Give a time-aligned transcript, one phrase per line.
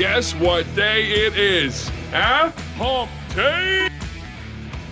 [0.00, 1.90] Guess what day it is?
[2.10, 2.50] Huh?
[2.78, 3.90] Hump day?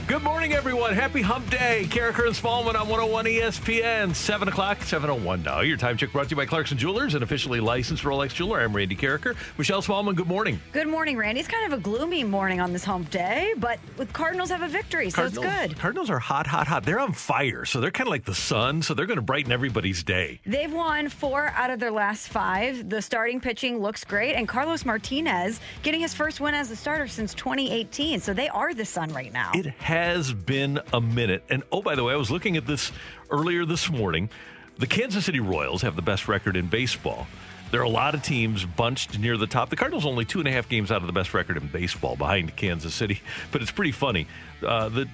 [0.09, 0.95] Good morning, everyone.
[0.95, 1.84] Happy Hump Day.
[1.91, 4.15] Karraker and Smallmon on 101 ESPN.
[4.15, 5.61] 7 o'clock, 7.01 now.
[5.61, 8.61] Your time check brought to you by Clarkson Jewelers, an officially licensed Rolex jeweler.
[8.61, 9.37] I'm Randy Karraker.
[9.59, 10.62] Michelle Smallmon, good morning.
[10.73, 11.41] Good morning, Randy.
[11.41, 14.69] It's kind of a gloomy morning on this Hump Day, but the Cardinals have a
[14.69, 15.78] victory, so Cardinals, it's good.
[15.78, 16.84] Cardinals are hot, hot, hot.
[16.84, 19.53] They're on fire, so they're kind of like the sun, so they're going to brighten
[19.53, 20.41] everybody's day.
[20.47, 22.89] They've won four out of their last five.
[22.89, 27.09] The starting pitching looks great, and Carlos Martinez getting his first win as a starter
[27.09, 28.20] since 2018.
[28.20, 29.50] So they are the sun right now.
[29.53, 29.97] It has
[30.32, 31.42] been a minute.
[31.48, 32.92] And oh, by the way, I was looking at this
[33.30, 34.30] earlier this morning.
[34.78, 37.27] The Kansas City Royals have the best record in baseball.
[37.70, 39.69] There are a lot of teams bunched near the top.
[39.70, 42.16] The Cardinals only two and a half games out of the best record in baseball
[42.16, 44.26] behind Kansas City, but it's pretty funny.
[44.64, 45.08] Uh, the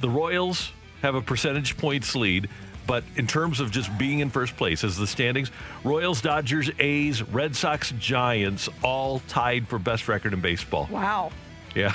[0.00, 2.48] the Royals have a percentage points lead,
[2.86, 5.50] but in terms of just being in first place as the standings,
[5.84, 10.88] Royals, Dodgers, A's, Red Sox, Giants all tied for best record in baseball.
[10.90, 11.30] wow.
[11.74, 11.94] Yeah.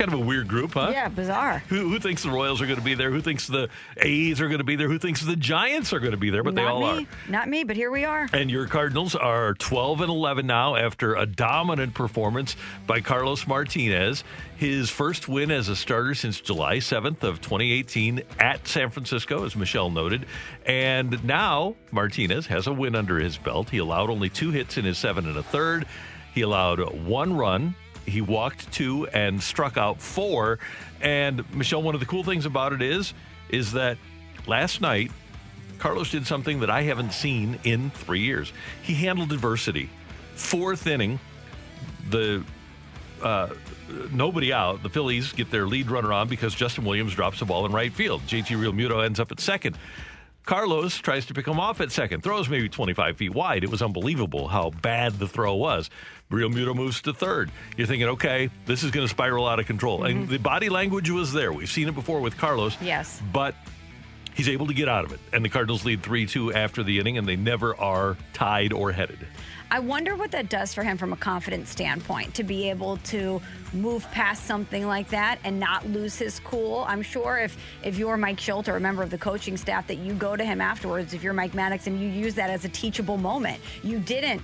[0.00, 0.88] Kind of a weird group, huh?
[0.90, 1.58] Yeah, bizarre.
[1.68, 3.10] Who, who thinks the Royals are going to be there?
[3.10, 3.68] Who thinks the
[3.98, 4.88] A's are going to be there?
[4.88, 6.42] Who thinks the Giants are going to be there?
[6.42, 7.04] But they all me.
[7.04, 7.30] are.
[7.30, 8.26] Not me, but here we are.
[8.32, 12.56] And your Cardinals are 12 and 11 now after a dominant performance
[12.86, 14.24] by Carlos Martinez.
[14.56, 19.54] His first win as a starter since July 7th of 2018 at San Francisco, as
[19.54, 20.24] Michelle noted.
[20.64, 23.68] And now Martinez has a win under his belt.
[23.68, 25.84] He allowed only two hits in his seven and a third.
[26.32, 27.74] He allowed one run.
[28.10, 30.58] He walked two and struck out four.
[31.00, 33.14] And Michelle, one of the cool things about it is,
[33.48, 33.96] is that
[34.46, 35.10] last night
[35.78, 38.52] Carlos did something that I haven't seen in three years.
[38.82, 39.88] He handled adversity.
[40.34, 41.18] Fourth inning,
[42.10, 42.44] the
[43.22, 43.48] uh,
[44.12, 44.82] nobody out.
[44.82, 47.92] The Phillies get their lead runner on because Justin Williams drops the ball in right
[47.92, 48.22] field.
[48.22, 49.76] JT Realmuto ends up at second.
[50.44, 52.22] Carlos tries to pick him off at second.
[52.22, 53.62] Throws maybe 25 feet wide.
[53.62, 55.90] It was unbelievable how bad the throw was.
[56.30, 57.50] Realmuto moves to third.
[57.76, 60.04] You're thinking, okay, this is going to spiral out of control.
[60.04, 60.32] And mm-hmm.
[60.32, 61.52] the body language was there.
[61.52, 62.76] We've seen it before with Carlos.
[62.80, 63.20] Yes.
[63.32, 63.54] But
[64.34, 65.20] he's able to get out of it.
[65.32, 68.92] And the Cardinals lead 3 2 after the inning, and they never are tied or
[68.92, 69.18] headed.
[69.72, 73.40] I wonder what that does for him from a confidence standpoint to be able to
[73.72, 76.84] move past something like that and not lose his cool.
[76.88, 79.98] I'm sure if if you're Mike Shildt or a member of the coaching staff that
[79.98, 82.68] you go to him afterwards, if you're Mike Maddux and you use that as a
[82.68, 83.60] teachable moment.
[83.84, 84.42] You didn't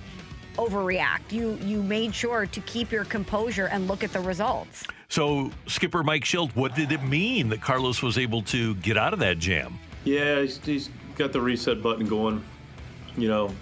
[0.57, 1.31] overreact.
[1.31, 4.85] You you made sure to keep your composure and look at the results.
[5.09, 9.13] So, Skipper Mike Shildt, what did it mean that Carlos was able to get out
[9.13, 9.79] of that jam?
[10.03, 12.43] Yeah, he's, he's got the reset button going.
[13.15, 13.55] You know,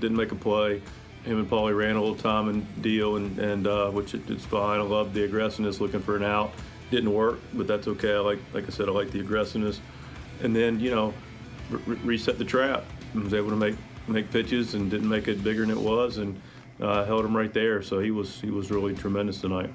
[0.00, 0.80] didn't make a play.
[1.24, 4.44] Him and Paulie ran a little time and deal, and, and uh, which it, it's
[4.44, 4.78] fine.
[4.78, 6.52] I love the aggressiveness, looking for an out.
[6.90, 8.14] Didn't work, but that's okay.
[8.14, 9.80] I like, like I said, I like the aggressiveness.
[10.42, 11.14] And then you know,
[11.70, 12.84] re- reset the trap.
[13.14, 13.76] And was able to make
[14.08, 16.40] make pitches and didn't make it bigger than it was, and
[16.80, 17.82] uh, held him right there.
[17.82, 19.72] So he was he was really tremendous tonight.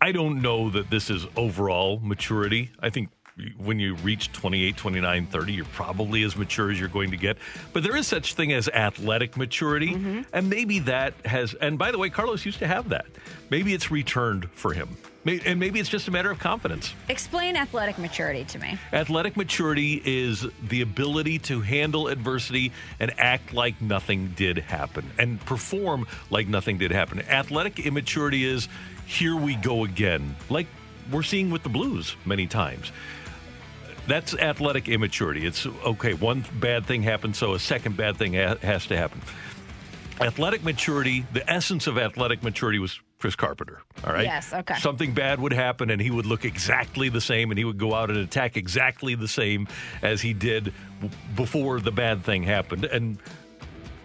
[0.00, 2.70] I don't know that this is overall maturity.
[2.80, 3.08] I think
[3.58, 7.36] when you reach 28, 29, 30, you're probably as mature as you're going to get.
[7.72, 11.54] But there is such thing as athletic maturity, and maybe that has.
[11.54, 13.06] And by the way, Carlos used to have that.
[13.50, 16.94] Maybe it's returned for him, May- and maybe it's just a matter of confidence.
[17.08, 18.78] Explain athletic maturity to me.
[18.92, 25.40] Athletic maturity is the ability to handle adversity and act like nothing did happen and
[25.44, 27.20] perform like nothing did happen.
[27.22, 28.68] Athletic immaturity is
[29.06, 30.66] here we go again, like
[31.10, 32.90] we're seeing with the Blues many times.
[34.06, 35.46] That's athletic immaturity.
[35.46, 39.20] It's okay, one bad thing happened, so a second bad thing ha- has to happen.
[40.20, 43.80] Athletic maturity, the essence of athletic maturity was Chris Carpenter.
[44.04, 44.24] All right.
[44.24, 44.74] Yes, okay.
[44.76, 47.94] Something bad would happen, and he would look exactly the same, and he would go
[47.94, 49.66] out and attack exactly the same
[50.02, 52.84] as he did w- before the bad thing happened.
[52.84, 53.18] And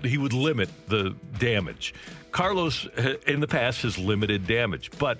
[0.01, 1.93] he would limit the damage.
[2.31, 5.17] Carlos uh, in the past has limited damage, but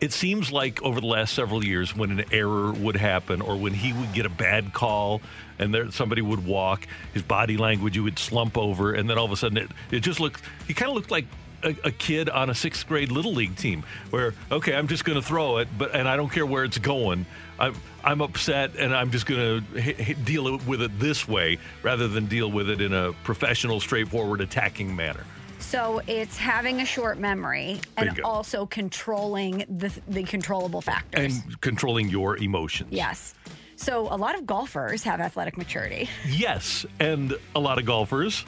[0.00, 3.72] it seems like over the last several years when an error would happen or when
[3.74, 5.20] he would get a bad call
[5.58, 9.24] and there somebody would walk his body language he would slump over and then all
[9.24, 11.24] of a sudden it, it just looked he kind of looked like
[11.66, 15.20] a, a kid on a sixth grade little league team where okay i'm just going
[15.20, 17.26] to throw it but and i don't care where it's going
[17.58, 17.74] i'm
[18.04, 22.26] i'm upset and i'm just going to h- deal with it this way rather than
[22.26, 25.24] deal with it in a professional straightforward attacking manner
[25.58, 28.22] So it's having a short memory and Bingo.
[28.28, 31.36] also controlling the, the controllable factors.
[31.42, 33.34] and controlling your emotions yes.
[33.76, 36.08] So a lot of golfers have athletic maturity.
[36.26, 38.44] Yes, and a lot of golfers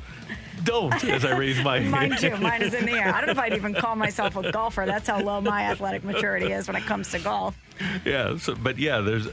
[0.64, 1.04] don't.
[1.04, 2.36] As I raise my Mine too.
[2.38, 3.14] Mine is in the air.
[3.14, 4.86] I don't know if I'd even call myself a golfer.
[4.86, 7.56] That's how low my athletic maturity is when it comes to golf.
[8.04, 8.36] yeah.
[8.38, 9.28] So, but yeah, there's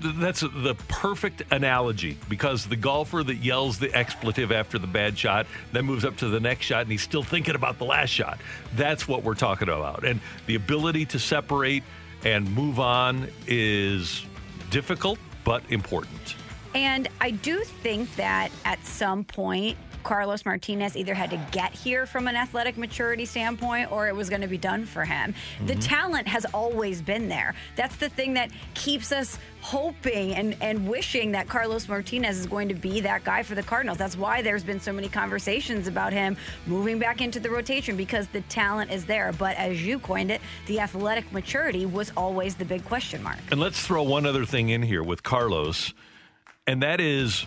[0.00, 5.46] that's the perfect analogy because the golfer that yells the expletive after the bad shot
[5.72, 8.38] then moves up to the next shot and he's still thinking about the last shot.
[8.76, 11.82] That's what we're talking about, and the ability to separate
[12.24, 14.24] and move on is
[14.70, 15.18] difficult
[15.48, 16.36] but important.
[16.74, 19.78] And I do think that at some point,
[20.08, 24.30] Carlos Martinez either had to get here from an athletic maturity standpoint or it was
[24.30, 25.34] going to be done for him.
[25.66, 25.80] The mm-hmm.
[25.80, 27.54] talent has always been there.
[27.76, 32.68] That's the thing that keeps us hoping and, and wishing that Carlos Martinez is going
[32.68, 33.98] to be that guy for the Cardinals.
[33.98, 38.28] That's why there's been so many conversations about him moving back into the rotation because
[38.28, 39.32] the talent is there.
[39.32, 43.36] But as you coined it, the athletic maturity was always the big question mark.
[43.50, 45.92] And let's throw one other thing in here with Carlos,
[46.66, 47.44] and that is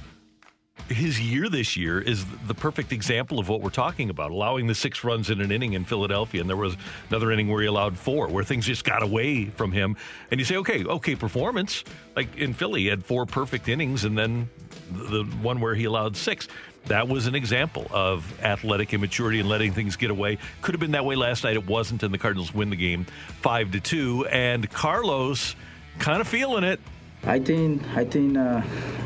[0.87, 4.75] his year this year is the perfect example of what we're talking about, allowing the
[4.75, 6.41] six runs in an inning in Philadelphia.
[6.41, 6.75] And there was
[7.09, 9.97] another inning where he allowed four, where things just got away from him.
[10.29, 11.83] And you say, okay, okay, performance.
[12.15, 14.49] Like in Philly, he had four perfect innings, and then
[14.91, 16.47] the one where he allowed six.
[16.85, 20.39] That was an example of athletic immaturity and letting things get away.
[20.61, 21.55] Could have been that way last night.
[21.55, 23.05] It wasn't, and the Cardinals win the game
[23.41, 24.25] five to two.
[24.27, 25.55] And Carlos
[25.99, 26.79] kind of feeling it.
[27.23, 28.61] I think I think uh,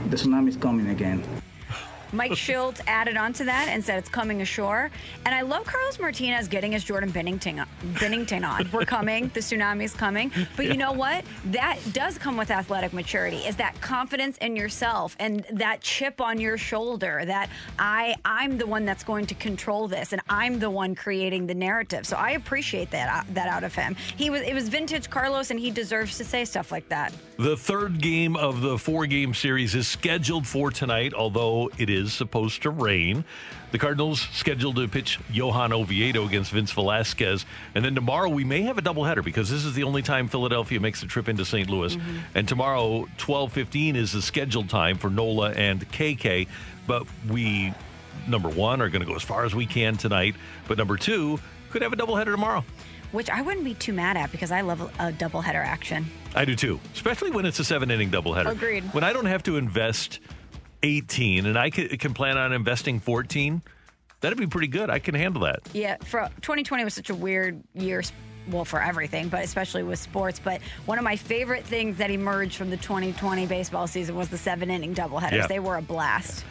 [0.10, 1.22] the tsunami is coming again.
[2.16, 4.90] Mike Shildt added on to that and said it's coming ashore.
[5.26, 8.70] And I love Carlos Martinez getting his Jordan Binnington, Binnington on.
[8.72, 9.30] We're coming.
[9.34, 10.32] The tsunami's coming.
[10.56, 11.26] But you know what?
[11.46, 13.38] That does come with athletic maturity.
[13.38, 18.68] Is that confidence in yourself and that chip on your shoulder that I I'm the
[18.68, 22.06] one that's going to control this and I'm the one creating the narrative.
[22.06, 23.96] So I appreciate that uh, that out of him.
[24.18, 27.14] He was it was vintage Carlos and he deserves to say stuff like that.
[27.38, 32.05] The third game of the four game series is scheduled for tonight, although it is
[32.14, 33.24] supposed to rain.
[33.72, 37.46] The Cardinals scheduled to pitch Johan Oviedo against Vince Velasquez.
[37.74, 40.80] And then tomorrow we may have a doubleheader because this is the only time Philadelphia
[40.80, 41.70] makes a trip into St.
[41.70, 41.96] Louis.
[41.96, 42.18] Mm-hmm.
[42.36, 46.48] And tomorrow, 12:15 is the scheduled time for Nola and KK.
[46.88, 47.74] But we,
[48.28, 50.36] number one, are going to go as far as we can tonight.
[50.68, 51.40] But number two,
[51.72, 52.64] could have a doubleheader tomorrow.
[53.12, 56.06] Which I wouldn't be too mad at because I love a, a doubleheader action.
[56.36, 58.52] I do too, especially when it's a seven inning doubleheader.
[58.52, 58.84] Agreed.
[58.94, 60.20] When I don't have to invest
[60.84, 63.62] 18 and I can, can plan on investing 14,
[64.22, 64.90] that'd be pretty good.
[64.90, 65.60] I can handle that.
[65.74, 68.04] Yeah, for 2020 was such a weird year.
[68.48, 70.40] Well, for everything, but especially with sports.
[70.40, 74.38] But one of my favorite things that emerged from the 2020 baseball season was the
[74.38, 75.32] seven inning doubleheaders.
[75.32, 75.48] Yeah.
[75.48, 76.46] They were a blast.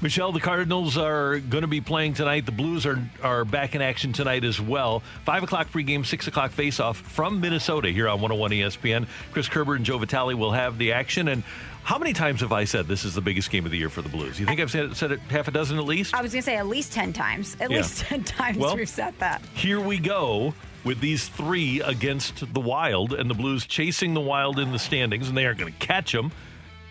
[0.00, 2.46] Michelle, the Cardinals are going to be playing tonight.
[2.46, 5.00] The Blues are are back in action tonight as well.
[5.24, 9.06] Five o'clock pregame, six o'clock faceoff from Minnesota here on 101 ESPN.
[9.32, 11.26] Chris Kerber and Joe Vitale will have the action.
[11.26, 11.42] And
[11.82, 14.02] how many times have I said this is the biggest game of the year for
[14.02, 14.38] the Blues?
[14.38, 16.14] You think I've said, said it half a dozen at least?
[16.14, 17.56] I was going to say at least 10 times.
[17.58, 17.78] At Yeah.
[17.78, 19.42] least 10 times Well- we've said that.
[19.54, 24.60] Here we go with these three against the Wild, and the Blues chasing the Wild
[24.60, 26.30] in the standings, and they aren't going to catch them.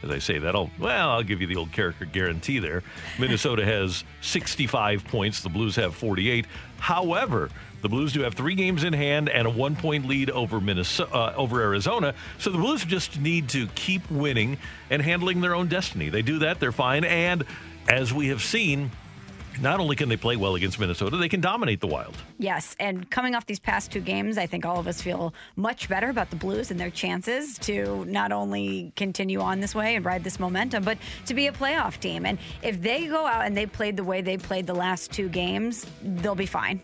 [0.04, 2.84] As I say that, I'll well, I'll give you the old character guarantee there.
[3.20, 5.42] Minnesota has 65 points.
[5.42, 6.46] The Blues have 48.
[6.80, 7.50] However,
[7.82, 11.34] the Blues do have three games in hand and a one-point lead over Minnesota, uh,
[11.36, 12.14] over Arizona.
[12.38, 14.58] So the Blues just need to keep winning
[14.90, 16.10] and handling their own destiny.
[16.10, 17.04] They do that, they're fine.
[17.04, 17.44] And
[17.88, 18.92] as we have seen,
[19.62, 22.16] not only can they play well against Minnesota, they can dominate the Wild.
[22.40, 25.90] Yes, and coming off these past two games, I think all of us feel much
[25.90, 30.06] better about the Blues and their chances to not only continue on this way and
[30.06, 32.26] ride this momentum, but to be a playoff team.
[32.26, 35.30] And if they go out and they played the way they played the last two
[35.30, 36.82] games, they'll be fine.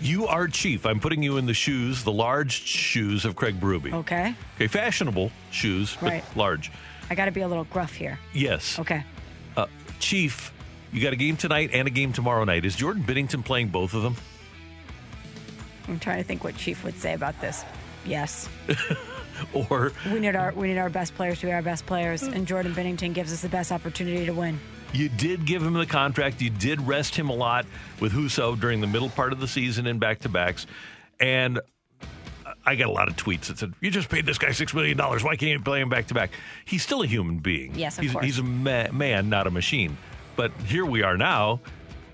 [0.00, 0.86] You are chief.
[0.86, 3.92] I'm putting you in the shoes, the large shoes of Craig Berube.
[3.92, 4.34] Okay?
[4.56, 6.24] Okay, fashionable shoes, but Right.
[6.36, 6.70] large.
[7.10, 8.18] I got to be a little gruff here.
[8.32, 8.78] Yes.
[8.78, 9.04] Okay.
[9.56, 9.66] Uh,
[9.98, 10.52] chief,
[10.92, 12.64] you got a game tonight and a game tomorrow night.
[12.64, 14.16] Is Jordan Binnington playing both of them?
[15.88, 17.64] I'm trying to think what Chief would say about this.
[18.04, 18.48] Yes.
[19.54, 22.46] Or We need our we need our best players to be our best players, and
[22.46, 24.60] Jordan Binnington gives us the best opportunity to win.
[24.92, 26.40] You did give him the contract.
[26.42, 27.64] You did rest him a lot
[28.00, 30.66] with Husso during the middle part of the season in back to backs.
[31.20, 31.60] And
[32.66, 34.96] I got a lot of tweets that said, "You just paid this guy six million
[34.96, 35.22] dollars.
[35.22, 36.32] Why can't you play him back to back?"
[36.64, 37.74] He's still a human being.
[37.74, 38.24] Yes, of he's, course.
[38.24, 39.96] He's a ma- man, not a machine.
[40.40, 41.60] But here we are now.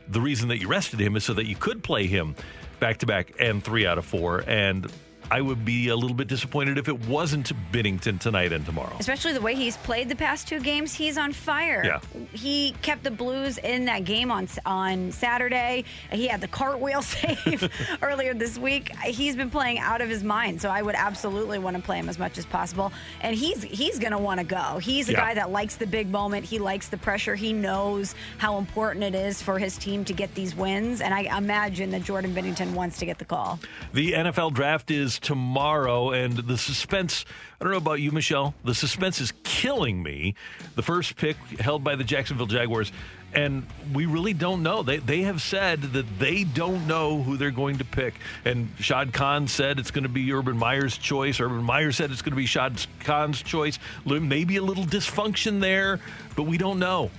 [0.08, 2.34] The reason that you rested him is so that you could play him
[2.80, 4.42] back to back and three out of four.
[4.48, 4.90] And
[5.30, 8.94] I would be a little bit disappointed if it wasn't Binnington tonight and tomorrow.
[9.00, 11.82] Especially the way he's played the past two games, he's on fire.
[11.84, 12.00] Yeah.
[12.32, 15.84] He kept the Blues in that game on on Saturday.
[16.12, 17.68] He had the cartwheel save
[18.02, 18.94] earlier this week.
[18.98, 22.08] He's been playing out of his mind, so I would absolutely want to play him
[22.08, 22.92] as much as possible.
[23.20, 24.78] And he's he's going to want to go.
[24.78, 25.20] He's a Yeah.
[25.20, 26.44] guy that likes the big moment.
[26.44, 27.34] He likes the pressure.
[27.34, 31.00] He knows how important it is for his team to get these wins.
[31.00, 33.58] And I imagine that Jordan Binnington wants to get the call.
[33.92, 37.24] The NFL draft is tomorrow, and the suspense.
[37.60, 38.54] I don't know about you, Michelle.
[38.64, 40.34] The suspense is killing me.
[40.74, 42.92] The first pick held by the Jacksonville Jaguars,
[43.32, 44.82] and we really don't know.
[44.82, 48.14] They, they have said that they don't know who they're going to pick.
[48.44, 51.40] And Shad Khan said it's going to be Urban Meyer's choice.
[51.40, 53.78] Urban Meyer said it's going to be Shad Khan's choice.
[54.04, 56.00] Maybe a little dysfunction there,
[56.34, 57.10] but we don't know.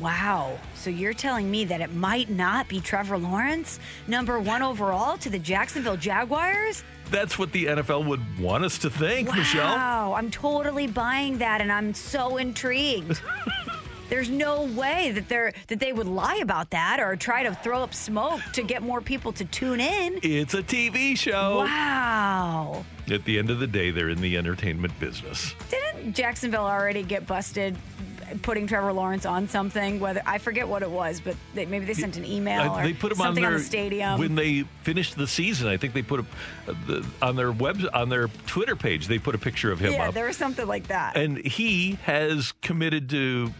[0.00, 0.58] Wow.
[0.84, 5.30] So you're telling me that it might not be Trevor Lawrence, number one overall to
[5.30, 6.84] the Jacksonville Jaguars?
[7.10, 9.34] That's what the NFL would want us to think, Wow.
[9.34, 10.14] Michelle.
[10.14, 13.18] I'm totally buying that and I'm so intrigued.
[14.10, 17.82] There's no way that they're that they would lie about that or try to throw
[17.82, 20.18] up smoke to get more people to tune in.
[20.22, 21.60] It's a TV show.
[21.60, 22.84] Wow.
[23.10, 25.54] At the end of the day, they're in the entertainment business.
[25.70, 27.74] Didn't Jacksonville already get busted
[28.42, 30.00] putting Trevor Lawrence on something?
[30.00, 32.82] Whether I forget what it was, but they, maybe they sent an email Uh, or
[32.82, 34.18] they put him on their on the stadium.
[34.18, 35.68] when they finished the season.
[35.68, 36.24] I think they put a,
[36.70, 39.06] uh, the, on their web on their Twitter page.
[39.08, 39.98] They put a picture of him up.
[39.98, 41.16] yeah, up, there was something like that.
[41.16, 43.52] and he has committed to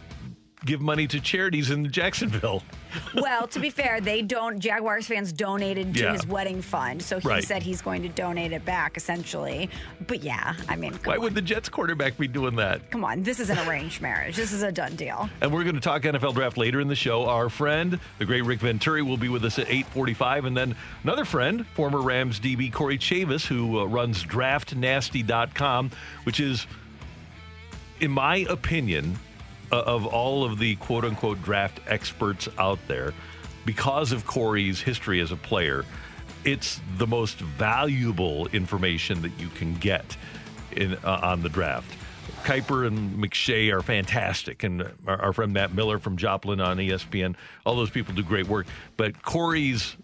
[0.63, 2.63] give money to charities in Jacksonville.
[3.15, 4.59] well, to be fair, they don't.
[4.59, 6.13] Jaguars fans donated to Yeah.
[6.13, 7.43] his wedding fund, so he Right.
[7.43, 9.69] said he's going to donate it back, essentially.
[10.07, 11.21] But yeah, I mean, come Why on.
[11.23, 12.89] would the Jets quarterback be doing that?
[12.89, 14.35] Come on, this is an arranged marriage.
[14.37, 15.29] This is a done deal.
[15.41, 17.25] And we're going to talk NFL draft later in the show.
[17.25, 21.25] Our friend, the great Rick Venturi, will be with us at 8:45, and then another
[21.25, 25.91] friend, former Rams DB Corey Chavis, who uh, runs DraftNasty.com,
[26.23, 26.65] which is,
[27.99, 29.19] in my opinion,
[29.71, 33.13] of all of the quote unquote draft experts out there,
[33.65, 35.85] because of Corey's history as a player,
[36.43, 40.15] it's the most valuable information that you can get
[40.71, 41.91] in uh, on the draft.
[42.43, 47.35] Kiper and McShay are fantastic, and our, our friend Matt Miller from Joplin on ESPN,
[47.65, 48.67] all those people do great work.
[48.97, 49.95] But Corey's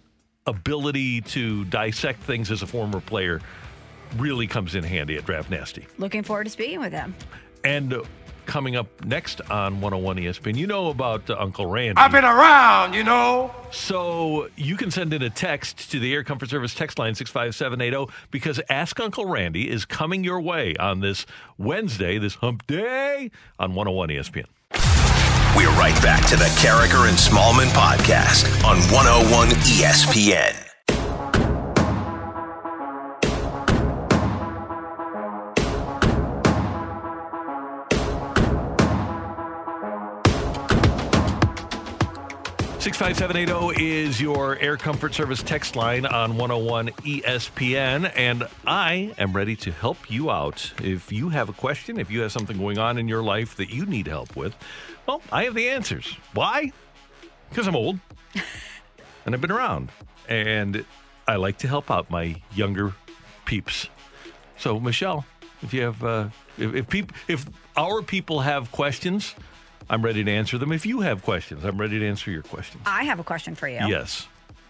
[0.48, 3.42] ability to dissect things as a former player
[4.18, 5.86] really comes in handy at Draft Nasty.
[6.00, 7.16] Looking forward to speaking with him.
[7.64, 8.02] And uh,
[8.46, 12.00] coming up next on 101 ESPN, you know about uh, Uncle Randy.
[12.00, 13.54] I've been around, you know.
[13.72, 18.12] So you can send in a text to the Air Comfort Service text line 65780
[18.32, 21.26] because Ask Uncle Randy is coming your way on this
[21.58, 24.46] Wednesday, this hump day on 101 ESPN.
[25.56, 30.71] We're right back to the Karraker and Smallmon podcast on 101 ESPN.
[42.82, 48.12] Six five seven eight zero is your Air Comfort Service text line on 101 ESPN,
[48.16, 50.74] and I am ready to help you out.
[50.82, 53.70] If you have a question, if you have something going on in your life that
[53.70, 54.56] you need help with,
[55.06, 56.18] well, I have the answers.
[56.34, 56.72] Why?
[57.50, 58.00] Because I'm old
[59.28, 59.92] and I've been around,
[60.28, 60.84] and
[61.28, 62.96] I like to help out my younger
[63.46, 63.90] peeps.
[64.58, 65.24] So, Michelle,
[65.62, 67.46] if you have, uh, if if, peop, if
[67.78, 69.36] our people have questions,
[69.92, 70.72] I'm ready to answer them.
[70.72, 72.82] If you have questions, I'm ready to answer your questions.
[72.86, 73.80] I have a question for you.
[73.88, 74.26] Yes.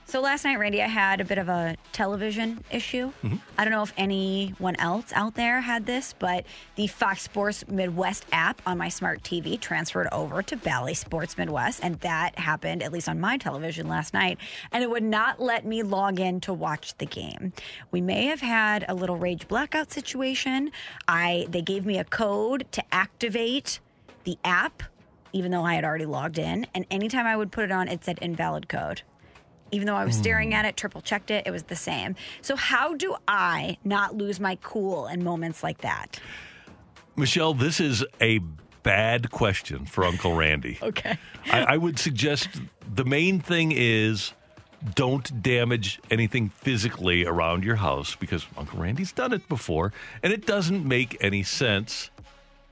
[0.05, 3.13] So last night, Randy, I had a bit of a television issue.
[3.23, 3.35] Mm-hmm.
[3.55, 8.25] I don't know if anyone else out there had this, but the Fox Sports Midwest
[8.31, 12.91] app on my smart TV transferred over to Bally Sports Midwest, and that happened at
[12.91, 14.39] least on my television last night.
[14.71, 17.53] And it would not let me log in to watch the game.
[17.91, 20.71] We may have had a little rage blackout situation.
[21.07, 23.79] I they gave me a code to activate
[24.23, 24.83] the app,
[25.33, 26.67] even though I had already logged in.
[26.73, 29.01] And anytime I would put it on, it said invalid code
[29.71, 30.55] even though I was staring hmm.
[30.55, 32.15] at it, triple checked it, it was the same.
[32.41, 36.19] So, how do I not lose my cool in moments like that?
[37.15, 38.39] Michelle, this is a
[38.83, 40.79] bad question for Uncle Randy.
[40.91, 41.17] Okay.
[41.51, 42.49] I, I would suggest
[42.93, 44.33] the main thing is
[44.95, 50.45] don't damage anything physically around your house because Uncle Randy's done it before and it
[50.45, 52.09] doesn't make any sense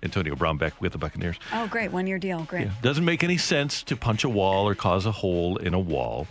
[0.04, 1.38] Antonio Brown back with the Buccaneers.
[1.54, 1.92] Oh, great.
[1.92, 2.44] One year deal.
[2.44, 2.68] Great.
[2.68, 2.74] Yeah.
[2.82, 6.28] Doesn't make any sense to punch a wall or cause a hole in a wall.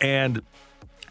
[0.00, 0.42] And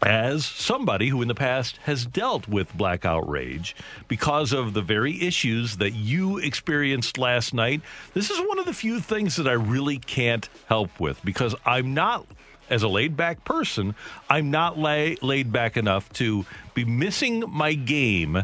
[0.02, 3.74] as somebody who in the past has dealt with black outrage
[4.08, 7.80] because of the very issues that you experienced last night,
[8.14, 11.94] this is one of the few things that I really can't help with because I'm
[11.94, 12.26] not.
[12.68, 13.94] As a laid back person,
[14.28, 18.42] I'm not lay, laid back enough to be missing my game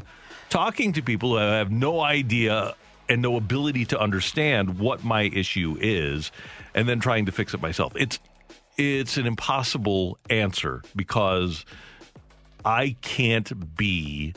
[0.49, 2.77] talking to people who have no idea
[3.13, 6.33] and no ability to understand what my issue is
[6.75, 7.93] and then trying to fix it myself.
[7.95, 8.19] It's
[8.79, 11.67] it's an impossible answer because
[12.65, 14.33] I can't be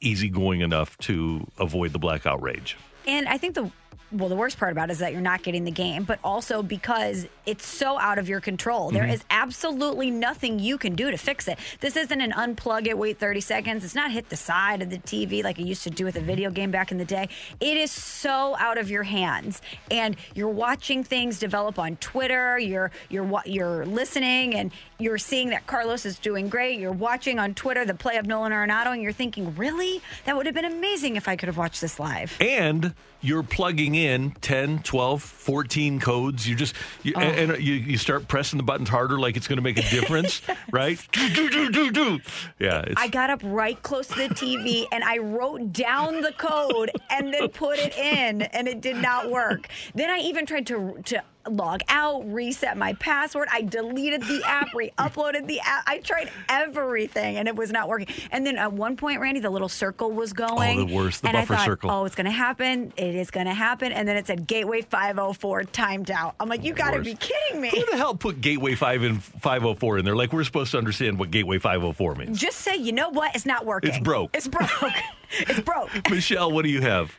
[0.00, 2.76] easygoing enough to avoid the blackout rage.
[3.08, 3.68] And I think the
[4.12, 6.62] well, the worst part about it is that you're not getting the game, but also
[6.62, 8.90] because it's so out of your control.
[8.90, 9.12] There Mhm.
[9.14, 11.58] is absolutely nothing you can do to fix it.
[11.80, 13.84] This isn't an unplug it, wait 30 seconds.
[13.84, 16.20] It's not hit the side of the TV like it used to do with a
[16.20, 17.28] video game back in the day.
[17.60, 19.62] It is so out of your hands.
[19.90, 25.66] And you're watching things develop on Twitter, you're you're you're listening and you're seeing that
[25.66, 26.78] Carlos is doing great.
[26.78, 30.00] You're watching on Twitter the play of Nolan Arenado and you're thinking, "Really?
[30.24, 33.94] That would have been amazing if I could have watched this live." and you're plugging
[33.94, 37.20] in 10 12 14 codes you just you, Oh.
[37.20, 39.88] and, and you, you start pressing the buttons harder like it's going to make a
[39.90, 40.40] difference
[40.72, 42.18] right do, do, do, do, do.
[42.58, 46.32] yeah it's, I got up right close to the TV and I wrote down the
[46.32, 49.68] code and then put it in, and it did not work.
[49.94, 53.48] Then I even tried to to log out, reset my password.
[53.52, 55.84] I deleted the app, re-uploaded the app.
[55.86, 58.08] I tried everything, and it was not working.
[58.30, 60.80] And then at one point, Randy, the little circle was going.
[60.80, 61.90] Oh, the worst, the and buffer I thought, circle.
[61.90, 62.92] Oh, it's going to happen.
[62.96, 63.92] It is going to happen.
[63.92, 66.34] And then it said Gateway 504 timed out.
[66.40, 67.70] I'm like, you got to be kidding me.
[67.70, 71.18] who the hell put gateway 5 and 504 in there like we're supposed to understand
[71.18, 73.34] what gateway 504 means Just say, you know what?
[73.34, 73.90] It's not working.
[73.90, 74.36] It's broke.
[74.36, 74.70] It's broke.
[75.32, 75.90] it's broke.
[76.10, 77.14] michelle what do you have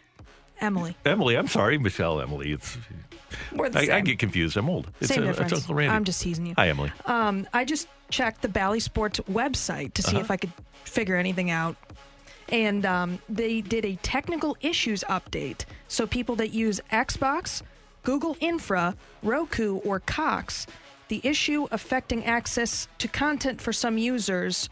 [0.62, 0.96] Emily.
[1.06, 2.78] emily i'm sorry michelle emily it's
[3.54, 5.52] We're the I, I get confused i'm old it's, Same uh, difference.
[5.52, 6.54] it's uncle randy I'm just teasing you.
[6.56, 10.26] hi emily Um, I just checked the Bally Sports website to see Uh-huh.
[10.26, 10.52] if I could
[10.84, 11.76] figure anything out.
[12.50, 15.64] And um, they did a technical issues update.
[15.88, 17.62] So people that use Xbox,
[18.04, 20.68] Google Infra, Roku, or Cox,
[21.08, 24.70] the issue affecting access to content for some users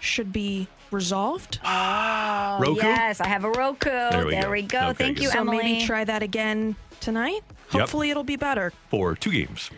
[0.00, 1.58] should be resolved.
[1.64, 2.76] Oh, Roku?
[2.76, 3.90] yes, I have a Roku.
[3.90, 4.80] There we we go.
[4.80, 4.86] go.
[4.88, 5.24] Okay, Thank good.
[5.24, 5.58] you, so Emily.
[5.58, 7.42] maybe try that again tonight.
[7.72, 7.80] Yep.
[7.80, 8.72] Hopefully it'll be better.
[8.90, 9.70] for two games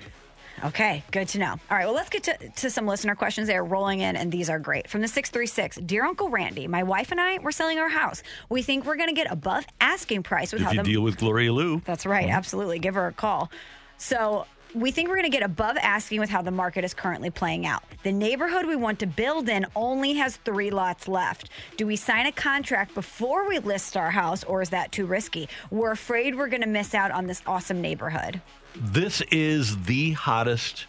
[0.64, 1.52] Okay, good to know.
[1.70, 3.46] All right, well, let's get to, to some listener questions.
[3.46, 4.88] They are rolling in, and these are great.
[4.88, 8.22] From the 636 Dear Uncle Randy, my wife and I, we're selling our house.
[8.48, 11.02] We think we're going to get above asking price with if how you the deal
[11.02, 12.28] with gloria lou That's right.
[12.28, 12.78] Absolutely.
[12.78, 13.50] Give her a call.
[13.98, 14.46] So
[14.76, 17.64] we think we're going to get above asking with how the market is currently playing
[17.64, 17.82] out.
[18.02, 21.48] The neighborhood we want to build in only has three lots left.
[21.78, 25.48] Do we sign a contract before we list our house, or is that too risky?
[25.70, 28.42] We're afraid we're going to miss out on this awesome neighborhood.
[28.74, 30.84] This is the hottest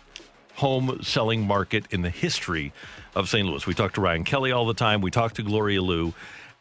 [0.55, 2.73] home selling market in the history
[3.15, 3.47] of St.
[3.47, 3.65] Louis.
[3.65, 4.99] We talk to Ryan Kelly all the time.
[4.99, 6.13] We talk to Gloria Lou.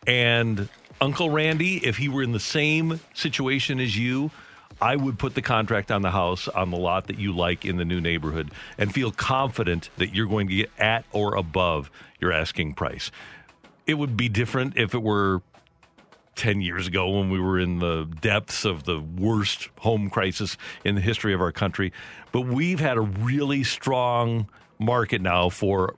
[0.06, 0.68] And
[1.00, 4.30] Uncle Randy, if he were in the same situation as you,
[4.80, 7.76] I would put the contract on the house on the lot that you like in
[7.76, 12.32] the new neighborhood and feel confident that you're going to get at or above your
[12.32, 13.10] asking price.
[13.86, 15.42] It would be different if it were
[16.34, 20.94] 10 years ago when we were in the depths of the worst home crisis in
[20.94, 21.92] the history of our country.
[22.30, 25.96] But we've had a really strong market now for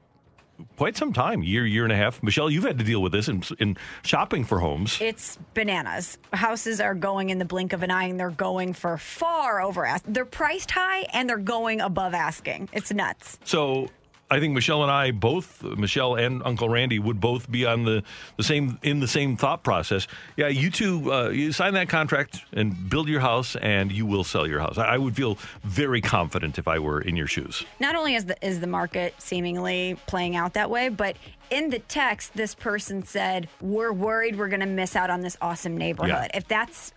[0.77, 2.23] quite some time year, year and a half.
[2.23, 4.99] Michelle, you've had to deal with this in, in shopping for homes.
[5.01, 6.19] It's bananas.
[6.33, 9.85] Houses are going in the blink of an eye and they're going for far over
[9.85, 10.05] ask.
[10.07, 12.69] They're priced high and they're going above asking.
[12.73, 13.39] It's nuts.
[13.45, 13.89] So
[14.31, 18.03] I think Michelle and I both, Michelle and Uncle Randy, would both be on the,
[18.37, 20.07] the same in the same thought process.
[20.37, 24.25] Yeah, you two, uh, you sign that contract and build your house, and you will
[24.25, 24.77] sell your house.
[24.77, 27.65] I, I would feel very confident if I were in your shoes.
[27.81, 31.17] Not only is the is the market seemingly playing out that way, but
[31.51, 35.37] in the text, this person said, "We're worried we're going to miss out on this
[35.41, 36.39] awesome neighborhood." Yeah.
[36.39, 36.93] If that's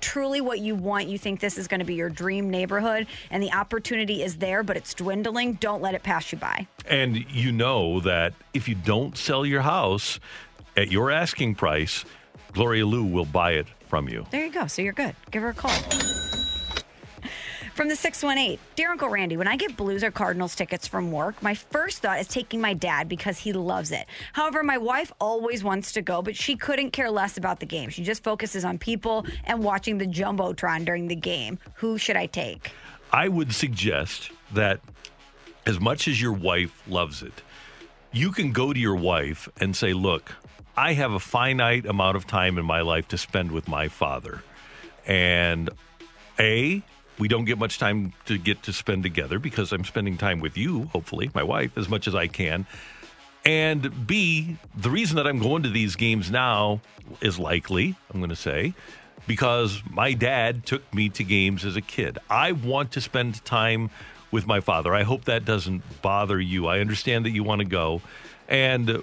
[0.00, 3.42] truly what you want, you think this is going to be your dream neighborhood, and
[3.42, 5.54] the opportunity is there, but it's dwindling.
[5.54, 6.66] Don't let it pass you by.
[6.86, 10.20] And you know that if you don't sell your house
[10.76, 12.04] at your asking price,
[12.52, 14.26] Gloria Lou will buy it from you.
[14.30, 14.66] There you go.
[14.66, 15.14] So you're good.
[15.30, 15.72] Give her a call.
[17.78, 21.40] From the 618, Dear Uncle Randy, when I get Blues or Cardinals tickets from work,
[21.40, 24.04] my first thought is taking my dad because he loves it.
[24.32, 27.88] However, my wife always wants to go, but she couldn't care less about the game.
[27.88, 31.60] She just focuses on people and watching the Jumbotron during the game.
[31.74, 32.72] Who should I take?
[33.12, 34.80] I would suggest that
[35.64, 37.42] as much as your wife loves it,
[38.10, 40.34] you can go to your wife and say, Look,
[40.76, 44.42] I have a finite amount of time in my life to spend with my father.
[45.06, 45.70] And
[46.40, 46.82] A,
[47.18, 50.56] we don't get much time to get to spend together because I'm spending time with
[50.56, 52.66] you, hopefully, my wife, as much as I can.
[53.44, 56.80] And B, the reason that I'm going to these games now
[57.20, 58.74] is likely, I'm going to say,
[59.26, 62.18] because my dad took me to games as a kid.
[62.28, 63.90] I want to spend time
[64.30, 64.94] with my father.
[64.94, 66.66] I hope that doesn't bother you.
[66.66, 68.02] I understand that you want to go.
[68.48, 69.02] And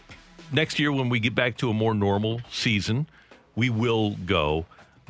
[0.51, 3.08] next year, when we get back to a more normal season,
[3.56, 4.65] we will go.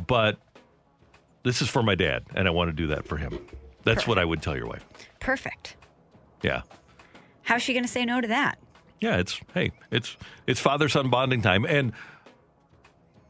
[0.07, 0.37] But
[1.45, 3.39] this is for my dad, and I want to do that for him.
[3.84, 4.84] That's what I would tell your wife.
[5.19, 5.77] Perfect.
[6.41, 6.63] Yeah.
[7.43, 8.58] How's she going to say no to that?
[8.99, 11.93] Yeah, it's hey, it's it's father son bonding time, and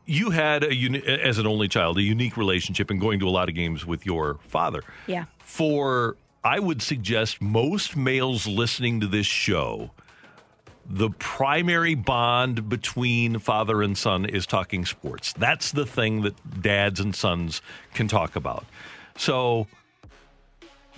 [0.06, 3.32] you had a uni- as an only child a unique relationship and going to a
[3.32, 4.82] lot of games with your father.
[5.08, 5.26] Yeah.
[5.40, 9.92] For I would suggest most males listening to this show,
[10.88, 15.34] the primary bond between father and son is talking sports.
[15.34, 17.62] That's the thing that dads and sons
[17.94, 18.66] can talk about.
[19.18, 19.68] So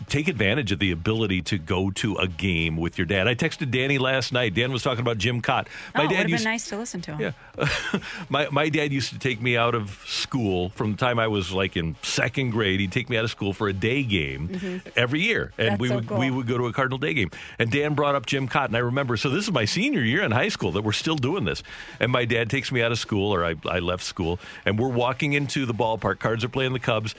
[0.07, 3.27] take advantage of the ability to go to a game with your dad.
[3.27, 4.53] I texted Danny last night.
[4.53, 5.67] Dan was talking about Jim Kaat.
[5.95, 7.33] My oh, dad would have been nice to listen to him.
[7.57, 11.27] Yeah, my my dad used to take me out of school from the time I
[11.27, 12.79] was like in second grade.
[12.79, 14.89] He'd take me out of school for a day game mm-hmm.
[14.95, 16.17] every year, and That's we so would cool.
[16.17, 17.31] we would go to a Cardinal day game.
[17.59, 19.17] And Dan brought up Jim Kaat, and I remember.
[19.17, 21.63] So this is my senior year in high school that we're still doing this.
[21.99, 24.87] And my dad takes me out of school, or I I left school, and we're
[24.87, 26.19] walking into the ballpark.
[26.19, 27.15] Cards are playing the Cubs.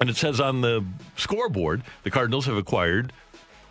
[0.00, 0.84] And it says on the
[1.16, 3.12] scoreboard, the Cardinals have acquired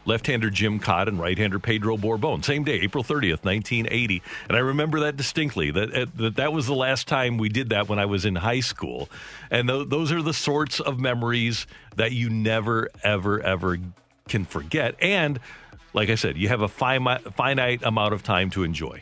[0.06, 2.44] left-hander Jim Kaat and right-hander Pedro Borbon.
[2.44, 4.22] Same day, April 30th, 1980.
[4.48, 5.72] And I remember that distinctly.
[5.72, 8.36] That uh, that, that was the last time we did that when I was in
[8.36, 9.10] high school.
[9.50, 13.78] And th- those are the sorts of memories that you never, ever, ever
[14.28, 14.96] can forget.
[15.02, 15.40] And
[15.94, 19.02] like I said, you have a finite amount of time to enjoy.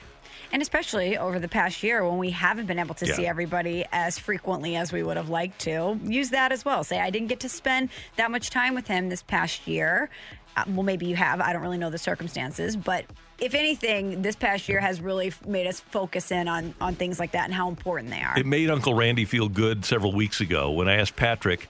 [0.54, 3.16] And especially over the past year when we haven't been able to Yeah.
[3.16, 6.84] see everybody as frequently as we would have liked to, use that as well.
[6.84, 10.12] Say, I didn't get to spend that much time with him this past year.
[10.56, 11.42] Uh, well, maybe you have.
[11.42, 12.78] I don't really know the circumstances.
[12.78, 13.06] But
[13.40, 17.32] if anything, this past year has really made us focus in on, on things like
[17.32, 18.38] that and how important they are.
[18.38, 21.68] It made Uncle Randy feel good several weeks ago when I asked Patrick,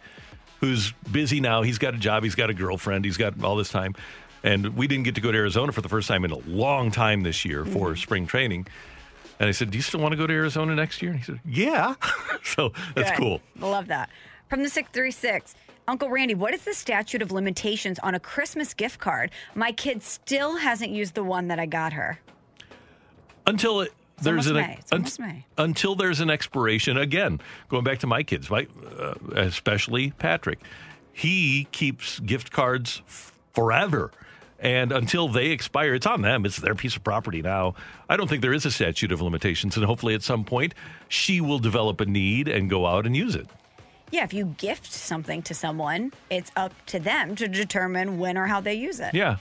[0.60, 3.70] who's busy now, he's got a job, he's got a girlfriend, he's got all this
[3.70, 3.96] time.
[4.44, 6.92] And we didn't get to go to Arizona for the first time in a long
[6.92, 7.96] time this year for Mm-hmm.
[8.02, 8.68] spring training.
[9.40, 11.12] And I said, Do you still want to go to Arizona next year?
[11.12, 11.96] And he said, Yeah.
[12.44, 13.18] so that's Good.
[13.20, 13.42] cool.
[13.62, 14.10] I love that.
[14.50, 15.56] From the 636,
[15.88, 19.32] Uncle Randy, what is the statute of limitations on a Christmas gift card?
[19.56, 22.20] My kid still hasn't used the one that I got her.
[23.48, 24.80] Until it, there's an May.
[24.92, 25.46] Un- May.
[25.58, 26.98] until there's an expiration.
[26.98, 28.68] Again, going back to my kids, my,
[29.00, 30.60] uh, especially Patrick,
[31.12, 34.12] he keeps gift cards f- forever.
[34.64, 36.46] And until they expire, it's on them.
[36.46, 37.76] It's their piece of property now.
[38.08, 39.76] I don't think there is a statute of limitations.
[39.76, 40.74] And hopefully, at some point,
[41.10, 43.46] she will develop a need and go out and use it.
[44.10, 48.48] Yeah, if you gift something to someone, it's up to them to determine when or
[48.48, 49.14] how they use it.
[49.14, 49.38] Yeah.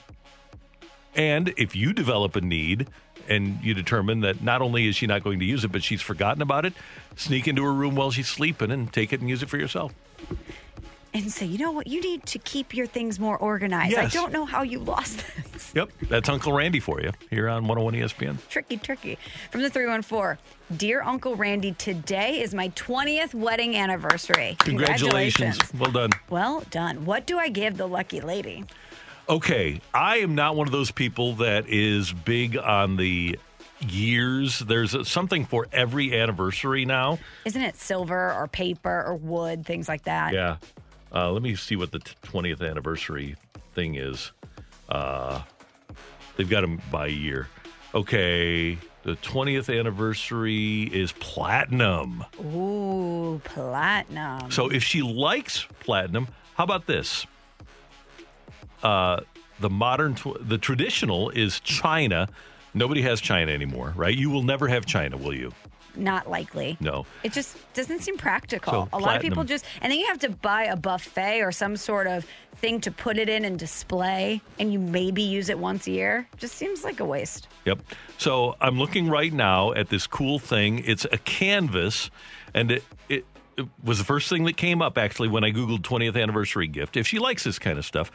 [1.15, 2.87] And if you develop a need
[3.29, 6.01] and you determine that not only is she not going to use it, but she's
[6.01, 6.73] forgotten about it,
[7.15, 9.93] sneak into her room while she's sleeping and take it and use it for yourself.
[11.15, 11.85] And say, you know what?
[11.85, 13.95] You need to keep your things more organized.
[13.95, 15.71] I don't know how you lost this.
[15.75, 18.37] Yep, that's Uncle Randy for you here on 101 ESPN.
[18.49, 19.17] tricky, tricky.
[19.51, 20.37] From the 314,
[20.75, 24.55] Dear Uncle Randy, today is my 20th wedding anniversary.
[24.59, 25.59] Congratulations.
[25.73, 26.09] Well done.
[26.29, 27.05] Well done.
[27.05, 28.65] What do I give the lucky lady?
[29.29, 33.37] Okay, I am not one of those people that is big on the
[33.79, 34.59] years.
[34.59, 37.19] There's a, something for every anniversary now.
[37.45, 40.33] Isn't it silver or paper or wood, things like that?
[40.33, 40.57] Yeah.
[41.13, 43.35] Uh, let me see what the t- 20th anniversary
[43.75, 44.31] thing is.
[44.89, 45.41] Uh,
[46.35, 47.47] they've got them by year.
[47.93, 52.25] Okay, the 20th anniversary is platinum.
[52.43, 54.49] Ooh, platinum.
[54.49, 57.27] So if she likes platinum, how about this?
[58.81, 59.21] Uh,
[59.59, 62.27] the modern, tw- the traditional is China.
[62.73, 64.15] Nobody has China anymore, right?
[64.15, 65.53] You will never have China, will you?
[65.95, 66.77] Not likely.
[66.79, 67.05] No.
[67.23, 68.85] It just doesn't seem practical.
[68.85, 71.51] So, a lot of people just, and then you have to buy a buffet or
[71.51, 72.25] some sort of
[72.55, 76.27] thing to put it in and display, and you maybe use it once a year.
[76.37, 77.47] Just seems like a waste.
[77.65, 77.79] Yep.
[78.17, 80.79] So I'm looking right now at this cool thing.
[80.85, 82.09] It's a canvas,
[82.53, 83.25] and it, it,
[83.57, 86.97] it was the first thing that came up actually when I Googled 20th anniversary gift.
[86.97, 88.11] If she likes this kind of stuff,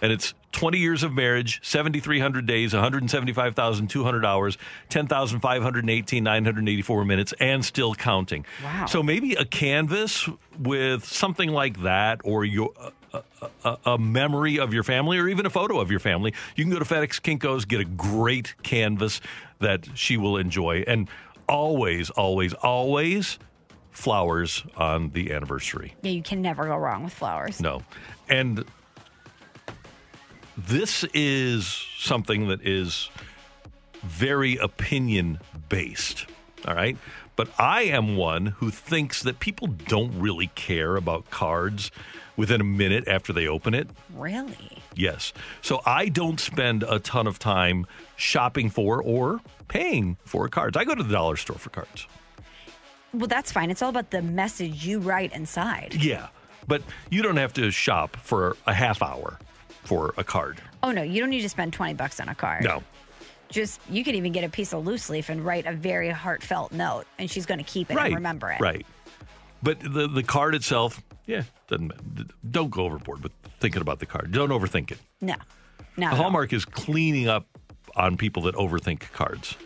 [0.00, 4.58] and it's 20 years of marriage, 7,300 days, 175,200 hours,
[4.88, 8.44] 10,518, 984 minutes, and still counting.
[8.62, 8.86] Wow.
[8.86, 12.72] So maybe a canvas with something like that, or your.
[13.12, 13.22] A,
[13.64, 16.72] a, a memory of your family, or even a photo of your family, you can
[16.72, 19.20] go to FedEx Kinko's, get a great canvas
[19.58, 20.84] that she will enjoy.
[20.86, 21.08] And
[21.48, 23.40] always, always, always
[23.90, 25.94] flowers on the anniversary.
[26.02, 27.60] Yeah, you can never go wrong with flowers.
[27.60, 27.82] No.
[28.28, 28.64] And
[30.66, 31.66] this is
[31.98, 33.10] something that is
[34.02, 36.26] very opinion based.
[36.66, 36.96] All right.
[37.36, 41.90] But I am one who thinks that people don't really care about cards
[42.36, 43.88] within a minute after they open it.
[44.14, 44.78] Really?
[44.94, 45.32] Yes.
[45.62, 50.76] So I don't spend a ton of time shopping for or paying for cards.
[50.76, 52.06] I go to the dollar store for cards.
[53.14, 53.70] Well, that's fine.
[53.70, 55.94] It's all about the message you write inside.
[55.98, 56.28] Yeah.
[56.68, 59.38] But you don't have to shop for a half hour
[59.84, 60.60] for a card.
[60.82, 62.64] Oh no, you don't need to spend 20 bucks on a card.
[62.64, 62.82] No.
[63.48, 66.72] Just you could even get a piece of loose leaf and write a very heartfelt
[66.72, 68.60] note and she's going to keep it and remember it.
[68.60, 68.86] Right.
[69.62, 71.92] But the the card itself, yeah, doesn't
[72.50, 74.32] don't go overboard with thinking about the card.
[74.32, 74.98] Don't overthink it.
[75.20, 75.34] No.
[75.96, 76.10] No.
[76.10, 77.46] The Hallmark is cleaning up
[77.96, 79.56] on people that overthink cards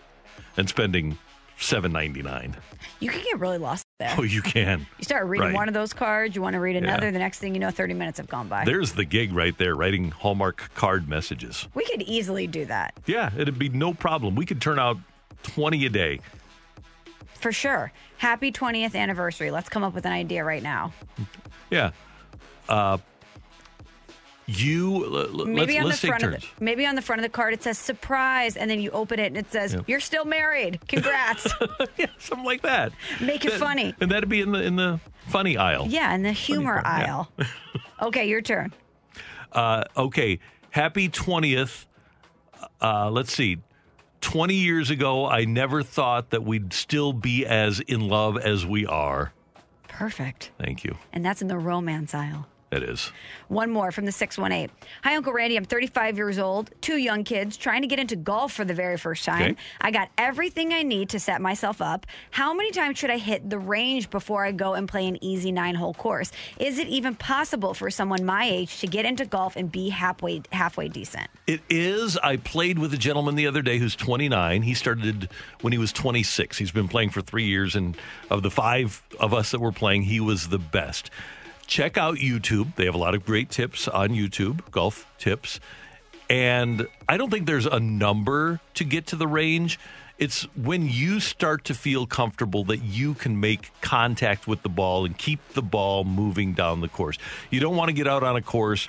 [0.56, 1.18] and spending
[1.64, 2.56] seven ninety nine.
[3.00, 4.14] You can get really lost there.
[4.18, 4.86] Oh, you can.
[4.98, 5.54] You start reading Right.
[5.54, 7.12] one of those cards, you want to read another, Yeah.
[7.12, 8.64] the next thing you know 30 minutes have gone by.
[8.64, 11.66] There's the gig right there, writing Hallmark card messages.
[11.74, 12.94] we could easily do that.
[13.06, 14.34] Yeah, it'd be no problem.
[14.36, 14.98] We could turn out
[15.42, 16.20] twenty a day.
[17.40, 17.92] For sure.
[18.18, 19.50] Happy 20th anniversary.
[19.50, 20.92] Let's come up with an idea right now.
[21.70, 21.90] Yeah.
[22.68, 22.96] Uh,
[24.46, 26.34] you l- Maybe on the front turns.
[26.44, 28.90] of the, maybe on the front of the card it says surprise and then you
[28.90, 29.80] open it and it says Yeah.
[29.86, 30.80] you're still married.
[30.88, 31.46] Congrats.
[31.96, 32.92] yeah, something like that.
[33.20, 33.94] Make it That- funny.
[34.00, 35.86] and that'd be in the in the funny aisle.
[35.88, 37.06] Yeah, in the humor part, yeah.
[37.14, 37.32] aisle.
[38.02, 38.72] okay, your turn.
[39.52, 41.86] Uh, okay, happy twentieth.
[42.80, 43.58] Uh, let's see.
[44.20, 48.86] 20 years ago, I never thought that we'd still be as in love as we
[48.86, 49.32] are.
[49.86, 50.50] Perfect.
[50.58, 50.96] Thank you.
[51.12, 52.46] And that's in the romance aisle.
[52.74, 53.12] It is.
[53.46, 54.68] One more from the 618.
[55.04, 55.56] Hi, Uncle Randy.
[55.56, 58.98] I'm 35 years old, two young kids, trying to get into golf for the very
[58.98, 59.52] first time.
[59.52, 59.56] Okay.
[59.80, 62.04] I got everything I need to set myself up.
[62.32, 65.52] How many times should I hit the range before I go and play an easy
[65.52, 66.32] nine hole course?
[66.58, 70.42] Is it even possible for someone my age to get into golf and be halfway,
[70.50, 71.28] halfway decent?
[71.46, 72.16] It is.
[72.16, 74.62] I played with a gentleman the other day who's 29.
[74.62, 75.28] He started
[75.60, 76.58] when he was 26.
[76.58, 77.96] He's been playing for three years, and
[78.30, 81.10] of the five of us that were playing, he was the best.
[81.64, 82.74] Check out YouTube.
[82.76, 85.60] They have a lot of great tips on YouTube, golf tips.
[86.30, 89.78] And I don't think there's a number to get to the range.
[90.18, 95.04] It's when you start to feel comfortable that you can make contact with the ball
[95.04, 97.18] and keep the ball moving down the course.
[97.50, 98.88] You don't want to get out on a course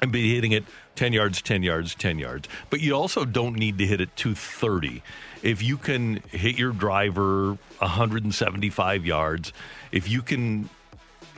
[0.00, 0.64] and be hitting it
[0.96, 2.48] 10 yards, 10 yards, 10 yards.
[2.70, 5.02] But you also don't need to hit it 230.
[5.42, 9.52] If you can hit your driver 175 yards,
[9.92, 10.70] if you can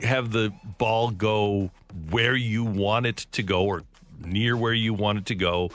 [0.01, 1.71] have the ball go
[2.09, 3.83] where you want it to go or
[4.23, 5.71] near where you want it to go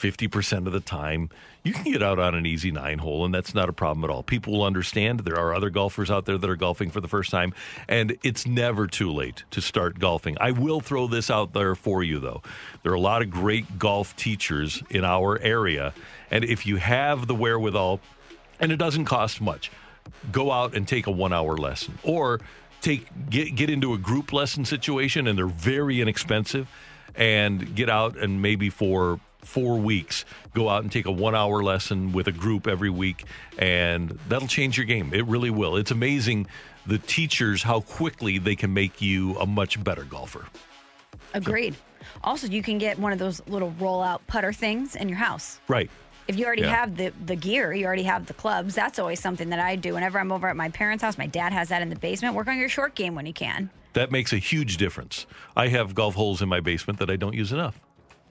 [0.00, 1.28] 50% of the time,
[1.62, 4.10] you can get out on an easy nine hole, and that's not a problem at
[4.10, 4.22] all.
[4.22, 5.20] People will understand.
[5.20, 7.52] There are other golfers out there that are golfing for the first time,
[7.86, 10.38] and it's never too late to start golfing.
[10.40, 12.42] I will throw this out there for you, though.
[12.82, 15.92] There are a lot of great golf teachers in our area,
[16.30, 18.00] and if you have the wherewithal,
[18.58, 19.70] and it doesn't cost much,
[20.32, 22.40] go out and take a one hour lesson or
[22.80, 26.68] take get get into a group lesson situation and they're very inexpensive
[27.14, 31.62] and get out and maybe for four weeks go out and take a one hour
[31.62, 33.24] lesson with a group every week
[33.58, 36.46] and that'll change your game it really will it's amazing
[36.86, 40.46] the teachers how quickly they can make you a much better golfer
[41.34, 41.76] Agreed.
[42.24, 45.60] Also, you can get one of those little roll out putter things in your house.
[45.68, 45.90] right
[46.30, 46.74] If you already Yeah.
[46.76, 48.74] have the, the gear, you already have the clubs.
[48.74, 51.18] That's always something that I do whenever I'm over at my parents' house.
[51.18, 52.34] My dad has that in the basement.
[52.34, 53.70] Work on your short game when you can.
[53.94, 57.34] that makes a huge difference i have golf holes in my basement that i don't
[57.34, 57.80] use enough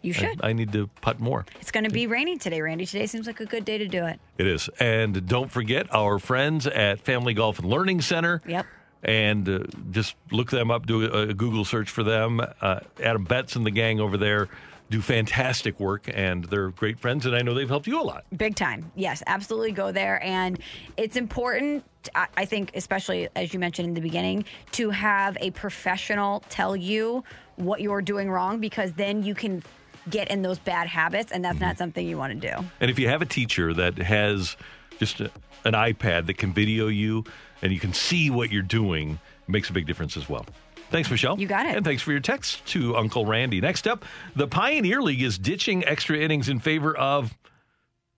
[0.02, 0.40] You I- should.
[0.42, 2.86] I need to putt more It's going to be raining today, Randy.
[2.86, 4.18] Today seems like a good day to do it.
[4.38, 4.70] It is.
[4.80, 8.42] And don't forget our friends at Family Golf and Learning Center.
[8.48, 8.66] Yep.
[9.04, 9.60] And uh,
[9.92, 12.40] just look them up, do a, a Google search for them.
[12.62, 14.48] Uh, Adam Betts and the gang over there
[14.90, 18.26] do fantastic work, and they're great friends, and I know they've helped you a lot.
[18.36, 18.92] Big time.
[18.96, 20.22] Yes, absolutely go there.
[20.24, 20.60] And
[20.98, 21.84] it's important,
[22.16, 27.24] I think, especially as you mentioned in the beginning, to have a professional tell you
[27.58, 29.62] what you're doing wrong because then you can
[30.10, 31.78] get in those bad habits, and that's not mm-hmm.
[31.78, 32.66] something you want to do.
[32.80, 34.58] And if you have a teacher that has
[34.98, 35.32] just a,
[35.66, 37.26] an iPad that can video you
[37.62, 40.46] and you can see what you're doing, it makes a big difference as well.
[40.90, 41.40] Thanks, Michelle.
[41.40, 41.76] You got it.
[41.76, 43.62] And thanks for your text to Uncle Randy.
[43.62, 47.38] Next up, the Pioneer League is ditching extra innings in favor of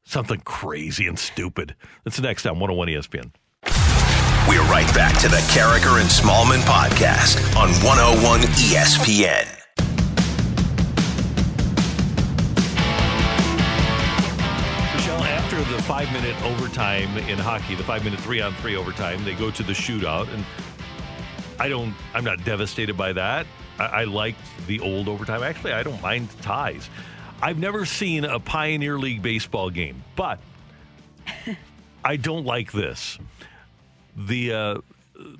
[0.03, 1.75] something crazy and stupid.
[2.03, 3.31] That's the next on 101 ESPN.
[4.49, 9.57] We're right back to the Karraker and Smallmon podcast on 101 ESPN.
[14.95, 18.75] Michelle, after the the five minute overtime in hockey, the five minute three on three
[18.75, 20.31] overtime, they go to the shootout.
[20.31, 20.45] And
[21.61, 23.45] I don't, I'm not devastated by that.
[23.77, 24.33] I, I like
[24.65, 25.43] the old overtime.
[25.43, 26.89] Actually, I don't mind ties.
[27.39, 30.39] I've never seen a Pioneer League baseball game, but
[32.03, 33.19] I don't like this.
[34.17, 34.77] The uh,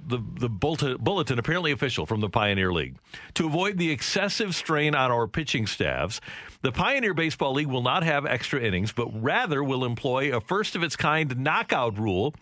[0.07, 2.97] the the bulletin apparently official from the Pioneer League
[3.33, 6.21] to avoid the excessive strain on our pitching staffs.
[6.61, 10.75] The Pioneer Baseball League will not have extra innings, but rather will employ a first
[10.75, 12.35] of its kind knockout rule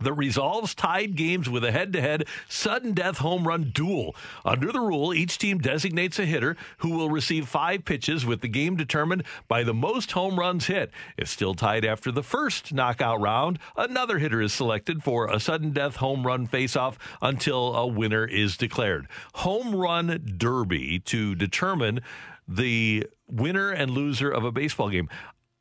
[0.00, 4.14] that resolves tied games with a head to head sudden death home run duel.
[4.44, 8.48] Under the rule, each team designates a hitter who will receive five pitches with the
[8.48, 10.90] game determined by the most home runs hit.
[11.16, 15.70] If still tied after the first knockout round, another hitter is selected for a sudden
[15.70, 19.08] death home run faceoff until a winner is declared.
[19.34, 22.00] Home run derby to determine
[22.46, 25.08] the winner and loser of a baseball game.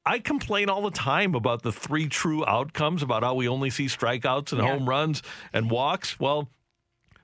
[0.08, 3.88] I complain all the time about the three true outcomes, about how we only see
[3.88, 4.72] strikeouts and yeah.
[4.72, 6.18] home runs and walks.
[6.18, 6.50] Well,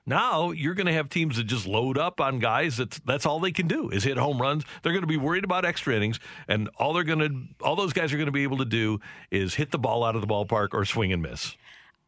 [0.04, 2.76] now you're going to have teams that just load up on guys.
[2.76, 4.64] That's that's all they can do is hit home runs.
[4.82, 7.94] They're going to be worried about extra innings, and all they're going to all those
[7.94, 10.26] guys are going to be able to do is hit the ball out of the
[10.26, 11.56] ballpark or swing and miss.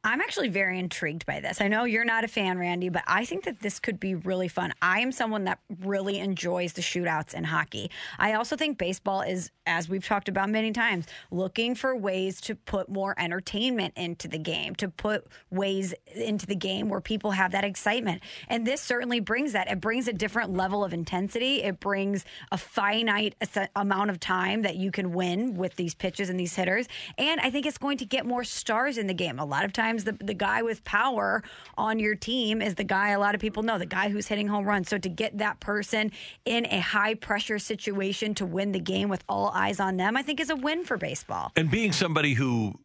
[0.06, 1.60] I'm actually very intrigued by this.
[1.60, 4.46] I know you're not a fan, Randy, but I think that this could be really
[4.46, 4.72] fun.
[4.80, 7.90] I am someone that really enjoys the shootouts in hockey.
[8.16, 12.54] I also think baseball is, as we've talked about many times, looking for ways to
[12.54, 17.50] put more entertainment into the game, to put ways into the game where people have
[17.50, 18.22] that excitement.
[18.46, 19.68] And this certainly brings that.
[19.68, 21.64] It brings a different level of intensity.
[21.64, 23.34] It brings a finite
[23.74, 26.86] amount of time that you can win with these pitches and these hitters.
[27.18, 29.40] And I think it's going to get more stars in the game.
[29.40, 31.42] A lot of times, the, the guy with power
[31.76, 34.48] on your team is the guy a lot of people know, the guy who's hitting
[34.48, 34.88] home runs.
[34.88, 36.12] So to get that person
[36.44, 40.22] in a high pressure situation to win the game with all eyes on them, I
[40.22, 41.52] think is a win for baseball.
[41.56, 42.78] And being somebody who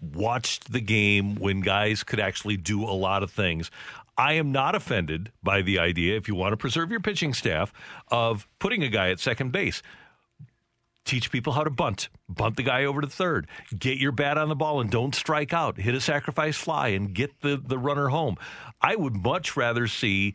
[0.00, 3.70] watched the game when guys could actually do a lot of things.
[4.18, 7.72] I am not offended by the idea, if you want to preserve your pitching staff,
[8.08, 9.82] of putting a guy at second base
[11.06, 12.08] teach people how to bunt.
[12.28, 13.46] Bunt the guy over to third.
[13.78, 15.78] Get your bat on the ball and don't strike out.
[15.78, 18.36] Hit a sacrifice fly and get the, the runner home.
[18.82, 20.34] I would much rather see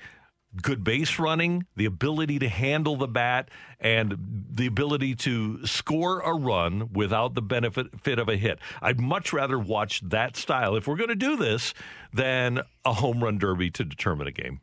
[0.62, 4.16] good base running, the ability to handle the bat, and
[4.52, 8.60] the ability to score a run without the benefit of a hit.
[8.82, 11.74] I'd much rather watch that style, if we're going to do this,
[12.14, 14.60] than a home run derby to determine a game.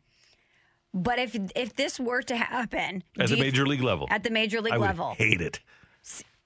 [0.92, 4.60] But if if this were to happen at the major league level, at the major
[4.60, 5.60] league I level, hate it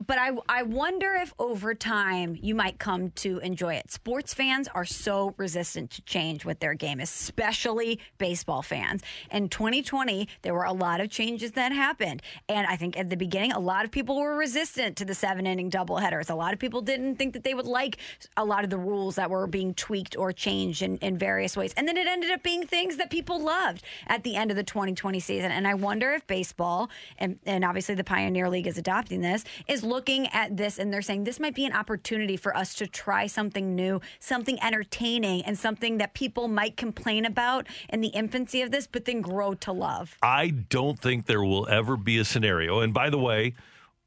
[0.06, 3.90] but I, I wonder if over time you might come to enjoy it.
[3.90, 9.02] Sports fans are so resistant to change with their game, especially baseball fans.
[9.30, 12.22] In 2020, there were a lot of changes that happened.
[12.48, 15.46] And I think at the beginning, a lot of people were resistant to the seven
[15.46, 16.30] inning doubleheaders.
[16.30, 17.98] A lot of people didn't think that they would like
[18.36, 21.72] a lot of the rules that were being tweaked or changed in, in various ways.
[21.76, 24.64] And then it ended up being things that people loved at the end of the
[24.64, 25.52] 2020 season.
[25.52, 29.82] And I wonder if baseball, and, and obviously the Pioneer League is adopting this, is
[29.92, 33.26] looking at this and they're saying this might be an opportunity for us to try
[33.26, 38.70] something new, something entertaining, and something that people might complain about in the infancy of
[38.70, 40.16] this, but then grow to love.
[40.22, 42.81] I don't think there will ever be a scenario.
[42.81, 43.55] And by the way,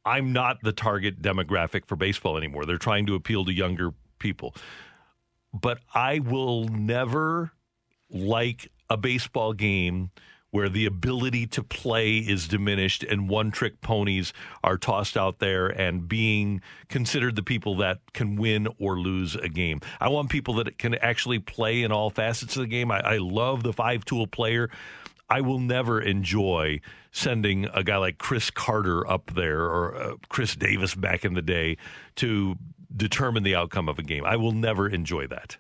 [0.03, 2.65] I'm not the target demographic for baseball anymore.
[2.65, 4.55] They're trying to appeal to younger people.
[5.53, 7.51] But I will never
[8.09, 10.09] like a baseball game
[10.55, 14.31] where the ability to play is diminished and one trick ponies
[14.63, 19.49] are tossed out there and being considered the people that can win or lose a
[19.49, 19.81] game.
[19.99, 22.89] I want people that can actually play in all facets of the game.
[22.89, 24.69] I, I love the five tool player.
[25.29, 26.79] I will never enjoy
[27.11, 31.41] sending a guy like Chris Carter up there or uh, Chris Davis back in the
[31.41, 31.75] day
[32.15, 32.55] to
[32.95, 34.23] determine the outcome of a game.
[34.23, 35.57] I will never enjoy that.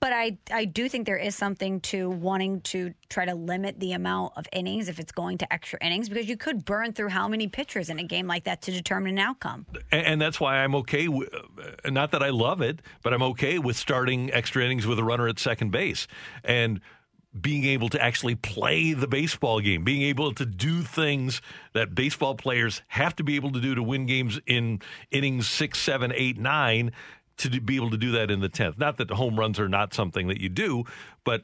[0.00, 3.92] But I, I do think there is something to wanting to try to limit the
[3.92, 7.28] amount of innings if it's going to extra innings because you could burn through how
[7.28, 9.66] many pitchers in a game like that to determine an outcome.
[9.92, 11.06] And, and that's why I'm okay.
[11.06, 15.04] Uh, not that I love it, but I'm okay with starting extra innings with a
[15.04, 16.08] runner at second base
[16.42, 16.80] and
[17.40, 21.40] being able to actually play the baseball game, being able to do things
[21.72, 24.80] that baseball players have to be able to do to win games in
[25.10, 26.90] innings six, seven, eight, nine
[27.38, 28.78] to be able to do that in the 10th.
[28.78, 30.84] Not that home runs are not something that you do,
[31.24, 31.42] but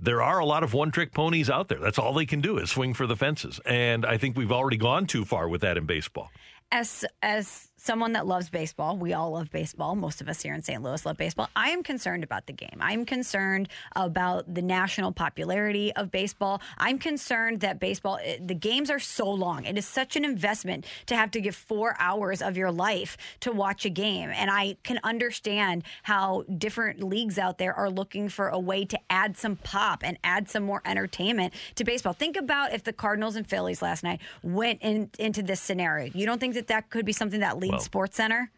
[0.00, 1.78] there are a lot of one trick ponies out there.
[1.78, 3.60] That's all they can do is swing for the fences.
[3.64, 6.30] And I think we've already gone too far with that in baseball.
[6.72, 9.94] As as someone that loves baseball, we all love baseball.
[9.94, 10.82] Most of us here in St.
[10.82, 11.48] Louis love baseball.
[11.54, 12.78] I am concerned about the game.
[12.80, 16.60] I'm concerned about the national popularity of baseball.
[16.78, 19.64] I'm concerned that baseball, eh, the games are so long.
[19.64, 23.52] It is such an investment to have to give four hours of your life to
[23.52, 24.30] watch a game.
[24.30, 28.98] And I can understand how different leagues out there are looking for a way to
[29.08, 32.14] add some pop and add some more entertainment to baseball.
[32.14, 36.10] Think about if the Cardinals and Phillies last night went in, into this scenario.
[36.12, 38.50] You don't think that that could be something that leads Sports Center?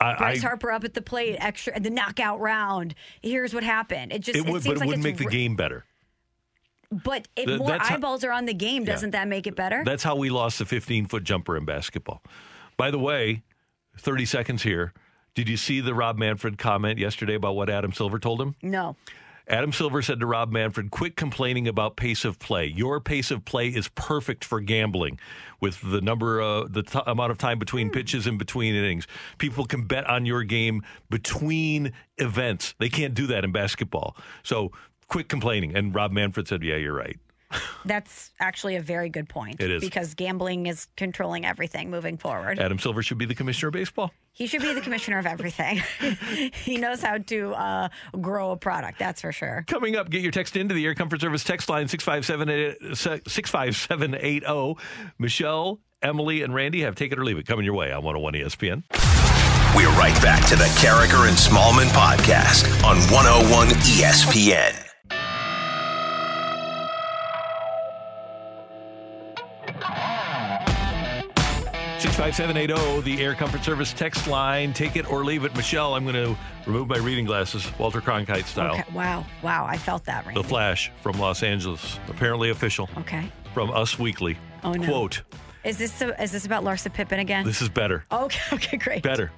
[0.00, 2.94] I, Bryce I- Harper up at the plate, extra the knockout round.
[3.22, 4.12] Here's what happened.
[4.12, 5.84] It just it would, seems but it like wouldn't it's make the game better.
[6.90, 9.54] But if Th- more that's how- eyeballs are on the game, doesn't that make it
[9.56, 9.82] better?
[9.84, 12.22] That's how we lost the 15 foot jumper in basketball.
[12.76, 13.42] By the way,
[13.98, 14.92] 30 seconds here.
[15.34, 18.56] Did you see the Rob Manfred comment yesterday about what Adam Silver told him?
[18.62, 18.96] no.
[19.48, 22.66] Adam Silver said to Rob Manfred, quit complaining about pace of play.
[22.66, 25.18] Your pace of play is perfect for gambling
[25.60, 29.06] with the number, uh, the t- amount of time between pitches and between innings.
[29.38, 32.74] People can bet on your game between events.
[32.78, 34.16] They can't do that in basketball.
[34.42, 34.70] So
[35.08, 35.76] quit complaining.
[35.76, 37.18] And Rob Manfred said, yeah, you're right.
[37.84, 39.60] That's actually a very good point.
[39.60, 39.80] It is.
[39.80, 42.58] Because gambling is controlling everything moving forward.
[42.58, 44.12] Adam Silver should be the commissioner of baseball.
[44.32, 45.82] He should be the commissioner of everything.
[46.64, 47.88] he knows how to uh,
[48.20, 49.64] grow a product, that's for sure.
[49.66, 53.28] Coming up, get your text into the Air Comfort Service text line 65780.
[53.28, 54.46] 65780.
[54.46, 54.76] oh.
[55.18, 58.34] Michelle, Emily, and Randy have Take It or Leave It coming your way on 101
[58.34, 58.84] ESPN.
[59.76, 64.91] We're right back to the Karraker and Smallmon podcast on 101 ESPN.
[72.02, 74.72] 65780, the Air Comfort Service text line.
[74.72, 75.54] Take it or leave it.
[75.54, 76.36] Michelle, I'm going to
[76.66, 78.72] remove my reading glasses, Walter Cronkite style.
[78.72, 78.82] Okay.
[78.92, 79.24] Wow.
[79.40, 79.66] Wow.
[79.68, 80.42] I felt that, Randy.
[80.42, 83.30] The Flash from Los Angeles, apparently official Okay.
[83.54, 84.36] from Us Weekly.
[84.64, 84.84] Oh, no.
[84.84, 85.22] Quote,
[85.62, 87.44] Is this is this about Larsa Pippen again?
[87.46, 88.04] this is better.
[88.10, 88.40] okay.
[88.56, 88.76] Okay.
[88.78, 89.04] Great.
[89.04, 89.30] Better.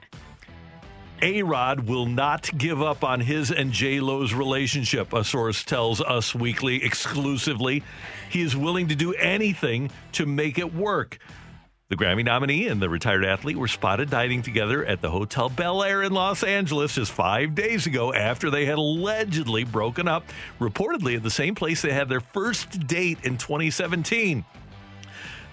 [1.20, 6.00] A Rod will not give up on his and J Lo's relationship, a source tells
[6.00, 7.82] Us Weekly exclusively.
[8.30, 11.18] He is willing to do anything to make it work.
[11.94, 15.84] The Grammy nominee and the retired athlete were spotted dining together at the Hotel Bel
[15.84, 20.24] Air in Los Angeles just five days ago after they had allegedly broken up,
[20.58, 24.44] reportedly at the same place they had their first date in 2017.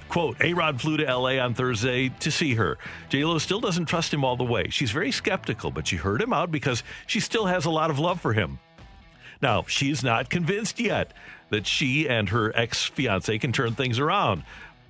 [0.10, 2.80] Quote, A Rod flew to LA on Thursday to see her.
[3.14, 4.68] Lo still doesn't trust him all the way.
[4.70, 8.00] She's very skeptical, but she heard him out because she still has a lot of
[8.00, 8.58] love for him.
[9.44, 11.14] Now, she's not convinced yet
[11.52, 14.42] that she and her ex fiance can turn things around.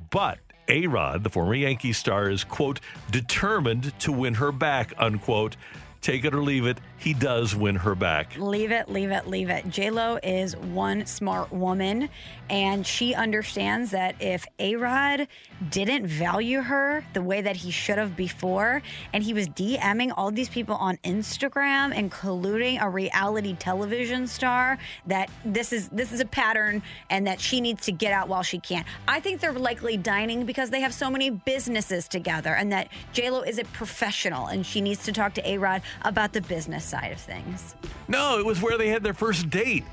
[0.10, 5.56] But A Rod, the former Yankee star, is, quote, determined to win her back, unquote.
[6.02, 8.36] Take it or leave it, he does win her back.
[8.38, 9.70] Leave it, leave it, leave it.
[9.70, 12.10] J Lo is one smart woman,
[12.50, 15.28] and she understands that if A Rod
[15.70, 18.82] didn't value her the way that he should have before,
[19.14, 24.80] and he was DMing all these people on Instagram and colluding a reality television star,
[25.06, 26.82] that this is this is a pattern,
[27.12, 28.86] and that she needs to get out while she can.
[29.08, 33.30] I think they're likely dining because they have so many businesses together, and that J
[33.30, 36.84] Lo is a professional, and she needs to talk to A Rod about the business
[36.84, 37.76] side of things.
[38.08, 39.84] No, it was where they had their first date.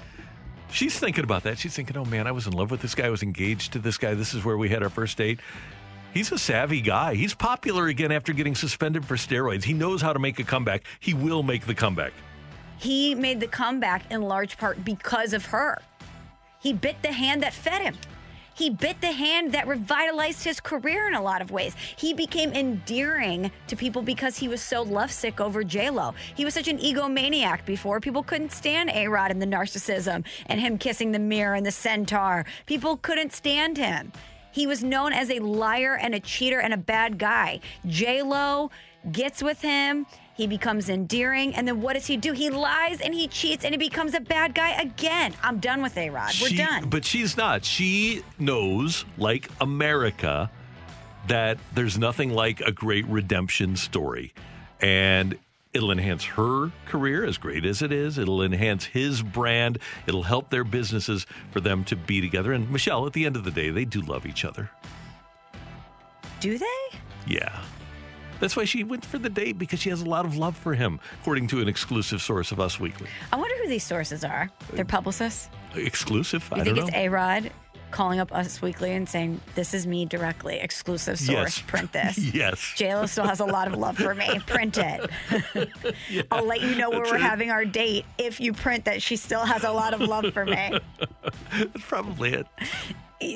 [0.71, 1.59] She's thinking about that.
[1.59, 3.07] She's thinking, oh man, I was in love with this guy.
[3.07, 4.15] I was engaged to this guy.
[4.15, 5.41] This is where we had our first date.
[6.13, 7.15] He's a savvy guy.
[7.15, 9.65] He's popular again after getting suspended for steroids.
[9.65, 10.85] He knows how to make a comeback.
[11.01, 12.13] He will make the comeback.
[12.79, 15.79] he made the comeback in large part because of her.
[16.61, 17.97] He bit the hand that fed him.
[18.59, 21.77] He bit the hand that revitalized his career in a lot of ways.
[21.97, 26.13] He became endearing to people because he was so lovesick over J-Lo.
[26.35, 28.01] He was such an egomaniac before.
[28.01, 32.45] People couldn't stand A-Rod and the narcissism and him kissing the mirror and the centaur.
[32.67, 34.11] People couldn't stand him.
[34.51, 37.61] He was known as a liar and a cheater and a bad guy.
[37.87, 38.73] J-Lo
[39.13, 40.05] gets with him.
[40.39, 41.55] He becomes endearing.
[41.57, 42.33] And then what does he do?
[42.33, 45.35] He lies and he cheats and he becomes a bad guy again.
[45.43, 46.33] I'm done with A Rod.
[46.41, 46.89] We're She- done.
[46.89, 47.65] But she's not.
[47.65, 50.49] She knows, like America,
[51.27, 54.33] that there's nothing like a great redemption story.
[54.81, 55.37] And
[55.75, 58.17] it'll enhance her career, as great as it is.
[58.17, 59.81] It'll enhance his brand.
[60.07, 62.53] It'll help their businesses for them to be together.
[62.53, 64.71] And Michelle, at the end of the day, they do love each other.
[66.41, 66.99] do they?
[67.27, 67.59] Yeah.
[68.41, 70.75] That's why she went for the date because she has a lot of love for
[70.75, 73.09] him, according to an exclusive source of Us Weekly.
[73.33, 74.51] I wonder who these sources are.
[74.73, 75.49] They're uh, publicists.
[75.75, 76.49] Exclusive?
[76.55, 76.91] You I think it's.
[76.95, 77.51] A Rod
[77.91, 81.63] calling up Us Weekly and saying, This is me directly, exclusive source, Yes.
[81.67, 82.19] print this.
[82.19, 82.59] yes.
[82.77, 84.39] JLo still has a lot of love for me.
[84.47, 85.11] Print it.
[86.31, 89.17] I'll let you know where That's we're having our date if you print that she
[89.17, 90.79] still has a lot of love for me.
[91.53, 92.47] That's probably it.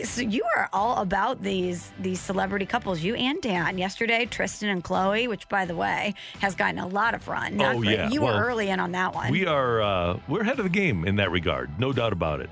[0.04, 3.00] So you are all about these these celebrity couples.
[3.00, 3.78] You and Dan.
[3.78, 7.56] Yesterday, Tristan and Khloe, which by the way has gotten a lot of run.
[7.56, 7.98] Not Oh, great.
[7.98, 8.08] yeah.
[8.08, 9.32] You Well, were early in on that one.
[9.32, 12.48] We are uh, we're ahead of the game in that regard, no doubt about it.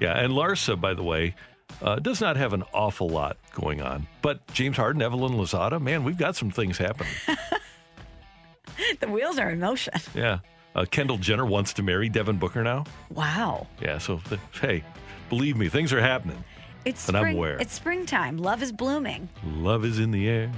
[0.00, 1.34] Yeah, and Larsa, by the way,
[1.82, 4.06] uh, does not have an awful lot going on.
[4.22, 7.12] But James Harden, Evelyn Lozada, man, we've got some things happening.
[9.00, 9.92] the wheels are in motion.
[10.14, 10.38] yeah,
[10.74, 12.84] uh, Kendall Jenner wants to marry Devin Booker now.
[13.10, 13.66] Wow.
[13.82, 14.20] Yeah, so
[14.60, 14.82] hey,
[15.28, 16.42] believe me, things are happening.
[16.84, 17.36] It's And I'm spring.
[17.36, 17.56] aware.
[17.58, 18.38] It's springtime.
[18.38, 19.28] Love is blooming.
[19.44, 20.50] Love is in the air.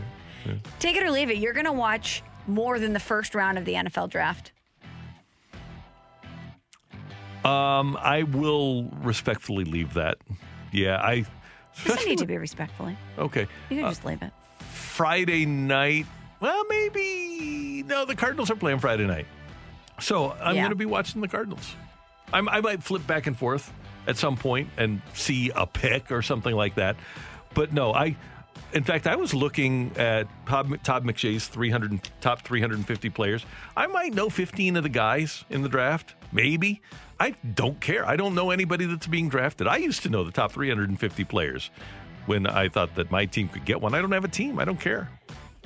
[0.78, 1.36] Take it or leave it.
[1.38, 4.52] You're going to watch more than the first round of the NFL draft.
[7.44, 10.18] Um, I will respectfully leave that.
[10.72, 11.24] Yeah, I.
[11.84, 12.96] Doesn't need to be respectfully.
[13.18, 13.46] Okay.
[13.70, 14.32] You can Uh, just leave it.
[14.70, 16.06] Friday night.
[16.40, 18.04] Well, maybe no.
[18.04, 19.26] The Cardinals are playing Friday night,
[20.00, 20.62] so I'm Yeah.
[20.62, 21.74] going to be watching the Cardinals.
[22.32, 23.72] I'm, I might flip back and forth
[24.06, 26.96] at some point and see a pick or something like that.
[27.54, 28.16] But no, I.
[28.74, 33.44] In fact, I was looking at Todd, Todd McShay's 300 top 350 players.
[33.76, 36.80] I might know 15 of the guys in the draft, maybe.
[37.20, 38.06] I don't care.
[38.06, 39.66] I don't know anybody that's being drafted.
[39.66, 41.70] I used to know the top 350 players
[42.24, 43.94] when I thought that my team could get one.
[43.94, 44.58] I don't have a team.
[44.58, 45.10] I don't care.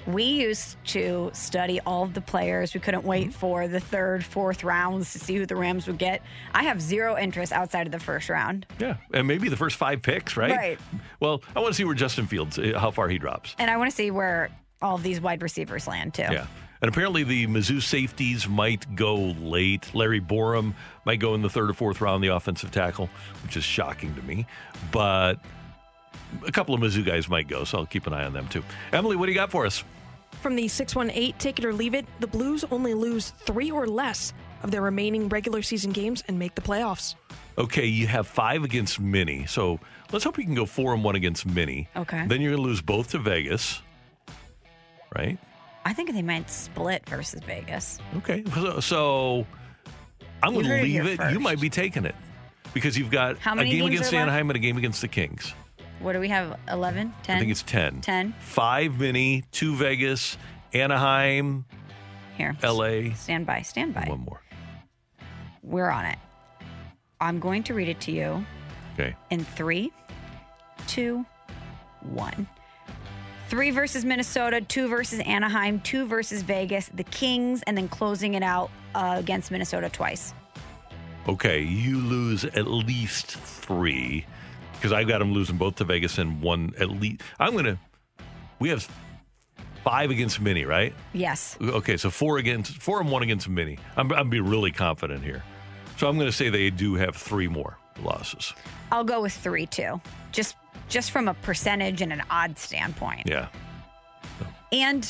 [0.06, 2.74] We used to study all of the players.
[2.74, 3.30] We couldn't wait Mm-hmm.
[3.38, 6.22] for the third, fourth rounds to see who the Rams would get.
[6.54, 8.66] I have zero interest outside of the first round.
[8.78, 10.50] Yeah, and maybe the first five picks, right?
[10.52, 10.78] Right.
[11.20, 13.54] Well, I want to see where Justin Fields, uh, how far he drops.
[13.58, 14.50] And I want to see where
[14.80, 16.22] all of these wide receivers land too.
[16.22, 16.46] Yeah.
[16.82, 19.92] And apparently the Mizzou safeties might go late.
[19.94, 20.74] Larry Borom
[21.06, 23.08] might go in the third or fourth round, the offensive tackle,
[23.42, 24.46] which is shocking to me.
[24.92, 25.40] But
[26.46, 28.62] a couple of Mizzou guys might go, so I'll keep an eye on them too.
[28.92, 29.82] Emily, what do you got for us?
[30.40, 34.32] From the 618, take it or leave it, the Blues only lose three or less
[34.62, 37.14] of their remaining regular season games and make the playoffs.
[37.58, 39.46] Okay, you have five against Mini.
[39.46, 39.80] So
[40.12, 41.88] let's hope you can go four and one against Mini.
[41.96, 42.26] Okay.
[42.26, 43.80] Then you're going to lose both to Vegas,
[45.16, 45.38] right?
[45.84, 47.98] I think they might split versus Vegas.
[48.18, 48.44] Okay.
[48.54, 49.46] So, so
[50.42, 51.32] I'm going to heard it leave it.
[51.32, 52.14] You might be taking it
[52.74, 54.28] because you've got How a game against are left?
[54.28, 55.54] Anaheim and a game against the Kings.
[56.00, 56.58] What do we have?
[56.70, 57.14] 11?
[57.22, 57.36] 10?
[57.36, 58.00] I think it's 10.
[58.02, 58.34] 10.
[58.40, 60.36] Five mini, two Vegas,
[60.74, 61.64] Anaheim,
[62.36, 62.56] Here.
[62.62, 63.14] LA.
[63.14, 63.62] Stand by.
[63.62, 64.04] Stand by.
[64.06, 64.42] One more.
[65.62, 66.18] We're on it.
[67.20, 68.44] I'm going to read it to you
[68.94, 69.16] Okay.
[69.30, 69.90] in three,
[70.86, 71.24] two,
[72.02, 72.46] one.
[73.48, 78.42] Three versus Minnesota, two versus Anaheim, two versus Vegas, the Kings, and then closing it
[78.42, 80.34] out uh, against Minnesota twice.
[81.28, 81.62] Okay.
[81.62, 84.26] You lose at least three
[84.76, 87.22] because I've got them losing both to Vegas and one at least.
[87.38, 87.78] I'm going to.
[88.58, 88.88] We have
[89.84, 90.94] five against Mini, right?
[91.12, 91.56] Yes.
[91.60, 93.78] Okay, so four against four and one against Mini.
[93.96, 95.42] I'm I'm be really confident here.
[95.98, 98.52] So I'm going to say they do have three more losses.
[98.92, 100.00] I'll go with three, too.
[100.32, 100.56] Just
[100.88, 103.22] just from a percentage and an odd standpoint.
[103.26, 103.48] Yeah.
[104.72, 105.08] And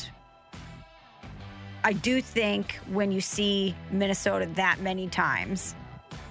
[1.85, 5.75] I do think when you see Minnesota that many times,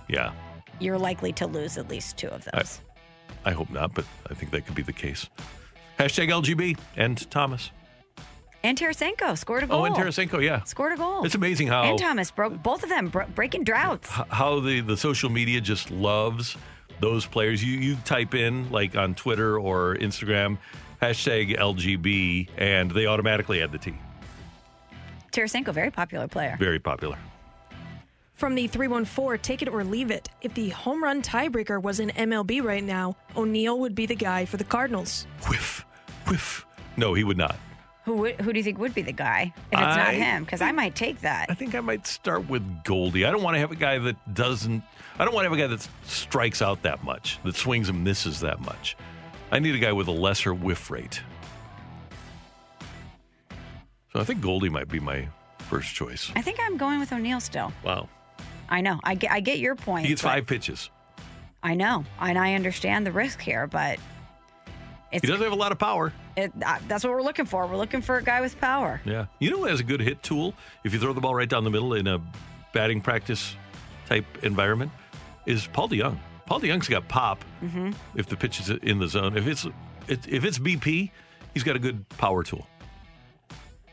[0.07, 0.31] Yeah.
[0.79, 2.81] you're likely to lose at least two of those.
[3.45, 5.29] I hope not, but I think that could be the case.
[5.99, 7.71] Hashtag LGB and Thomas.
[8.63, 9.81] and Tarasenko scored a goal.
[9.81, 10.63] Oh, and Tarasenko, yeah.
[10.63, 11.23] scored a goal.
[11.23, 14.09] It's amazing how and Thomas broke both of them bro- breaking droughts.
[14.09, 16.57] how the, the social media just loves
[16.99, 17.63] those players.
[17.63, 20.57] You you type in like on Twitter or Instagram
[21.01, 23.93] hashtag LGB and they automatically add the T.
[25.31, 26.55] Tarasenko, very popular player.
[26.57, 27.17] Very popular.
[28.36, 30.27] From the 314, take it or leave it.
[30.41, 34.43] If the home run tiebreaker was in MLB right now, O'Neill would be the guy
[34.43, 35.25] for the Cardinals.
[35.49, 35.86] Whiff,
[36.27, 36.65] whiff.
[36.97, 37.55] No, he would not.
[38.03, 40.43] Who would, who do you think would be the guy if it's not him?
[40.43, 41.47] Because I might take that.
[41.49, 43.25] I think I might start with Goldie.
[43.25, 44.83] I don't want to have a guy that doesn't.
[45.17, 48.03] I don't want to have a guy that strikes out that much, that swings and
[48.03, 48.97] misses that much.
[49.49, 51.21] I need a guy with a lesser whiff rate.
[54.11, 55.27] So I think Goldie might be my
[55.57, 56.31] first choice.
[56.36, 57.71] I think I'm going with O'Neill still.
[57.83, 58.07] Wow.
[58.70, 58.99] I know.
[59.03, 60.05] I get, I get your point.
[60.05, 60.89] He gets five pitches.
[61.63, 63.99] I know, and I understand the risk here, but
[65.11, 66.13] it's He doesn't have a lot of power.
[66.36, 67.66] it, uh, that's what we're looking for.
[67.68, 69.01] We're looking for a guy with power.
[69.05, 69.26] Yeah.
[69.39, 70.53] You know who has a good hit tool
[70.84, 72.22] if you throw the ball right down the middle in a
[72.74, 73.55] batting practice
[74.07, 74.91] type environment
[75.45, 76.18] is Paul DeJong.
[76.45, 77.91] Paul DeJong's got pop Mm-hmm.
[78.16, 79.36] if the pitch is in the zone.
[79.38, 79.66] If it's
[80.07, 81.09] it, if it's BP,
[81.55, 82.68] he's got a good power tool.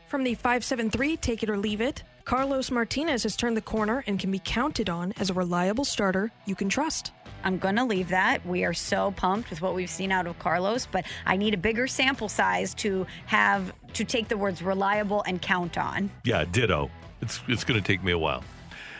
[0.07, 4.17] From the 573, take it or leave it, Carlos Martinez has turned the corner and
[4.17, 7.11] can be counted on as a reliable starter you can trust.
[7.43, 8.45] I'm going to leave that.
[8.45, 11.57] We are so pumped with what we've seen out of Carlos, but I need a
[11.57, 16.09] bigger sample size to have to take the words reliable and count on.
[16.23, 16.89] Yeah, ditto.
[17.21, 18.43] It's it's going to take me a while.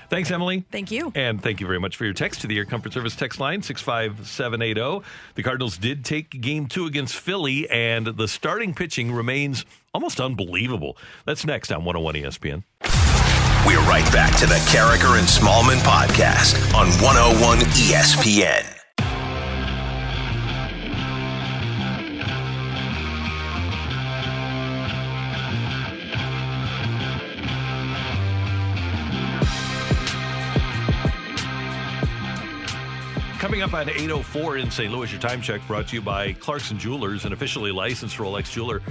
[0.10, 0.66] Thanks, Emily.
[0.70, 1.12] Thank you.
[1.16, 3.62] And thank you very much for your text to the Air Comfort Service text line
[3.62, 5.04] 65780.
[5.36, 10.98] The Cardinals did take game two against Philly, and the starting pitching remains almost unbelievable.
[11.26, 12.64] That's next on 101 ESPN.
[13.66, 18.70] We're right back to the Karraker and Smallmon podcast on 101 ESPN.
[33.40, 34.92] Coming up at 8.04 in St.
[34.92, 38.82] Louis, your time check brought to you by Clarkson Jewelers, an officially licensed Rolex jeweler.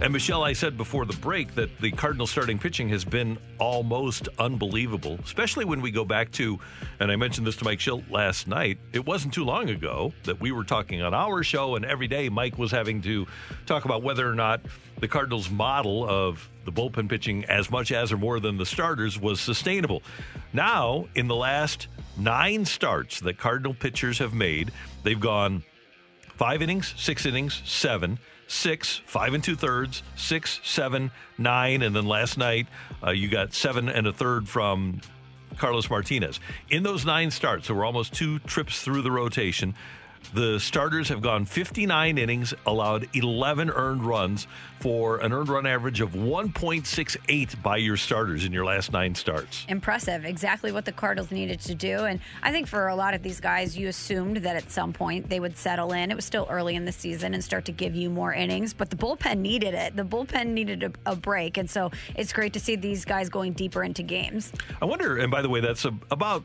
[0.00, 4.28] And Michelle, I said before the break that the Cardinal starting pitching has been almost
[4.40, 6.58] unbelievable, especially when we go back to,
[6.98, 10.40] and I mentioned this to Mike Shildt last night, it wasn't too long ago that
[10.40, 13.26] we were talking on our show, and every day Mike was having to
[13.66, 14.60] talk about whether or not
[14.98, 19.18] the Cardinals' model of the bullpen pitching as much as or more than the starters
[19.18, 20.02] was sustainable.
[20.52, 21.86] Now, in the last
[22.18, 24.72] nine starts that Cardinal pitchers have made,
[25.04, 25.62] they've gone
[26.36, 32.06] five innings, six innings, seven, six, five and two thirds, six, seven, nine, and then
[32.06, 32.66] last night
[33.02, 35.00] uh, you got seven and a third from
[35.56, 36.40] Carlos Martinez.
[36.70, 39.74] In those nine starts, so we're almost two trips through the rotation.
[40.32, 44.46] The starters have gone 59 innings, allowed 11 earned runs
[44.80, 49.64] for an earned run average of 1.68 by your starters in your last nine starts.
[49.68, 50.24] Impressive.
[50.24, 52.04] Exactly what the Cardinals needed to do.
[52.04, 55.28] And I think for a lot of these guys, you assumed that at some point
[55.28, 56.10] they would settle in.
[56.10, 58.90] It was still early in the season and start to give you more innings, but
[58.90, 59.96] the bullpen needed it.
[59.96, 61.58] The bullpen needed a, a break.
[61.58, 64.52] And so it's great to see these guys going deeper into games.
[64.82, 66.44] I wonder, and by the way, that's a, about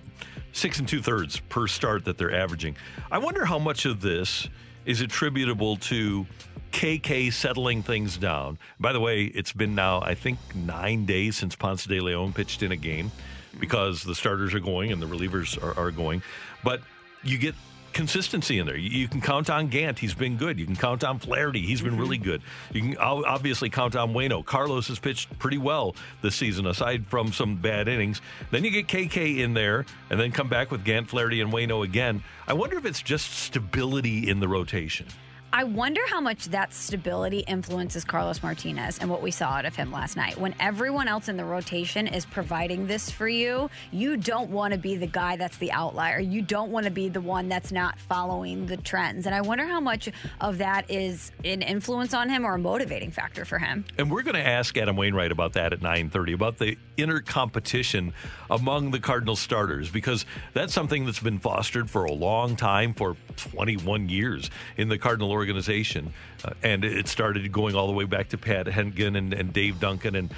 [0.53, 2.75] six and two thirds per start that they're averaging.
[3.11, 4.49] I wonder how much of this
[4.85, 6.25] is attributable to
[6.71, 8.57] KK settling things down.
[8.79, 12.63] By the way, it's been now, I think, nine days since Ponce de Leon pitched
[12.63, 13.11] in a game
[13.59, 16.21] because the starters are going and the relievers are, are going.
[16.63, 16.81] But
[17.23, 17.55] you get
[17.99, 18.77] consistency in there.
[18.77, 19.99] You, you, can count on Gant.
[19.99, 20.57] He's been good.
[20.57, 21.59] You can count on Flaherty.
[21.59, 21.99] He's been mm-hmm.
[21.99, 22.41] really good.
[22.71, 24.45] You can obviously count on Wayno.
[24.45, 28.21] Carlos has pitched pretty well this season, aside from some bad innings.
[28.51, 31.83] Then you get KK in there, and then come back with Gant, Flaherty, and Wayno
[31.83, 32.23] again.
[32.47, 35.05] I wonder if it's just stability in the rotation.
[35.51, 39.75] I wonder how much that stability influences Carlos Martinez and what we saw out of
[39.75, 40.37] him last night.
[40.37, 44.79] When everyone else in the rotation is providing this for you, you don't want to
[44.79, 46.19] be the guy that's the outlier.
[46.19, 49.25] You don't want to be the one that's not following the trends.
[49.25, 53.09] And I wonder how much of that is an influence on him or a motivating
[53.09, 53.85] factor for him.
[53.97, 58.13] And we're going to ask Adam Wainwright about that at 9:30 about the inner competition
[58.51, 63.15] among the Cardinal starters because that's something that's been fostered for a long time for
[63.37, 66.13] 21 years in the Cardinal organization.
[66.43, 69.79] Uh, and it started going all the way back to Pat Hentgen and, and Dave
[69.79, 70.33] Duncan and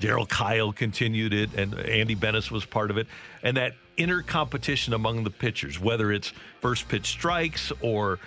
[0.00, 3.06] Darryl Kile continued it, and Andy Benes was part of it.
[3.42, 8.18] And that inner competition among the pitchers, whether it's first pitch strikes or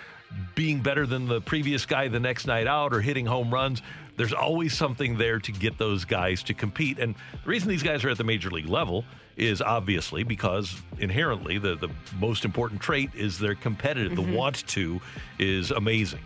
[0.54, 3.82] being better than the previous guy the next night out or hitting home runs,
[4.16, 6.98] there's always something there to get those guys to compete.
[6.98, 9.04] And the reason these guys are at the major league level
[9.38, 14.12] is obviously because inherently the, the most important trait is they're competitive.
[14.12, 14.32] Mm-hmm.
[14.32, 15.00] The want to
[15.38, 16.20] is amazing.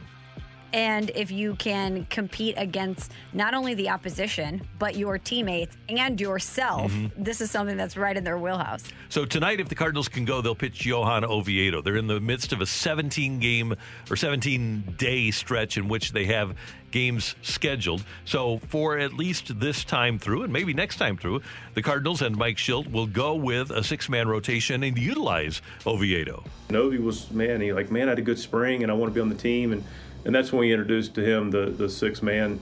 [0.73, 6.93] And if you can compete against not only the opposition, but your teammates and yourself,
[6.93, 7.23] mm-hmm.
[7.23, 8.85] this is something that's right in their wheelhouse.
[9.09, 11.83] So tonight, if the Cardinals can go, they'll pitch Johan Oviedo.
[11.83, 13.75] They're in the midst of a 17 game
[14.11, 16.55] or 17 day stretch in which they have
[16.93, 18.05] games scheduled.
[18.25, 21.43] So for at least this time through, and maybe next time through,
[21.75, 26.45] the Cardinals and Mike Shildt will go with a six man rotation and utilize Oviedo.
[26.71, 29.15] Novi was, man, he like, man, I had a good spring and I want to
[29.15, 29.73] be on the team.
[29.73, 29.83] And
[30.25, 32.61] and that's when we introduced to him the the six man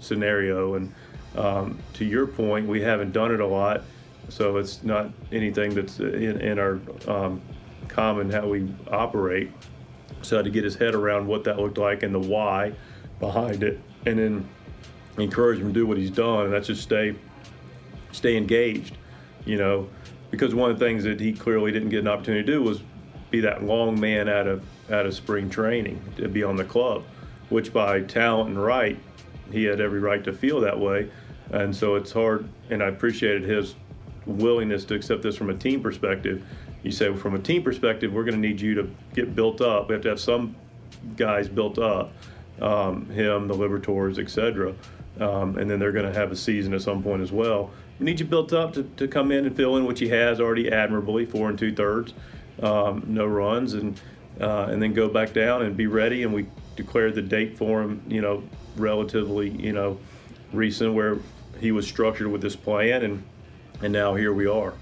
[0.00, 0.74] scenario.
[0.74, 0.92] And
[1.36, 3.82] um, to your point, we haven't done it a lot,
[4.28, 7.40] so it's not anything that's in, in our um,
[7.88, 9.50] common how we operate.
[10.22, 12.72] So I had to get his head around what that looked like and the why
[13.20, 14.48] behind it, and then
[15.16, 17.14] encourage him to do what he's done, and that's just stay
[18.12, 18.96] stay engaged.
[19.44, 19.88] You know,
[20.30, 22.82] because one of the things that he clearly didn't get an opportunity to do was
[23.30, 27.04] be that long man out of out of spring training to be on the club,
[27.50, 28.98] which by talent and right,
[29.52, 31.10] he had every right to feel that way.
[31.50, 33.74] And so it's hard, and I appreciated his
[34.26, 36.44] willingness to accept this from a team perspective.
[36.82, 39.88] You say, from a team perspective, we're going to need you to get built up.
[39.88, 40.54] We have to have some
[41.16, 42.12] guys built up,
[42.60, 44.74] um, him, the Liberators, etc.
[45.18, 47.70] Um, and then they're going to have a season at some point as well.
[47.98, 50.40] We need you built up to, to come in and fill in what he has
[50.40, 52.14] already admirably, four and two thirds,
[52.62, 54.00] um, no runs, and
[54.40, 56.22] uh, and then go back down and be ready.
[56.22, 56.46] And we
[56.76, 58.42] declared the date for him, you know,
[58.76, 59.98] relatively, you know,
[60.52, 61.18] recent where
[61.60, 63.22] he was structured with this plan, and
[63.82, 64.74] and now here we are.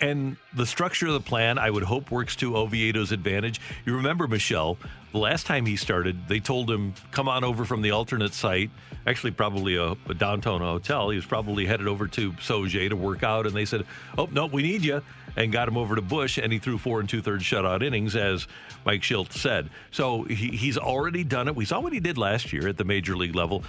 [0.00, 3.60] And the structure of the plan, I would hope, works to Oviedo's advantage.
[3.86, 4.76] You remember, Michelle,
[5.12, 8.70] the last time he started, they told him, come on over from the alternate site,
[9.06, 11.10] actually, probably a, a downtown hotel.
[11.10, 13.46] He was probably headed over to Sauget to work out.
[13.46, 13.86] And they said,
[14.18, 15.02] oh, no, we need you.
[15.36, 18.16] And got him over to Busch, and he threw four and two thirds shutout innings,
[18.16, 18.46] as
[18.84, 19.70] Mike Shildt said.
[19.90, 21.56] So he, he's already done it.
[21.56, 23.64] We saw what he did last year at the major league level.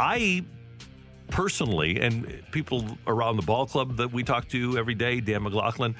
[0.00, 0.44] I
[1.30, 5.94] personally, and people around the ball club that we talk to every day, Dan McLaughlin,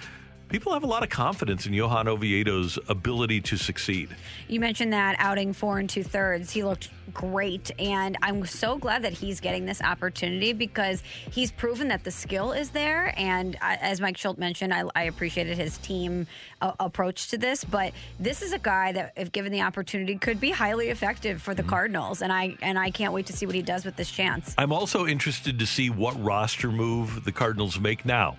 [0.50, 4.14] people have a lot of confidence in Johan Oviedo's ability to succeed.
[4.48, 6.50] You mentioned that outing four and two thirds.
[6.50, 11.88] He looked great, and I'm so glad that he's getting this opportunity because he's proven
[11.88, 13.14] that the skill is there.
[13.16, 16.26] And as Mike Shildt mentioned, I, I appreciated his team
[16.60, 20.40] uh, approach to this, but this is a guy that, if given the opportunity, could
[20.40, 21.70] be highly effective for the mm-hmm.
[21.70, 22.22] Cardinals.
[22.22, 24.54] And I and I can't wait to see what he does with this chance.
[24.58, 28.36] I'm also interested to see what roster move the Cardinals make now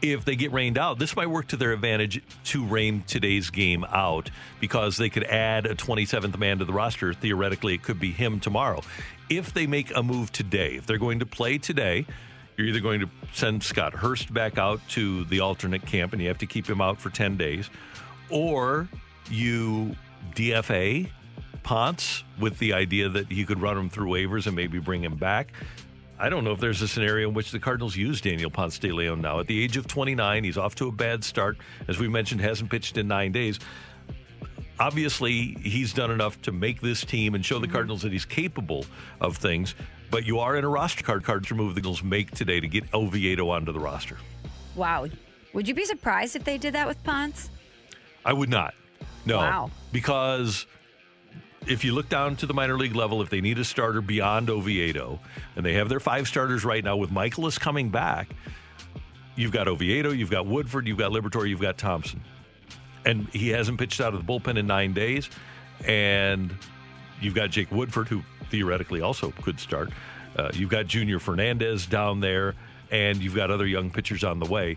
[0.00, 3.84] if they get rained out, this might work to their advantage to rain today's game
[3.84, 4.30] out
[4.60, 7.12] because they could add a 27th man to the roster.
[7.12, 8.82] Theoretically, it could be him tomorrow.
[9.28, 12.06] If they make a move today, if they're going to play today,
[12.56, 16.28] you're either going to send Scott Hurst back out to the alternate camp and you
[16.28, 17.70] have to keep him out for 10 days,
[18.30, 18.88] or
[19.30, 19.94] you
[20.34, 21.10] DFA
[21.62, 25.16] Ponce with the idea that you could run him through waivers and maybe bring him
[25.16, 25.52] back.
[26.20, 28.90] I don't know if there's a scenario in which the Cardinals use Daniel Ponce de
[28.90, 29.38] Leon now.
[29.38, 31.58] At the age of 29, he's off to a bad start.
[31.86, 33.60] As we mentioned, hasn't pitched in nine days.
[34.80, 38.84] Obviously, he's done enough to make this team and show the Cardinals that he's capable
[39.20, 39.76] of things.
[40.10, 42.66] But you are in a roster card card to remove the Cardinals make today to
[42.66, 44.18] get Oviedo onto the roster.
[44.74, 45.06] Wow.
[45.52, 47.50] Would you be surprised if they did that with Ponce?
[48.24, 48.74] I would not.
[49.24, 49.38] No.
[49.38, 49.70] Wow.
[49.92, 50.66] Because
[51.68, 54.50] if you look down to the minor league level, if they need a starter beyond
[54.50, 55.20] Oviedo,
[55.54, 58.30] and they have their five starters right now with Mikolas coming back,
[59.36, 62.22] you've got Oviedo, you've got Woodford, you've got Liberatore, you've got Thompson.
[63.04, 65.30] And he hasn't pitched out of the bullpen in nine days.
[65.86, 66.52] And
[67.20, 69.90] you've got Jake Woodford, who theoretically also could start.
[70.36, 72.54] Uh, you've got Junior Fernandez down there,
[72.90, 74.76] and you've got other young pitchers on the way.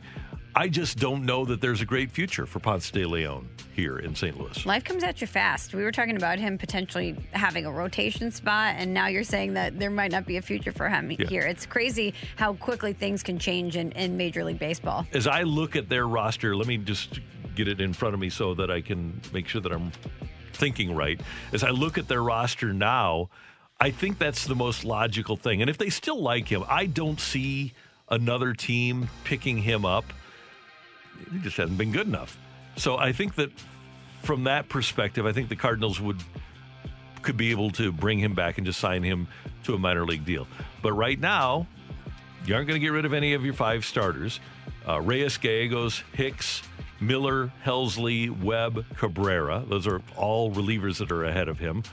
[0.55, 4.13] I just don't know that there's a great future for Ponce de Leon here in
[4.13, 4.37] St.
[4.37, 4.65] Louis.
[4.65, 5.73] Life comes at you fast.
[5.73, 9.79] We were talking about him potentially having a rotation spot, and now you're saying that
[9.79, 11.25] there might not be a future for him yeah.
[11.27, 11.43] here.
[11.43, 15.05] It's crazy how quickly things can change in, in Major League Baseball.
[15.13, 17.21] As I look at their roster, let me just
[17.55, 19.91] get it in front of me so that I can make sure that I'm
[20.53, 21.19] thinking right.
[21.53, 23.29] As I look at their roster now,
[23.79, 25.61] I think that's the most logical thing.
[25.61, 27.73] And if they still like him, I don't see
[28.09, 30.05] another team picking him up
[31.31, 32.37] he just hasn't been good enough.
[32.75, 33.51] So I think that
[34.23, 36.17] from that perspective, I think the Cardinals would
[37.21, 39.27] could be able to bring him back and just sign him
[39.63, 40.47] to a minor league deal.
[40.81, 41.67] But right now,
[42.45, 44.39] you aren't going to get rid of any of your five starters.
[44.87, 46.63] Uh, Reyes, Gallegos, Hicks,
[46.99, 49.63] Miller, Helsley, Webb, Cabrera.
[49.67, 51.83] Those are all relievers that are ahead of him.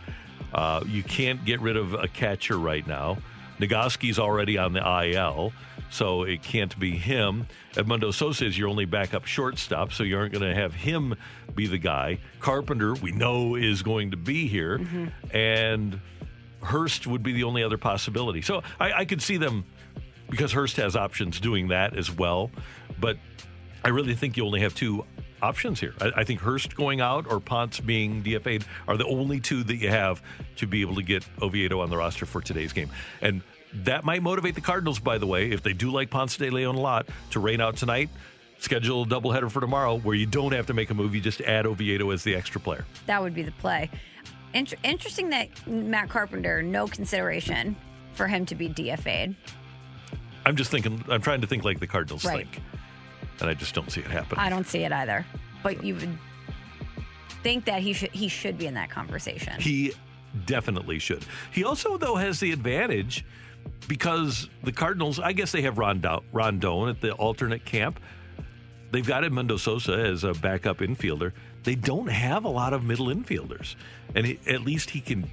[0.55, 3.19] Uh, you can't get rid of a catcher right now.
[3.61, 5.53] Nogowski's already on the IL
[5.91, 7.47] so it can't be him.
[7.75, 11.15] Edmundo Sosa is your only backup shortstop, so you aren't going to have him
[11.55, 12.19] be the guy.
[12.41, 15.37] Carpenter, we know, is going to be here, mm-hmm.
[15.37, 16.01] and
[16.63, 18.43] Hurst would be the only other possibility.
[18.43, 19.65] So I, I could see them
[20.29, 22.51] because Hurst has options doing that as well,
[23.01, 23.17] but
[23.85, 25.05] I really think you only have two
[25.41, 25.95] options here.
[26.01, 29.77] I, I, think Hurst going out or Ponce being DFA'd are the only two that
[29.77, 30.23] you have
[30.57, 32.91] to be able to get Oviedo on the roster for today's game.
[33.23, 33.43] And
[33.73, 36.75] that might motivate the Cardinals, by the way, if they do like Ponce de Leon
[36.75, 38.09] a lot, to rain out tonight.
[38.61, 41.15] Schedule a doubleheader for tomorrow where you don't have to make a move.
[41.15, 42.85] You just add Oviedo as the extra player.
[43.07, 43.89] That would be the play.
[44.53, 47.77] Inter- interesting that Matt Carpenter, no consideration
[48.15, 49.37] for him to be DFA'd.
[50.45, 52.49] I'm just thinking, I'm trying to think like the Cardinals right.
[52.49, 52.63] think.
[53.41, 54.39] And I just don't see it happen.
[54.39, 55.25] I don't see it either.
[55.63, 56.19] But you would
[57.43, 59.61] think that he should he should be in that conversation.
[59.61, 59.93] He
[60.47, 61.25] definitely should.
[61.53, 63.25] He also though has the advantage
[63.87, 68.01] because the Cardinals, I guess they have Rondon, Rondon at the alternate camp.
[68.91, 71.33] They've got Edmundo Sosa as a backup infielder.
[71.65, 73.77] They don't have a lot of middle infielders,
[74.15, 75.31] and he, at least he can,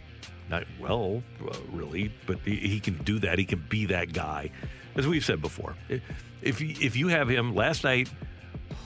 [0.50, 3.40] not well, uh, really, but he, he, can do that.
[3.40, 4.52] He can be that guy,
[4.96, 5.76] as we've said before.
[6.42, 8.10] If if you have him last night,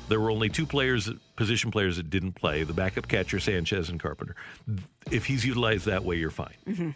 [0.10, 4.00] there were only two players, position players that didn't play: the backup catcher Sanchez and
[4.00, 4.36] Carpenter.
[5.10, 6.56] If he's utilized that way, you're fine.
[6.68, 6.90] Mm-hmm.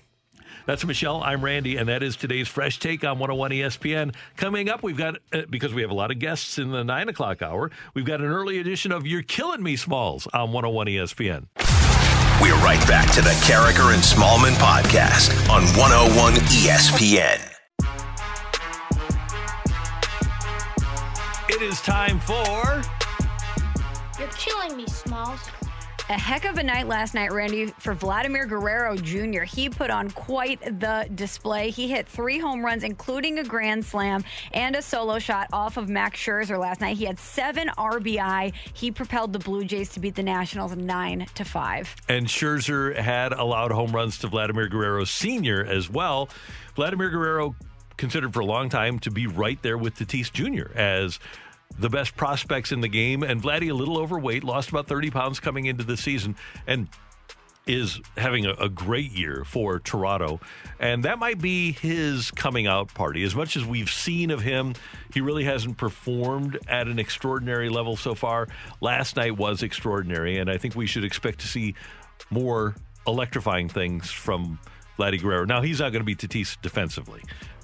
[0.66, 1.22] That's Michelle.
[1.24, 4.16] I'm Randy, and that is today's Fresh Take on 101 ESPN.
[4.38, 7.10] Coming up, we've got, uh, because we have a lot of guests in the 9
[7.10, 11.48] o'clock hour, we've got an early edition of You're Killing Me, Smalls on 101 ESPN.
[12.42, 17.50] We're right back to the Karraker and Smallmon podcast on 101 ESPN.
[21.50, 22.82] It is time for.
[24.20, 25.40] You're killing me, Smalls.
[26.14, 29.42] A heck of a night last night, Randy, for Vladimir Guerrero Jr.
[29.42, 31.72] He put on quite the display.
[31.72, 35.90] He hit three home runs, including a grand slam and a solo shot off of
[35.90, 36.98] Max Scherzer last night.
[36.98, 38.54] He had seven RBI.
[38.76, 41.96] He propelled the Blue Jays to beat the Nationals nine to five.
[42.08, 45.66] And Scherzer had allowed home runs to Vladimir Guerrero Sr.
[45.66, 46.30] as well.
[46.76, 47.56] Vladimir Guerrero
[47.98, 50.78] considered for a long time to be right there with Tatis Jr.
[50.78, 51.20] as
[51.78, 53.24] the best prospects in the game.
[53.24, 56.36] And Vladdy, a little overweight, lost about 30 pounds coming into the season.
[56.68, 56.88] And
[57.66, 60.40] is having a, a, great year for Toronto.
[60.80, 63.24] And that might be his coming out party.
[63.24, 64.74] As much as we've seen of him,
[65.14, 68.48] he really hasn't performed at an extraordinary level so far.
[68.82, 71.76] Last night was extraordinary, and I think we should expect to see
[72.30, 72.76] more
[73.08, 74.60] electrifying things from
[75.00, 75.46] Vladdy Guerrero.
[75.46, 77.22] Now, he's not going to be Tatis defensively,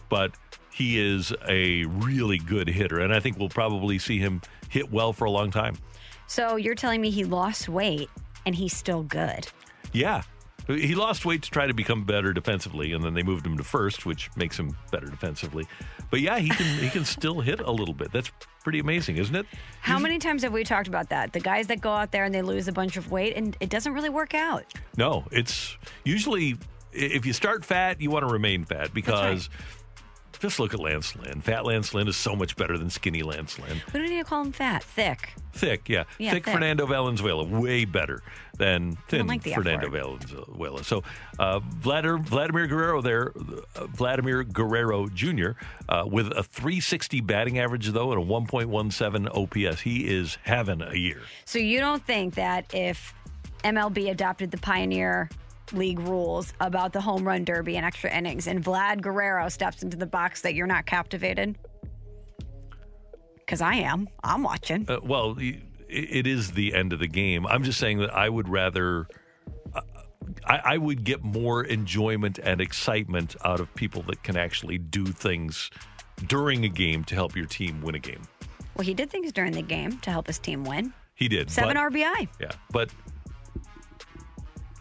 [0.10, 0.32] but
[0.80, 5.12] he is a really good hitter, and I think we'll probably see him hit well
[5.12, 5.76] for a long time.
[6.26, 8.10] So you're telling me he lost weight
[8.46, 9.46] and he's still good?
[9.92, 10.24] Yeah.
[10.68, 13.64] He lost weight to try to become better defensively, and then they moved him to
[13.64, 15.68] first, which makes him better defensively.
[16.12, 18.12] But yeah, he can he can still hit a little bit.
[18.14, 18.32] That's
[18.64, 19.48] pretty amazing, isn't it?
[19.82, 21.34] How He's, many times have we talked about that?
[21.34, 23.70] The guys that go out there and they lose a bunch of weight, and it
[23.70, 24.64] doesn't really work out.
[24.96, 25.76] No, it's
[26.06, 26.56] usually
[26.94, 29.50] if you start fat, you want to remain fat because
[30.40, 31.42] just look at Lance Lynn.
[31.42, 33.82] Fat Lance Lynn is so much better than skinny Lance Lynn.
[33.94, 34.84] We don't need to call him fat.
[34.84, 35.34] Thick.
[35.54, 36.06] Thick, yeah.
[36.18, 37.44] yeah thick, thick, Fernando Valenzuela.
[37.44, 38.22] Way better
[38.58, 40.84] than thin like Fernando Valenzuela.
[40.84, 41.04] So
[41.40, 43.34] uh, Vladimir, Vladimir Guerrero there,
[43.76, 45.52] uh, Vladimir Guerrero Jr.,
[45.88, 49.82] uh, with a 360 batting average, though, and a 1.17 OPS.
[49.82, 51.22] He is having a year.
[51.46, 53.14] So you don't think that if
[53.64, 55.30] MLB adopted the Pioneer
[55.74, 59.98] league rules about the home run derby and extra innings, and Vlad Guerrero steps into
[59.98, 61.58] the box that you're not captivated?
[63.38, 64.08] Because I am.
[64.24, 64.86] I'm watching.
[64.88, 67.48] Uh, well, it is the end of the game.
[67.48, 69.08] I'm just saying that I would rather.
[69.74, 69.82] Uh,
[70.46, 75.06] I, I would get more enjoyment and excitement out of people that can actually do
[75.06, 75.72] things
[76.28, 78.22] during a game to help your team win a game.
[78.76, 80.94] Well, he did things during the game to help his team win.
[81.16, 81.50] He did.
[81.50, 82.28] Seven but, RBI.
[82.40, 82.52] Yeah.
[82.72, 82.92] But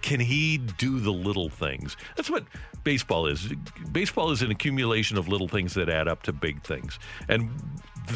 [0.02, 1.96] can he do the little things?
[2.16, 2.44] That's what
[2.84, 3.52] baseball is.
[3.92, 6.98] Baseball is an accumulation of little things that add up to big things.
[7.28, 7.50] And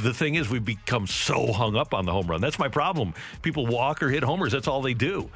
[0.02, 2.40] the thing is, we've become so hung up on the home run.
[2.40, 3.14] That's my problem.
[3.42, 5.30] People walk or hit homers, that's all they do.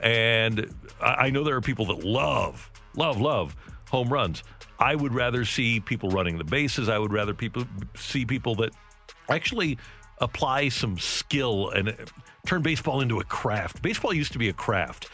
[0.00, 3.56] And I know there are people that love, love, love
[3.88, 4.42] home runs.
[4.78, 6.88] I would rather see people running the bases.
[6.88, 8.72] I would rather people see people that
[9.28, 9.78] actually
[10.18, 11.94] apply some skill and
[12.46, 13.82] turn baseball into a craft.
[13.82, 15.08] Baseball used to be a craft.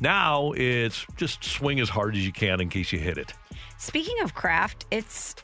[0.00, 3.32] Now it's just swing as hard as you can in case you hit it.
[3.78, 5.34] Speaking of craft, it's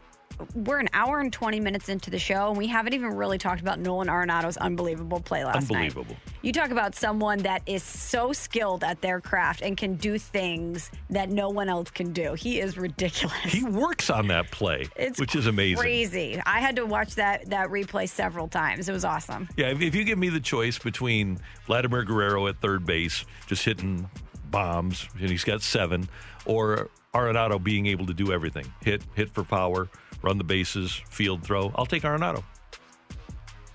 [0.55, 3.61] we're an hour and 20 minutes into the show, and we haven't even really talked
[3.61, 6.02] about Nolan Arenado's unbelievable play last unbelievable.
[6.02, 6.11] night.
[6.11, 6.16] Unbelievable.
[6.42, 10.90] You talk about someone that is so skilled at their craft and can do things
[11.11, 12.34] that no one else can do.
[12.34, 13.34] He is ridiculous.
[13.44, 15.78] He works on that play, it's which is amazing.
[15.78, 16.40] Crazy.
[16.44, 18.88] I had to watch that that replay several times.
[18.88, 19.48] It was awesome.
[19.57, 23.64] Yeah, if, if you give me the choice between Vladimir Guerrero at third base, just
[23.64, 24.09] hitting
[24.55, 26.09] bombs, and he's got seven,
[26.46, 29.88] or Arenado being able to do everything hit, hit for power,
[30.22, 31.72] run the bases, field throw.
[31.74, 32.44] I'll take Arenado.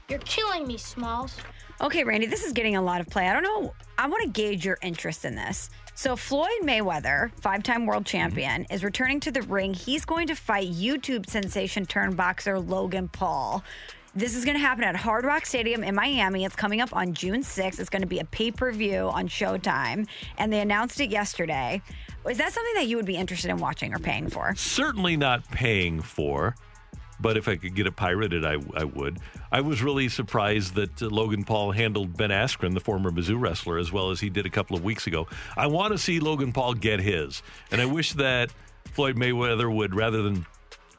[0.07, 1.35] You're killing me, Smalls.
[1.81, 3.27] Okay, Randy, this is getting a lot of play.
[3.27, 3.73] I don't know.
[3.97, 5.69] I want to gauge your interest in this.
[5.95, 8.73] So, Floyd Mayweather, five time world champion, mm-hmm.
[8.73, 9.73] is returning to the ring.
[9.73, 13.63] He's going to fight YouTube sensation turned boxer Logan Paul.
[14.15, 16.43] This is going to happen at Hard Rock Stadium in Miami.
[16.43, 17.79] It's coming up on June 6th.
[17.79, 20.07] It's going to be a pay per view on Showtime,
[20.39, 21.79] and they announced it yesterday.
[22.27, 24.55] Is that something that you would be interested in watching or paying for?
[24.55, 26.55] Certainly not paying for,
[27.19, 29.19] but if I could get it pirated, I, I would.
[29.51, 33.77] I was really surprised that uh, Logan Paul handled Ben Askren, the former Mizzou wrestler,
[33.77, 35.27] as well as he did a couple of weeks ago.
[35.55, 38.49] I want to see Logan Paul get his, and I wish that
[38.85, 40.47] Floyd Mayweather would, rather than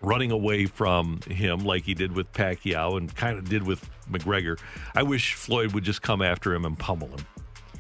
[0.02, 4.58] running away from him like he did with Pacquiao and kind of did with McGregor.
[4.94, 7.26] I wish Floyd would just come after him and pummel him,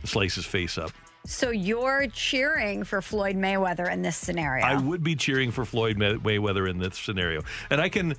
[0.04, 0.92] slice his face up.
[1.26, 4.64] So you're cheering for Floyd Mayweather in this scenario?
[4.64, 7.42] I would be cheering for Floyd Mayweather in this scenario.
[7.70, 8.14] And I can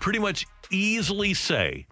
[0.00, 1.86] pretty much easily say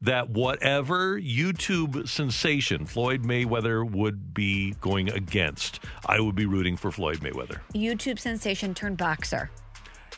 [0.00, 6.92] that whatever YouTube sensation Floyd Mayweather would be going against, I would be rooting for
[6.92, 7.58] Floyd Mayweather.
[7.74, 9.50] YouTube sensation turned boxer.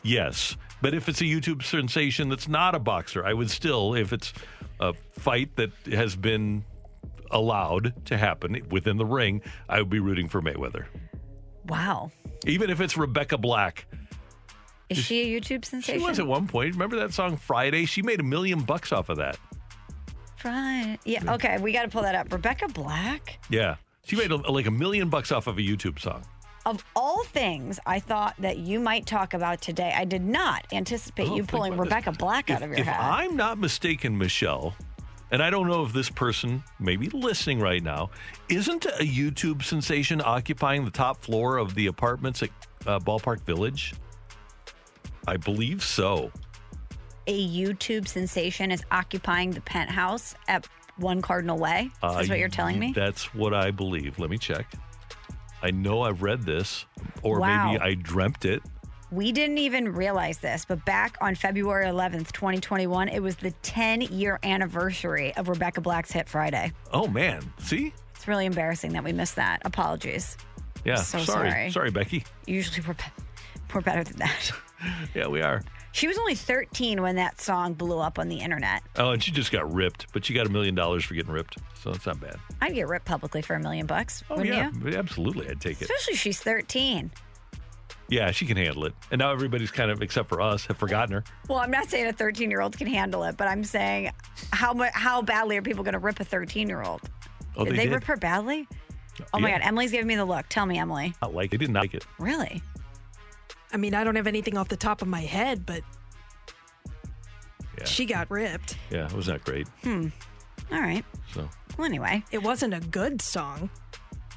[0.03, 0.55] Yes.
[0.81, 4.33] But if it's a YouTube sensation that's not a boxer, I would still, if it's
[4.79, 6.63] a fight that has been
[7.29, 10.85] allowed to happen within the ring, I would be rooting for Mayweather.
[11.67, 12.11] Wow.
[12.45, 13.85] Even if it's Rebecca Black.
[14.89, 16.01] Is she a YouTube sensation?
[16.01, 16.73] She was at one point.
[16.73, 17.85] Remember that song Friday?
[17.85, 19.37] She made a million bucks off of that.
[20.37, 20.97] Friday.
[21.05, 22.31] Yeah, okay, we got to pull that up.
[22.33, 23.39] Rebecca Black.
[23.49, 23.75] Yeah.
[24.05, 26.23] She made a- like a million bucks off of a YouTube song.
[26.65, 29.93] Of all things, I thought that you might talk about today.
[29.95, 31.91] I did not anticipate Oh, you pulling about this.
[31.91, 32.99] Rebecca Black out If, of your if head.
[32.99, 34.75] I'm not mistaken, Michelle,
[35.31, 38.11] and I don't know if this person may be listening right now,
[38.47, 42.49] isn't a YouTube sensation occupying the top floor of the apartments at
[42.85, 43.95] uh, Ballpark Village?
[45.27, 46.31] I believe so.
[47.27, 51.89] a YouTube sensation is occupying the penthouse at One Cardinal Way.
[51.91, 52.91] Is Uh, what you're telling me?
[52.93, 54.19] That's what I believe.
[54.19, 54.67] Let me check.
[55.63, 56.85] I know I've read this,
[57.23, 57.71] or Wow.
[57.71, 58.61] maybe I dreamt it.
[59.11, 64.01] We didn't even realize this, but back on February 11th, 2021, it was the 10
[64.01, 66.71] year anniversary of Rebecca Black's Hit Friday.
[66.93, 67.93] Oh man, see?
[68.15, 69.61] It's really embarrassing that we missed that.
[69.65, 70.37] Apologies.
[70.85, 71.49] Yeah, So sorry.
[71.51, 71.71] sorry.
[71.71, 72.23] sorry, Becky.
[72.47, 73.03] Usually we're, be-
[73.73, 74.51] we're better than that.
[75.13, 75.61] Yeah, we are.
[75.93, 78.81] She was only 13 when that song blew up on the internet.
[78.95, 81.57] Oh, and she just got ripped, but she got a million dollars for getting ripped,
[81.81, 82.37] so it's not bad.
[82.61, 84.97] I'd get ripped publicly for a million bucks, Oh wouldn't yeah, you?
[84.97, 85.83] absolutely, I'd take it.
[85.83, 87.11] Especially she's 13.
[88.07, 88.93] Yeah, she can handle it.
[89.11, 91.23] And now everybody's kind of, except for us, have forgotten her.
[91.47, 94.11] Well, I'm not saying a 13 year old can handle it, but I'm saying
[94.51, 97.01] how mu- how badly are people going to rip a 13 year old?
[97.55, 97.91] Oh, they did?
[97.93, 98.67] rip her badly?
[99.33, 100.45] Oh my God, Emily's giving me the look.
[100.49, 101.13] Tell me, Emily.
[101.21, 102.05] Not like they didn't like it.
[102.17, 102.61] Really?
[103.73, 105.81] I mean, I don't have anything off the top of my head, but
[107.77, 107.85] Yeah.
[107.85, 108.77] she got ripped.
[108.89, 109.67] Yeah, it was not great.
[109.83, 110.07] Hmm.
[110.71, 111.05] All right.
[111.33, 111.47] So
[111.77, 113.69] Well, anyway, It wasn't a good song.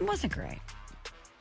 [0.00, 0.58] it wasn't great.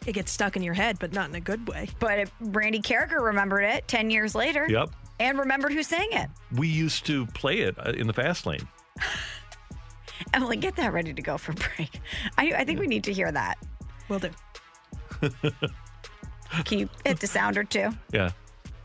[0.05, 1.87] It gets stuck in your head, but not in a good way.
[1.99, 4.65] But it, Randy Karraker remembered it 10 years later.
[4.69, 4.89] Yep.
[5.19, 6.29] And remembered who sang it.
[6.51, 8.67] we used to play it uh, in the fast lane.
[10.33, 12.01] Emily, get that ready to go for break.
[12.37, 13.57] I, I think we need to hear that.
[14.09, 14.29] Will do.
[16.65, 17.89] Can you hit the sound or two?
[18.11, 18.31] Yeah.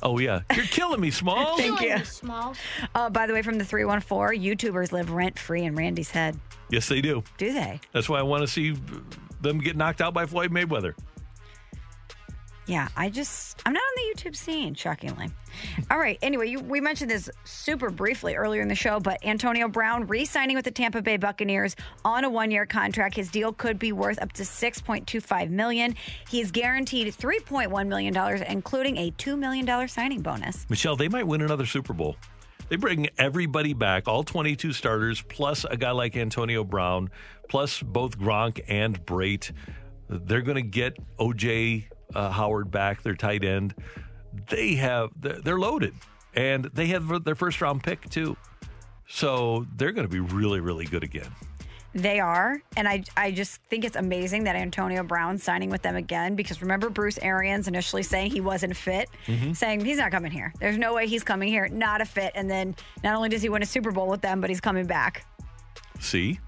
[0.00, 1.56] Oh yeah, you're killing me, Small.
[1.58, 1.96] Thank you.
[1.96, 2.56] me, Smalls.
[2.94, 6.38] Uh, by the way, from the 314, YouTubers live rent free in Randy's head.
[6.70, 7.24] yes, they do.
[7.36, 7.80] Do they?
[7.92, 8.76] That's why I want to see
[9.40, 10.94] them get knocked out by Floyd Mayweather.
[12.68, 15.30] Yeah, I just, I'm not on the YouTube scene, shockingly.
[15.90, 16.18] All right.
[16.20, 20.26] Anyway, you, we mentioned this super briefly earlier in the show, but Antonio Brown re
[20.26, 23.16] signing with the Tampa Bay Buccaneers on a one year contract.
[23.16, 25.94] His deal could be worth up to 6.25 million.
[26.28, 30.66] He is guaranteed $3.1 million, including a $2 million signing bonus.
[30.68, 32.16] Michelle, they might win another Super Bowl.
[32.68, 37.08] They bring everybody back, all 22 starters, plus a guy like Antonio Brown,
[37.48, 39.52] plus both Gronk and Brate.
[40.10, 43.74] They're going to get OJ uh, Howard back, their tight end.
[44.48, 45.94] They have, they're loaded,
[46.34, 48.36] and they have their first round pick too.
[49.08, 51.30] So they're going to be really, really good again.
[51.94, 52.60] They are.
[52.76, 56.60] And I, I just think it's amazing that Antonio Brown signing with them again because
[56.60, 59.54] remember Bruce Arians initially saying he wasn't fit, Mm-hmm.
[59.54, 60.52] saying he's not coming here.
[60.60, 61.66] There's no way he's coming here.
[61.68, 62.32] Not a fit.
[62.34, 64.86] And then not only does he win a Super Bowl with them, but he's coming
[64.86, 65.24] back.
[65.98, 66.38] See,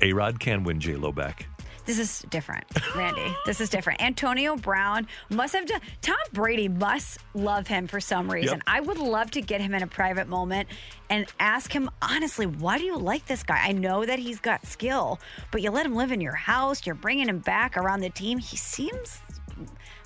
[0.00, 1.46] A Rod can win J Lo back.
[1.88, 3.34] This is different, Randy.
[3.46, 4.02] this is different.
[4.02, 5.80] Antonio Brown must have done.
[6.02, 8.58] Tom Brady must love him for some reason.
[8.58, 8.64] Yep.
[8.66, 10.68] I would love to get him in a private moment
[11.08, 13.58] and ask him honestly, why do you like this guy?
[13.66, 15.18] I know that he's got skill,
[15.50, 16.84] but you let him live in your house.
[16.84, 18.36] You're bringing him back around the team.
[18.36, 19.22] He seems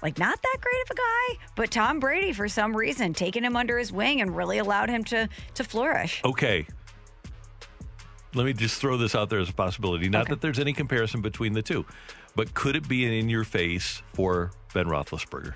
[0.05, 3.57] like not that great of a guy, but Tom Brady, for some reason, taking him
[3.57, 6.21] under his wing and really allowed him to to flourish.
[6.25, 6.65] Okay.
[8.35, 10.09] Let me just throw this out there as a possibility.
[10.09, 10.31] Not Okay.
[10.31, 11.85] that there's any comparison between the two,
[12.35, 15.55] but could it be an in your face for Ben Roethlisberger?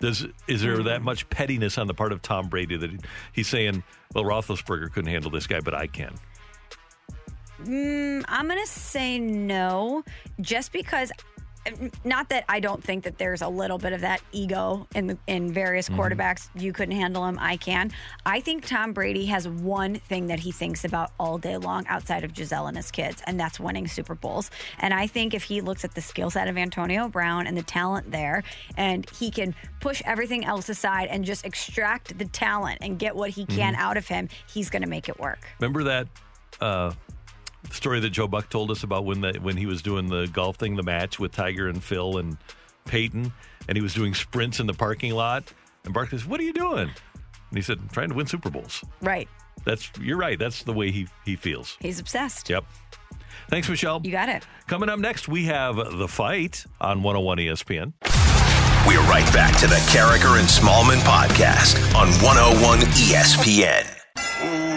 [0.00, 0.84] Does is there Hmm.
[0.84, 2.98] that much pettiness on the part of Tom Brady that he-
[3.32, 3.82] he's saying,
[4.14, 6.14] "Well, Roethlisberger couldn't handle this guy, but I can."
[7.64, 10.02] Mm, I'm going to say no,
[10.40, 11.12] just because.
[12.04, 15.18] Not that I don't think that there's a little bit of that ego in the,
[15.26, 16.48] in various quarterbacks.
[16.54, 17.92] You couldn't handle him, I can.
[18.26, 22.24] I think Tom Brady has one thing that he thinks about all day long outside
[22.24, 24.50] of Gisele and his kids, and that's winning Super Bowls.
[24.78, 27.62] And I think if he looks at the skill set of Antonio Brown and the
[27.62, 28.42] talent there,
[28.76, 33.30] and he can push everything else aside and just extract the talent and get what
[33.30, 35.40] he can out of him, he's going to make it work.
[35.60, 36.08] Remember that
[36.60, 36.92] uh,
[37.70, 40.56] story that Joe Buck told us about when the, when he was doing the golf
[40.56, 42.36] thing, the match with Tiger and Phil and
[42.84, 43.32] Peyton,
[43.68, 45.52] and he was doing sprints in the parking lot.
[45.84, 48.50] And Barkley says, "What are you doing?" And he said, "I'm trying to win Super
[48.50, 49.28] Bowls." Right.
[49.64, 50.38] That's you're right.
[50.38, 51.76] That's the way he he feels.
[51.80, 52.48] He's obsessed.
[52.50, 52.64] Yep.
[53.48, 54.00] Thanks, Michelle.
[54.04, 54.46] You got it.
[54.66, 57.92] Coming up next, we have the fight on 101 ESPN.
[58.86, 64.71] We're right back to the Karraker and Smallmon podcast on 101 ESPN.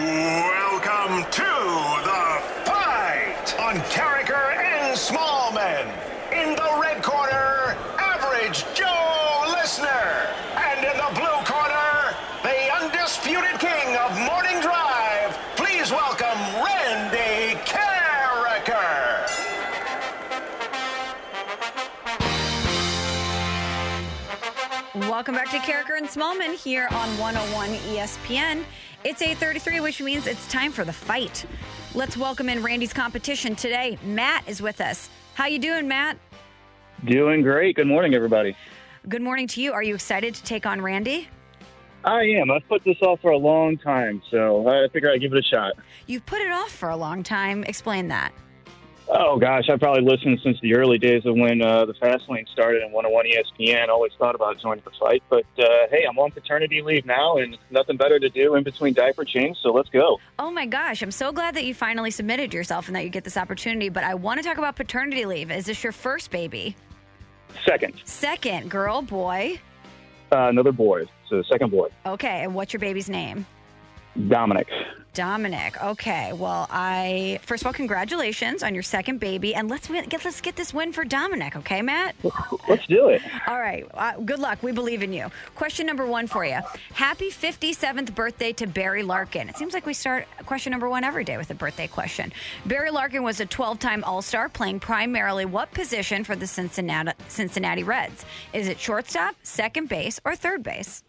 [25.16, 28.62] Welcome back to Karraker and Smallmon here on 101 ESPN.
[29.02, 31.46] It's 8:33, which means it's time for the fight.
[31.94, 33.96] Let's welcome in Randy's competition today.
[34.04, 35.08] Matt is with us.
[35.32, 36.18] How you doing, Matt?
[37.06, 37.76] Doing great.
[37.76, 38.54] Good morning, everybody.
[39.08, 39.72] Good morning to you.
[39.72, 41.30] Are you excited to take on Randy?
[42.04, 42.50] I am.
[42.50, 45.42] I've put this off for a long time, so I figure I'd give it a
[45.42, 45.76] shot.
[46.06, 47.64] You've put it off for a long time.
[47.64, 48.34] Explain that.
[49.08, 52.44] Oh gosh, I've probably listened since the early days of when uh, the Fast Lane
[52.52, 53.88] started in 101 ESPN.
[53.88, 57.56] Always thought about joining the fight, but uh, hey, I'm on paternity leave now, and
[57.70, 59.58] nothing better to do in between diaper change.
[59.62, 60.18] So let's go.
[60.40, 63.22] Oh my gosh, I'm so glad that you finally submitted yourself and that you get
[63.22, 63.90] this opportunity.
[63.90, 65.52] But I want to talk about paternity leave.
[65.52, 66.74] Is this your first baby?
[67.64, 69.58] Second, Second, girl, boy.
[70.32, 71.04] uh, another boy.
[71.28, 73.46] So second boy, Okay, and what's your baby's name?
[74.28, 74.68] Dominic.
[75.16, 75.82] Dominic.
[75.82, 76.34] Okay.
[76.34, 80.42] Well, I first of all, congratulations on your second baby, and let's win, get let's
[80.42, 81.56] get this win for Dominic.
[81.56, 82.14] Okay, Matt.
[82.68, 83.22] Let's do it.
[83.48, 83.86] All right.
[83.94, 84.62] Uh, good luck.
[84.62, 85.30] We believe in you.
[85.54, 86.58] Question number one for you.
[86.92, 89.48] Happy 57th birthday to Barry Larkin.
[89.48, 92.30] It seems like we start question number one every day with a birthday question.
[92.66, 98.26] Barry Larkin was a 12-time All-Star, playing primarily what position for the Cincinnati Cincinnati Reds?
[98.52, 101.02] Is it shortstop, second base, or third base?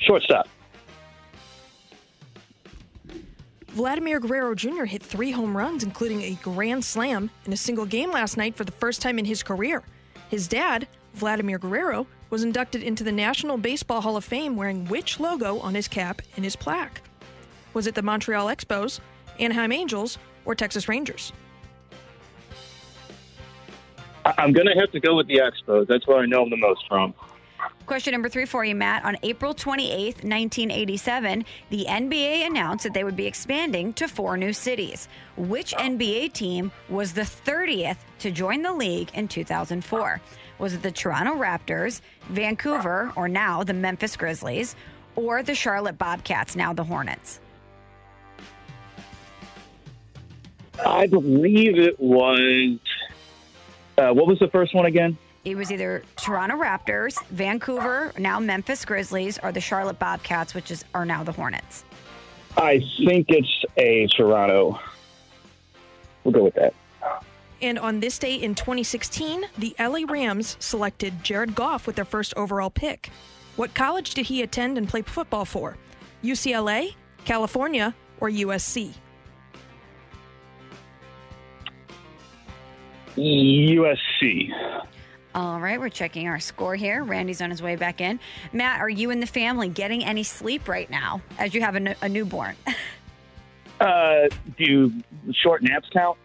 [0.00, 0.48] Shortstop.
[3.72, 4.84] Vladimir Guerrero Jr.
[4.84, 8.64] hit three home runs, including a grand slam in a single game last night for
[8.64, 9.82] the first time in his career.
[10.28, 15.18] His dad, Vladimir Guerrero, was inducted into the National Baseball Hall of Fame wearing which
[15.18, 17.00] logo on his cap and his plaque?
[17.72, 19.00] Was it the Montreal Expos,
[19.38, 21.32] Anaheim Angels, or Texas Rangers?
[24.24, 25.86] I'm gonna have to go with the Expos.
[25.86, 27.14] That's where I know him the most from.
[27.86, 29.04] Question number three for you, Matt.
[29.04, 34.52] On April 28th, 1987, the NBA announced that they would be expanding to four new
[34.52, 35.08] cities.
[35.36, 40.20] Which NBA team was the 30th to join the league in 2004?
[40.58, 44.76] Was it the Toronto Raptors, Vancouver, or now the Memphis Grizzlies,
[45.16, 47.40] or the Charlotte Bobcats, now the Hornets?
[50.84, 52.78] I believe it was.
[53.98, 55.18] Uh, what was the first one again?
[55.44, 60.84] It was either Toronto Raptors, Vancouver, now Memphis Grizzlies, or the Charlotte Bobcats, which is
[60.94, 61.84] are now the Hornets.
[62.56, 64.78] I think it's a Toronto.
[66.22, 66.74] We'll go with that.
[67.60, 72.34] And on this day in 2016, the LA Rams selected Jared Goff with their first
[72.36, 73.10] overall pick.
[73.56, 75.76] What college did he attend and play football for?
[76.22, 78.92] UCLA, California, or USC?
[83.16, 84.50] USC.
[85.34, 87.02] All right, we're checking our score here.
[87.02, 88.20] Randy's on his way back in.
[88.52, 91.80] Matt, are you and the family getting any sleep right now as you have a,
[91.80, 92.56] n- a newborn?
[93.80, 94.28] Uh,
[94.58, 94.92] do
[95.32, 96.16] short naps count?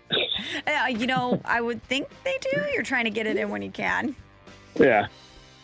[0.67, 2.61] uh, you know, I would think they do.
[2.71, 4.15] You're trying to get it in when you can.
[4.79, 5.07] Yeah.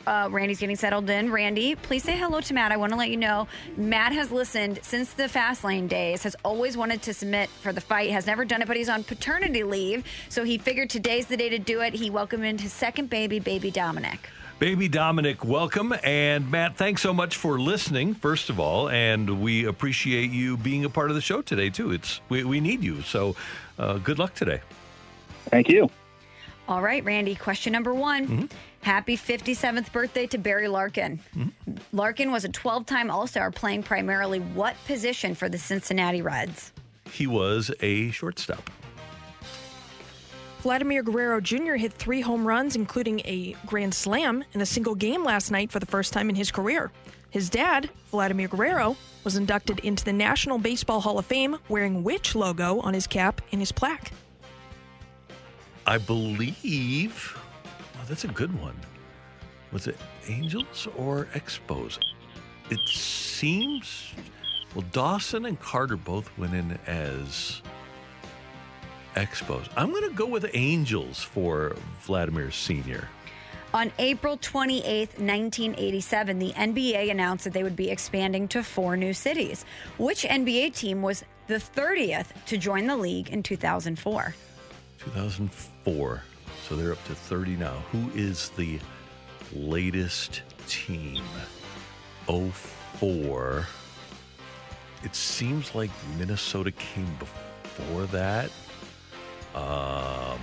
[0.06, 1.32] Uh, Randy's getting settled in.
[1.32, 2.72] Randy, please say hello to Matt.
[2.72, 3.48] I want to let you know
[3.78, 7.82] Matt has listened since the fast lane days, has always wanted to submit for the
[7.82, 10.06] fight, has never done it, but he's on paternity leave.
[10.30, 11.94] So he figured today's the day to do it.
[11.94, 14.30] He welcomed in his second baby, baby Dominic.
[14.60, 15.94] Baby Dominic, welcome.
[16.04, 18.90] And Matt, thanks so much for listening, first of all.
[18.90, 21.92] And we appreciate you being a part of the show today, too.
[21.92, 23.02] It's We, we need you.
[23.02, 23.36] So
[23.80, 24.62] uh, good luck today.
[25.46, 25.90] Thank you.
[26.68, 28.50] All right, Randy, question number one.
[28.84, 31.20] Happy 57th birthday to Barry Larkin.
[31.36, 31.74] Mm-hmm.
[31.94, 36.74] Larkin was a 12 time All Star playing primarily what position for the Cincinnati Reds?
[37.10, 38.70] He was a shortstop.
[40.60, 41.74] Vladimir Guerrero Jr.
[41.74, 45.80] hit three home runs, including a grand slam in a single game last night for
[45.80, 46.92] the first time in his career.
[47.30, 52.36] His dad, Vladimir Guerrero, was inducted into the National Baseball Hall of Fame wearing which
[52.36, 54.12] logo on his cap and his plaque?
[55.86, 57.38] I believe.
[58.14, 58.76] That's a good one.
[59.72, 61.98] Was it Angels or Expos?
[62.70, 64.14] It seems.
[64.76, 67.64] Well, Dawson and Carter both went in as
[69.16, 69.68] Expos.
[69.76, 73.10] I'm going to go with Angels for Vladimir Sr.
[73.74, 79.16] On April 28th, 1987, the NBA announced that they would be expanding to four new
[79.16, 79.66] cities.
[79.98, 84.36] Which NBA team was the 30th to join the league in 2004?
[85.00, 86.24] 2004.
[86.68, 87.84] So they're up to 30 now.
[87.92, 88.80] Who is the
[89.54, 91.24] latest team?
[92.26, 93.68] 04.
[95.04, 98.50] It seems like Minnesota came before that.
[99.54, 100.40] Um,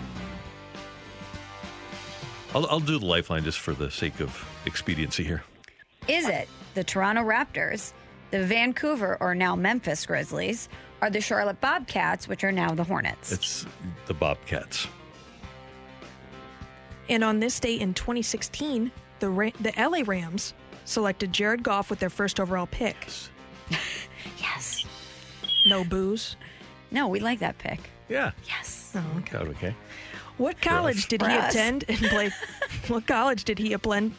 [2.55, 5.43] I'll, I'll do the lifeline just for the sake of expediency here.
[6.07, 7.93] Is it the Toronto Raptors,
[8.31, 10.69] the Vancouver or now Memphis Grizzlies,
[11.01, 13.33] or the Charlotte Bobcats, which are now the Hornets?
[13.33, 13.67] It's
[14.07, 14.87] the Bobcats.
[17.11, 20.55] And on this day in 2016, the Ra- the LA Rams
[20.85, 23.07] selected Jared Goff with their first overall pick.
[24.39, 24.85] Yes.
[25.67, 26.37] No booze.
[26.91, 27.81] No, we like that pick.
[28.09, 28.33] Yeah.
[28.47, 28.93] Yes.
[28.95, 29.39] Oh, okay.
[29.39, 29.75] okay.
[30.37, 31.53] What college did he us.
[31.55, 32.31] attend and play?
[32.89, 34.15] what college did he attend?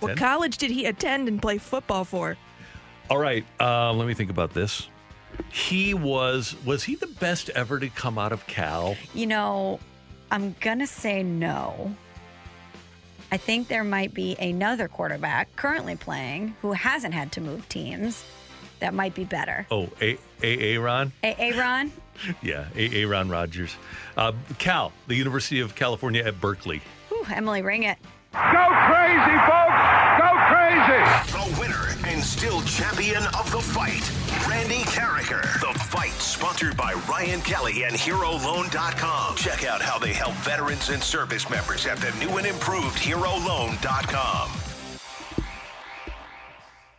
[0.00, 2.38] What college did he attend and play football for?
[3.10, 3.44] All right.
[3.60, 4.88] Uh, let me think about this.
[5.52, 8.96] He was was he the best ever to come out of Cal?
[9.14, 9.80] You know,
[10.30, 11.94] I'm going to say no.
[13.32, 18.24] I think there might be another quarterback currently playing who hasn't had to move teams
[18.80, 19.66] that might be better.
[19.70, 21.12] Oh, A A Aaron.
[21.24, 21.92] A- Aaron?
[22.42, 23.76] Yeah, A Aaron Rodgers.
[24.16, 26.80] Uh, Cal, the University of California at Berkeley.
[27.10, 27.98] Whew, Emily, ring it.
[28.32, 29.82] Go crazy, folks!
[30.16, 31.02] Go crazy!
[31.32, 34.10] The winner and still champion of the fight,
[34.48, 35.42] Randy Karraker.
[35.60, 39.36] The fight, sponsored by Ryan Kelly and HeroLoan.com.
[39.36, 44.50] Check out how they help veterans and service members at the new and improved HeroLoan.com.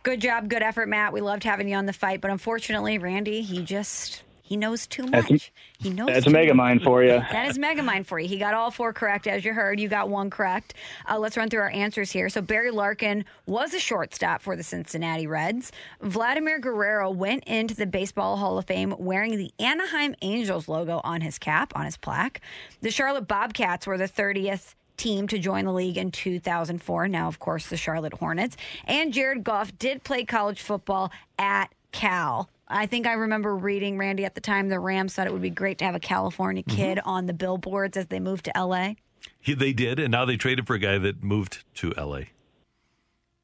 [0.02, 1.12] Good job, good effort, Matt.
[1.12, 5.02] We loved having you on the fight, but unfortunately, Randy, he just he knows too
[5.02, 5.28] much.
[5.28, 6.06] That's- he knows.
[6.08, 7.10] That's mega mind for you.
[7.30, 8.26] That is Megamind for you.
[8.26, 9.78] He got all four correct, as you heard.
[9.78, 10.74] You got one correct.
[11.08, 12.28] Uh, let's run through our answers here.
[12.30, 15.70] So Barry Larkin was a shortstop for the Cincinnati Reds.
[16.00, 21.20] Vladimir Guerrero went into the Baseball Hall of Fame wearing the Anaheim Angels logo on
[21.20, 22.40] his cap, on his plaque.
[22.80, 27.06] The Charlotte Bobcats were the 30th team to join the league in 2004.
[27.08, 28.56] Now, of course, the Charlotte Hornets.
[28.84, 32.48] And Jared Goff did play college football at Cal.
[32.68, 35.50] I think I remember reading, Randy, at the time the Rams thought it would be
[35.50, 36.76] great to have a California mm-hmm.
[36.76, 38.94] kid on the billboards as they moved to LA.
[39.40, 42.22] He, they did, and now they traded for a guy that moved to LA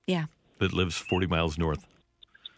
[0.07, 0.27] Yeah,
[0.59, 1.87] that lives 40 miles north.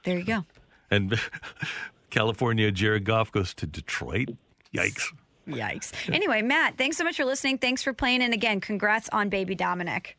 [0.05, 0.45] there you go.
[0.91, 1.21] And
[2.11, 4.31] California, Jared Goff goes to Detroit.
[4.75, 5.13] Yikes.
[5.49, 6.13] Yikes.
[6.13, 7.59] Anyway, Matt, thanks so much for listening.
[7.59, 8.23] Thanks for playing.
[8.23, 10.17] And again, congrats on baby Dominic.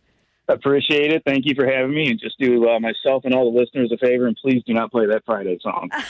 [0.49, 1.23] Appreciate it.
[1.25, 2.09] Thank you for having me.
[2.09, 4.91] And just do uh, myself and all the listeners a favor, and please do not
[4.91, 5.89] play that Friday song.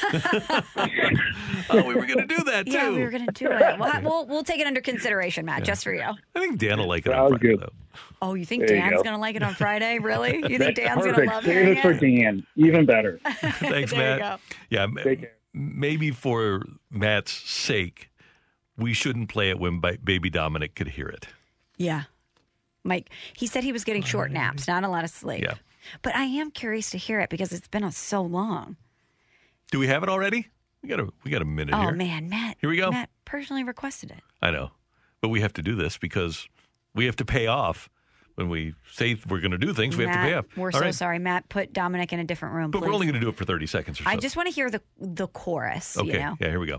[1.69, 2.71] Oh, we were going to do that too.
[2.71, 3.57] Yeah, we were going to do it.
[3.79, 6.01] We'll, ha- we'll, we'll take it under consideration, Matt, just for you.
[6.01, 7.59] I think Dan will like it Sounds on Friday, good.
[7.61, 7.73] though.
[8.21, 9.99] Oh, you think There Dan's going to like it on Friday?
[9.99, 10.37] Really?
[10.47, 11.99] You think Dan's going to love Save hearing it for it?
[11.99, 12.45] Dan.
[12.55, 13.19] Even better.
[13.25, 13.59] Thanks,
[13.91, 14.19] There you Matt.
[14.19, 14.37] go.
[14.69, 15.31] Yeah, m- care.
[15.53, 18.09] maybe for Matt's sake,
[18.77, 21.27] we shouldn't play it when ba- baby Dominic could hear it.
[21.77, 22.03] Yeah.
[22.87, 25.43] Mike, he said he was getting short naps, not a lot of sleep.
[25.43, 25.55] Yeah.
[26.01, 28.75] But I am curious to hear it because it's been so long.
[29.71, 30.47] Do we have it already?
[30.81, 31.91] We got a we got a minute Oh here.
[31.91, 32.57] man, Matt.
[32.61, 32.89] Here we go.
[32.91, 34.21] Matt personally requested it.
[34.41, 34.71] I know,
[35.21, 36.47] but we have to do this because
[36.93, 37.89] we have to pay off
[38.35, 39.97] when we say we're going to do things.
[39.97, 40.45] We have to pay Matt, off.
[40.57, 40.95] We're All so right.
[40.95, 41.49] sorry, Matt.
[41.49, 42.87] Put Dominic in a different room, But please.
[42.87, 44.09] we're only going to do it for thirty seconds or so.
[44.09, 45.97] I just want to hear the the chorus.
[45.97, 46.07] okay.
[46.07, 46.37] You know.
[46.39, 46.77] Yeah, here we go.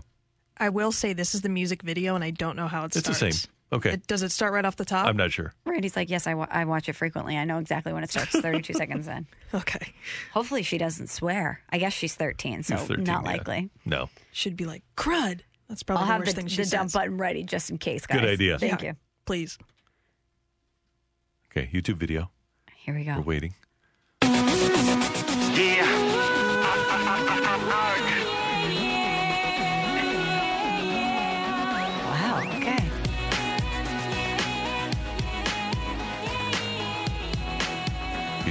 [0.57, 3.07] I will say this is the music video, and I don't know how it It's
[3.07, 3.33] the same.
[3.71, 5.05] Okay, It- does it start right off the top?
[5.05, 5.53] I'm not sure.
[5.65, 7.37] Randy's like, yes, I, wa- I watch it frequently.
[7.37, 8.31] I know exactly when it starts.
[8.31, 9.27] Thirty-two seconds in.
[9.53, 9.93] Okay.
[10.33, 11.61] Hopefully, she doesn't swear.
[11.69, 13.29] I guess she's thirteen, so He's 13, not yeah.
[13.31, 13.69] likely.
[13.85, 14.09] No.
[14.31, 15.41] Should be like crud.
[15.67, 17.77] That's probably I'll the have worst the, thing she the dump button ready just in
[17.77, 18.19] case, guys.
[18.21, 18.57] Good idea.
[18.57, 18.87] Thank Yeah.
[18.89, 18.95] you.
[19.25, 19.59] Please.
[21.51, 22.31] Okay, YouTube video.
[22.75, 23.17] Here we go.
[23.17, 23.53] We're waiting.
[24.23, 26.15] Wow.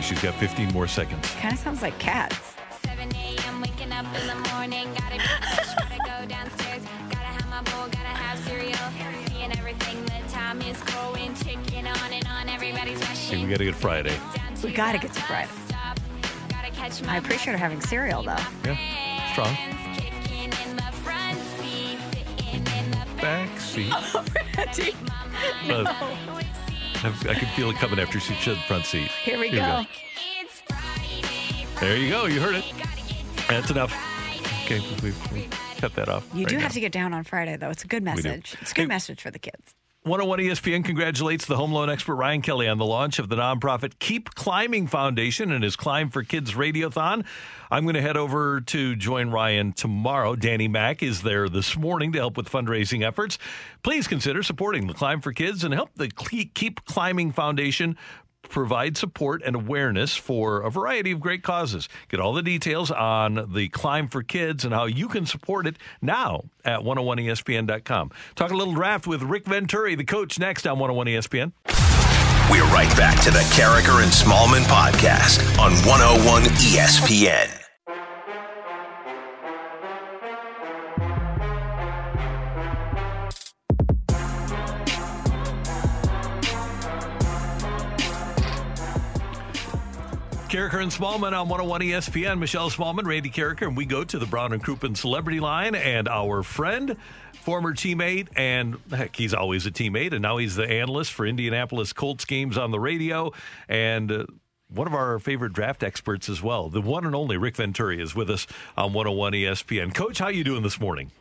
[0.09, 1.31] She's got 15 more seconds.
[1.35, 2.55] Kind of sounds like cats.
[2.87, 3.61] 7 a.m.
[3.61, 4.89] waking up in the morning.
[4.95, 6.83] Gotta be fresh, gotta go downstairs.
[7.11, 8.79] Gotta have my bowl, gotta have cereal.
[9.29, 12.49] Seeing everything, the time is going, ticking on and on.
[12.49, 13.43] Everybody's Okay, rushing.
[13.45, 14.19] we got to get Friday.
[14.65, 15.51] We got to get to Friday.
[16.49, 18.37] Gotta catch I appreciate her having cereal though.
[18.65, 19.55] Yeah, strong.
[19.55, 20.79] friends, kicking in
[27.03, 27.25] the front seat, sitting in the Back seat.
[27.25, 27.29] Randy.
[27.29, 29.11] I I can feel it coming after she said front seat.
[29.25, 29.85] Here we Here go.
[30.41, 31.67] It's Friday.
[31.81, 32.27] There you go.
[32.27, 32.65] You heard it.
[33.49, 33.95] That's enough.
[34.65, 35.49] Okay, we
[35.79, 36.27] cut that off.
[36.35, 36.63] You right do now.
[36.63, 37.71] have to get down on Friday though.
[37.71, 38.57] It's a good message.
[38.61, 39.75] It's a good Hey- message for the kids.
[40.09, 43.99] 101 ESPN congratulates the home loan expert Ryan Kelly on the launch of the nonprofit
[43.99, 47.27] Keep Climbing Foundation and his Climb for Kids Radiothon.
[47.71, 50.35] I'm going to head over to join Ryan tomorrow.
[50.35, 53.37] Danny Mack is there this morning to help with fundraising efforts.
[53.83, 57.99] Please consider supporting the Climb for Kids and help the Keep Climbing Foundation
[58.49, 61.89] provide support and awareness for a variety of great causes.
[62.09, 65.77] Get all the details on the Climb for Kids and how you can support it
[66.01, 68.11] now at 101ESPN.com.
[68.35, 71.53] Talk a little draft with Rick Venturi, the coach, next on 101 ESPN.
[72.51, 77.68] We're right back to the Karraker and Smallmon podcast on 101 ESPN.
[90.49, 92.39] Karraker and Smallmon on 101 ESPN.
[92.39, 95.75] Michelle Smallmon, Randy Karraker, and we go to the Brown and Crouppen Celebrity Line.
[95.75, 96.97] And our friend,
[97.35, 101.93] former teammate, and heck, he's always a teammate, and now he's the analyst for Indianapolis
[101.93, 103.31] Colts games on the radio.
[103.69, 104.25] And uh,
[104.69, 108.15] one of our favorite draft experts as well, the one and only Rick Venturi, is
[108.15, 109.95] with us on 101 ESPN.
[109.95, 111.13] Coach, how you doing this morning?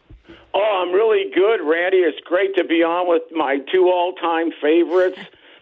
[0.53, 1.97] Oh, I'm really good, Randy.
[1.97, 5.19] It's great to be on with my two all-time favorites.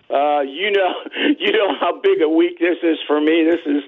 [0.09, 0.93] Uh, you know,
[1.39, 3.43] you know how big a week this is for me.
[3.49, 3.83] This is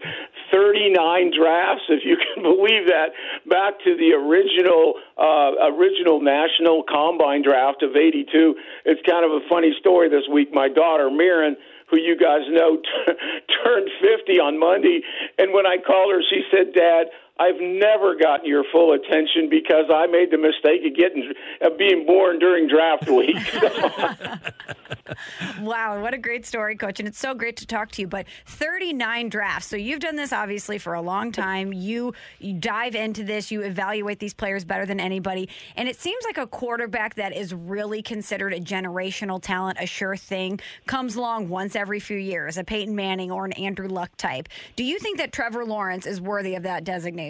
[0.52, 3.14] 39 drafts, if you can believe that.
[3.46, 8.56] Back to the original, uh, original National Combine Draft of '82.
[8.86, 10.54] It's kind of a funny story this week.
[10.54, 11.58] My daughter Mirren
[11.90, 13.14] who you guys know t-
[13.64, 15.02] turned 50 on Monday.
[15.38, 17.08] And when I called her, she said, Dad,
[17.40, 22.06] I've never gotten your full attention because I made the mistake of getting of being
[22.06, 23.38] born during draft week.
[25.62, 27.00] wow, what a great story, coach.
[27.00, 28.08] And it's so great to talk to you.
[28.08, 29.68] But 39 drafts.
[29.68, 31.74] So you've done this obviously for a long time.
[31.74, 35.50] You you dive into this, you evaluate these players better than anybody.
[35.76, 40.18] And it seems like a quarterback that is really considered a generational talent, a sure
[40.18, 44.50] thing, comes along once every few years, a Peyton Manning or an Andrew Luck type.
[44.76, 47.27] Do you think that Trevor Lawrence is worthy of that designation?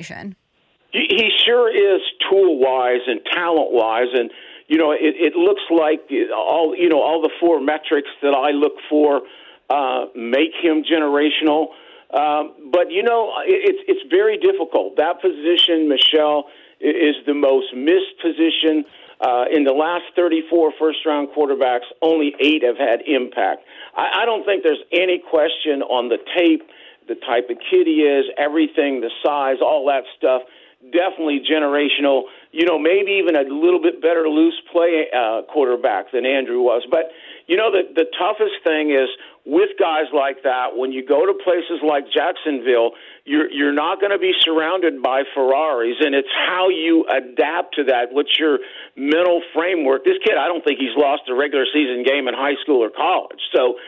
[0.92, 4.32] He sure is tool wise and talent wise, and
[4.68, 8.52] you know it, it looks like all you know all the four metrics that I
[8.52, 9.22] look for
[9.70, 11.68] uh, make him generational.
[12.14, 14.96] Um, but you know it, it's it's very difficult.
[14.96, 16.46] That position, Michelle,
[16.80, 18.86] is the most missed position.
[19.20, 23.64] Uh, in the last 34 first round quarterbacks, only eight have had impact.
[23.96, 26.62] I, I don't think there's any question on the tape,
[27.08, 30.44] the type of kid he is, everything, the size, all that stuff
[30.92, 32.24] definitely generational.
[32.52, 36.86] You know, maybe even a little bit better loose play uh, quarterback than Andrew was.
[36.90, 37.12] But
[37.48, 39.10] you know, the the toughest thing is
[39.48, 40.76] with guys like that.
[40.76, 45.24] When you go to places like Jacksonville, you're you're not going to be surrounded by
[45.34, 48.12] Ferraris, and it's how you adapt to that.
[48.12, 48.60] What's your
[49.00, 50.04] mental framework?
[50.04, 52.92] This kid, I don't think he's lost a regular season game in high school or
[52.92, 53.80] college, so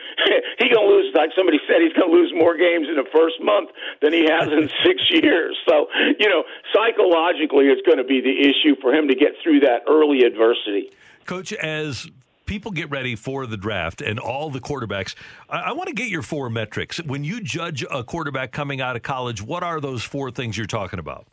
[0.58, 1.12] he's going to lose.
[1.12, 3.68] Like somebody said, he's going to lose more games in the first month
[4.00, 5.60] than he has in six years.
[5.68, 9.60] So you know, psychologically, it's going to be the issue for him to get through
[9.60, 10.88] that early adversity.
[11.28, 12.08] Coach, as
[12.50, 15.14] people get ready for the draft and all the quarterbacks,
[15.48, 17.00] I, I want to get your four metrics.
[17.04, 20.66] When you judge a quarterback coming out of college, what are those four things you're
[20.66, 21.28] talking about?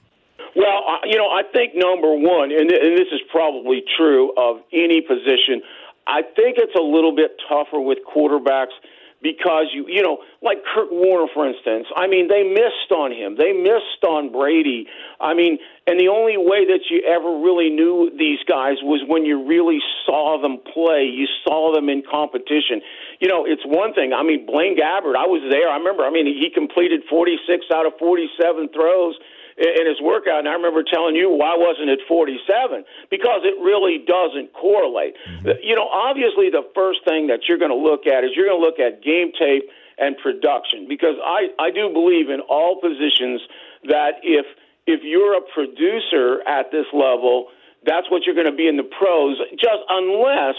[0.55, 5.01] Well, you know, I think number one, and, and this is probably true of any
[5.01, 5.63] position,
[6.05, 8.77] I think it's a little bit tougher with quarterbacks
[9.21, 13.35] because you you know like Kurt Warner for instance I mean they missed on him
[13.35, 14.85] they missed on Brady
[15.19, 15.57] I mean
[15.87, 19.79] and the only way that you ever really knew these guys was when you really
[20.05, 22.81] saw them play you saw them in competition
[23.19, 26.11] you know it's one thing I mean Blaine Gabbert I was there I remember I
[26.11, 29.15] mean he completed 46 out of 47 throws
[29.57, 30.39] in his workout.
[30.39, 32.85] And I remember telling you, why wasn't it 47?
[33.09, 35.17] Because it really doesn't correlate.
[35.17, 35.65] Mm-hmm.
[35.65, 38.61] You know, obviously, the first thing that you're going to look at is you're going
[38.61, 39.65] to look at game tape
[39.97, 43.41] and production because I, I do believe in all positions
[43.89, 44.45] that if
[44.87, 47.47] if you're a producer at this level,
[47.85, 49.37] that's what you're going to be in the pros.
[49.51, 50.55] Just unless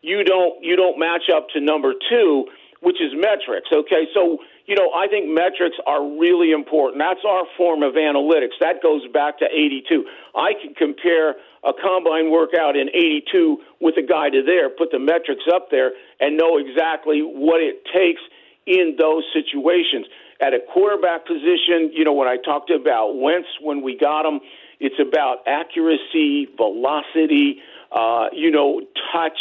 [0.00, 2.46] you don't you don't match up to number two,
[2.80, 3.68] which is metrics.
[3.72, 7.02] Okay, so you know, I think metrics are really important.
[7.02, 8.54] That's our form of analytics.
[8.60, 10.06] That goes back to 82.
[10.34, 11.34] I can compare
[11.64, 15.90] a combine workout in 82 with a guy to there, put the metrics up there,
[16.20, 18.22] and know exactly what it takes
[18.66, 20.06] in those situations.
[20.42, 24.40] At a quarterback position, you know, when I talked about Wentz when we got him,
[24.80, 27.62] it's about accuracy, velocity,
[27.92, 28.82] uh, you know,
[29.12, 29.38] touch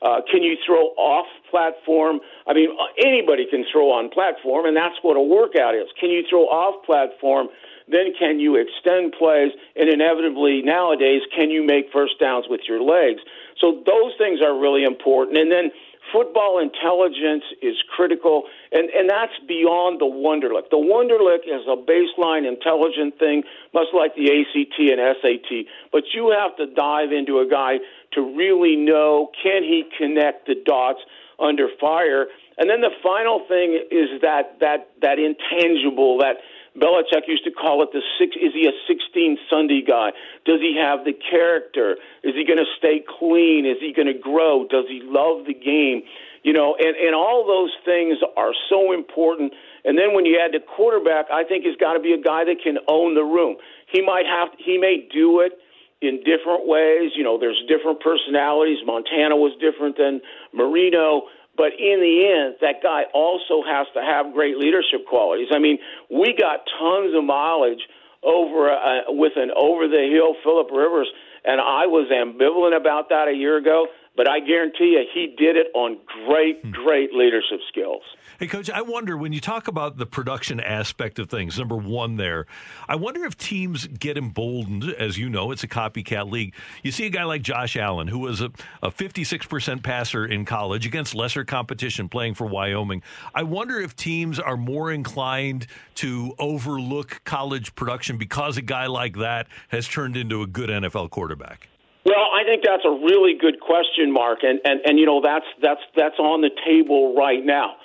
[0.00, 2.20] uh, can you throw off platform?
[2.46, 2.70] I mean,
[3.04, 5.88] anybody can throw on platform, and that's what a workout is.
[5.98, 7.48] Can you throw off platform?
[7.88, 9.50] Then can you extend plays?
[9.74, 13.20] And inevitably, nowadays, can you make first downs with your legs?
[13.58, 15.36] So those things are really important.
[15.38, 15.72] And then
[16.12, 20.70] football intelligence is critical, and, and that's beyond the Wonderlic.
[20.70, 25.66] The Wonderlic is a baseline intelligent thing, much like the ACT and SAT.
[25.92, 27.78] But you have to dive into a guy
[28.12, 31.00] to really know can he connect the dots
[31.38, 32.26] under fire.
[32.58, 36.38] And then the final thing is that that that intangible that
[36.78, 38.36] Belichick used to call it the six.
[38.36, 40.12] Is he a 16 Sunday guy?
[40.44, 41.96] Does he have the character?
[42.22, 43.66] Is he going to stay clean?
[43.66, 44.66] Is he going to grow?
[44.66, 46.02] Does he love the game?
[46.42, 49.52] You know, and and all those things are so important.
[49.84, 52.44] And then when you add the quarterback, I think he's got to be a guy
[52.44, 53.56] that can own the room.
[53.90, 54.48] He might have.
[54.58, 55.58] He may do it
[56.00, 57.12] in different ways.
[57.16, 58.78] You know, there's different personalities.
[58.86, 60.20] Montana was different than
[60.52, 61.22] Marino,
[61.58, 65.48] But in the end, that guy also has to have great leadership qualities.
[65.50, 65.78] I mean,
[66.08, 67.82] we got tons of mileage
[68.22, 71.10] over uh, with an over the hill Philip Rivers,
[71.44, 73.88] and I was ambivalent about that a year ago.
[74.18, 75.96] But I guarantee you, he did it on
[76.26, 76.72] great, hmm.
[76.72, 78.02] great leadership skills.
[78.40, 82.16] Hey, Coach, I wonder when you talk about the production aspect of things, number one
[82.16, 82.46] there,
[82.88, 84.92] I wonder if teams get emboldened.
[84.98, 86.52] As you know, it's a copycat league.
[86.82, 88.50] You see a guy like Josh Allen, who was a,
[88.82, 93.04] a 56% passer in college against lesser competition playing for Wyoming.
[93.36, 99.18] I wonder if teams are more inclined to overlook college production because a guy like
[99.18, 101.68] that has turned into a good NFL quarterback.
[102.08, 105.44] Well, I think that's a really good question, Mark, and and and you know that's
[105.60, 107.76] that's that's on the table right now.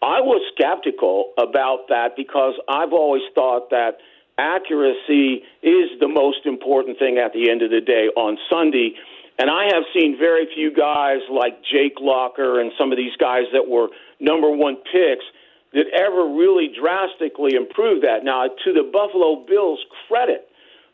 [0.00, 3.98] I was skeptical about that because I've always thought that
[4.38, 8.94] accuracy is the most important thing at the end of the day on Sunday.
[9.38, 13.50] And I have seen very few guys like Jake Locker and some of these guys
[13.52, 13.88] that were
[14.20, 15.24] number one picks
[15.72, 18.22] that ever really drastically improved that.
[18.22, 20.46] Now, to the Buffalo Bills' credit,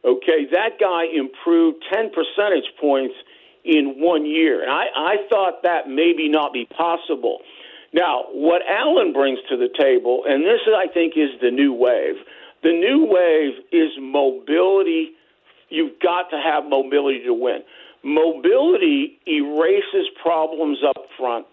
[0.05, 3.15] okay, that guy improved 10 percentage points
[3.65, 4.63] in one year.
[4.63, 7.41] And I, I thought that maybe not be possible.
[7.93, 12.17] Now, what Allen brings to the table, and this, I think, is the new wave.
[12.63, 15.13] The new wave is mobility.
[15.71, 17.63] You've got to have mobility to win.
[18.03, 21.47] Mobility erases problems up front.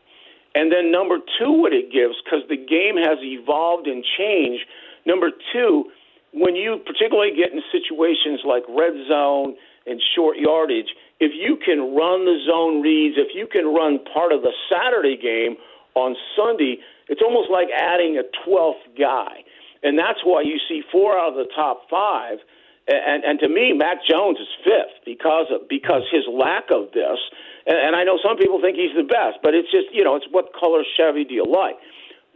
[0.56, 4.64] And then, number two, what it gives, because the game has evolved and changed.
[5.06, 5.92] Number two,
[6.36, 9.56] when you particularly get in situations like red zone
[9.88, 14.34] and short yardage, if you can run the zone reads, if you can run part
[14.34, 15.56] of the Saturday game
[15.96, 19.48] on Sunday, it's almost like adding a 12th guy.
[19.82, 22.40] And that's why you see four out of the top five.
[22.88, 27.18] And, and to me, Mac Jones is fifth because of because his lack of this.
[27.66, 30.16] And, and I know some people think he's the best, but it's just you know
[30.16, 31.78] it's what color Chevy do you like?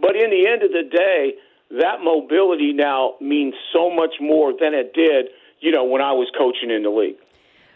[0.01, 1.37] But in the end of the day,
[1.71, 5.27] that mobility now means so much more than it did
[5.59, 7.17] you know when I was coaching in the league.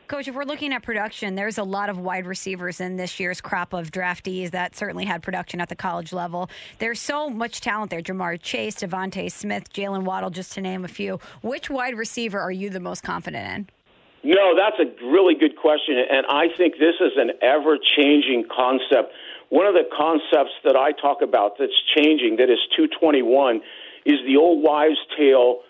[0.07, 3.39] Coach, if we're looking at production, there's a lot of wide receivers in this year's
[3.39, 6.49] crop of draftees that certainly had production at the college level.
[6.79, 8.01] There's so much talent there.
[8.01, 11.19] Ja'Marr Chase, DeVonta Smith, Jaylen Waddle, just to name a few.
[11.41, 13.69] Which wide receiver are you the most confident
[14.23, 14.31] in?
[14.35, 15.95] No, that's a really good question.
[15.97, 19.13] And I think this is an ever changing concept.
[19.49, 23.61] One of the concepts that I talk about that's changing, that is 221,
[24.05, 25.61] is the old wives' tale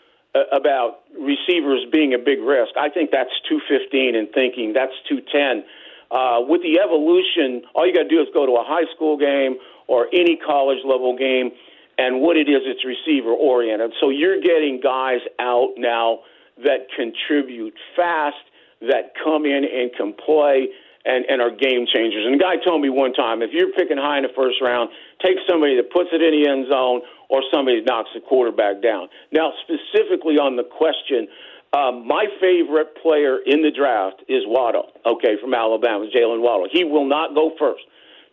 [0.51, 2.73] about receivers being a big risk.
[2.77, 5.63] I think that's 215 and thinking that's 210.
[6.09, 9.17] Uh, with the evolution, all you got to do is go to a high school
[9.17, 9.57] game
[9.87, 11.51] or any college level game,
[11.97, 13.93] and what it is, it's receiver oriented.
[14.01, 16.19] So you're getting guys out now
[16.63, 18.37] that contribute fast,
[18.81, 20.69] that come in and can play
[21.05, 22.25] and, and are game changers.
[22.25, 24.89] And a guy told me one time, if you're picking high in the first round,
[25.21, 28.81] take somebody that puts it in the end zone or somebody that knocks the quarterback
[28.81, 29.09] down.
[29.31, 31.27] Now, specifically on the question,
[31.73, 36.67] um, my favorite player in the draft is Waddle, okay, from Alabama, Jaylen Waddle.
[36.71, 37.83] He will not go first.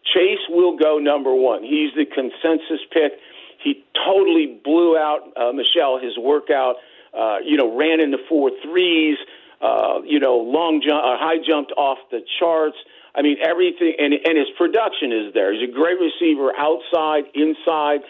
[0.04, 1.62] Chase will go number one.
[1.62, 3.12] He's the consensus pick.
[3.62, 6.76] He totally blew out uh, Michelle his workout.
[7.12, 9.18] Uh, you know, ran into four threes
[9.60, 12.76] uh, you know, long jump, uh, high jumped off the charts.
[13.14, 15.52] I mean, everything, and, and his production is there.
[15.52, 18.00] He's a great receiver outside, inside.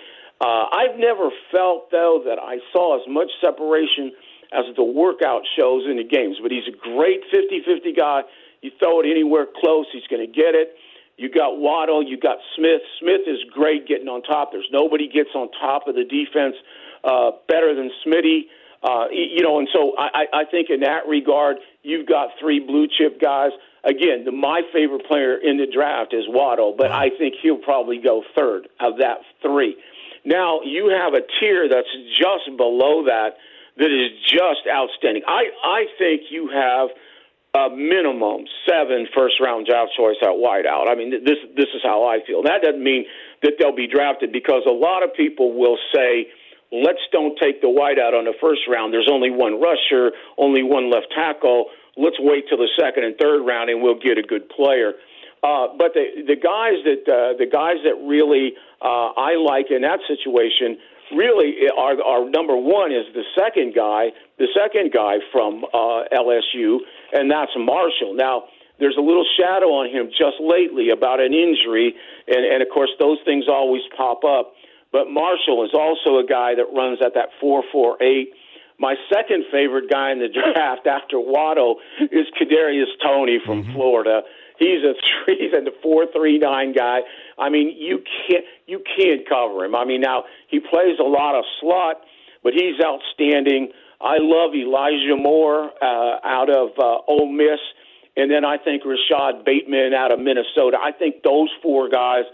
[0.41, 4.13] Uh, I've never felt, though, that I saw as much separation
[4.53, 8.23] as the workout shows in the games, but he's a great 50 50 guy.
[8.63, 10.77] You throw it anywhere close, he's going to get it.
[11.17, 12.81] You got Waddle, you got Smith.
[12.99, 14.53] Smith is great getting on top.
[14.53, 16.57] There's nobody gets on top of the defense
[17.05, 18.49] uh, better than Smitty.
[18.82, 22.89] Uh, you know, and so I, I think in that regard, you've got three blue
[22.89, 23.51] chip guys.
[23.85, 27.98] Again, the, my favorite player in the draft is Waddle, but I think he'll probably
[27.98, 29.77] go third of that three.
[30.24, 33.36] Now you have a tier that's just below that
[33.77, 35.23] that is just outstanding.
[35.27, 36.89] I I think you have
[37.55, 40.89] a minimum seven first round draft choice at wideout.
[40.89, 42.43] I mean, this this is how I feel.
[42.43, 43.07] That doesn't mean
[43.43, 46.28] that they'll be drafted because a lot of people will say
[46.73, 48.93] let's don't take the wideout on the first round.
[48.93, 51.67] There's only one rusher, only one left tackle.
[51.97, 54.95] Let's wait till the second and third round, and we'll get a good player.
[55.43, 59.83] Uh, but the the guys that uh, the guys that really uh, I like in
[59.83, 60.79] that situation
[61.17, 66.79] really are are number one is the second guy, the second guy from uh, LSU,
[67.13, 68.15] and that's Marshall.
[68.15, 68.45] Now
[68.79, 71.95] there's a little shadow on him just lately about an injury,
[72.29, 74.55] and, and of course those things always pop up.
[74.93, 78.33] But Marshall is also a guy that runs at that 448.
[78.79, 83.75] My second favorite guy in the draft after Waddle is Kadarius Toney from mm-hmm.
[83.75, 84.23] Florida.
[84.59, 87.01] He's a three, he's a four three nine guy.
[87.39, 89.75] I mean, you can't you can't cover him.
[89.75, 92.03] I mean, now he plays a lot of slot,
[92.43, 93.73] but he's outstanding.
[94.01, 97.61] I love Elijah Moore uh, out of uh, Ole Miss,
[98.17, 100.79] and then I think Rashod Bateman out of Minnesota.
[100.83, 102.25] I think those four guys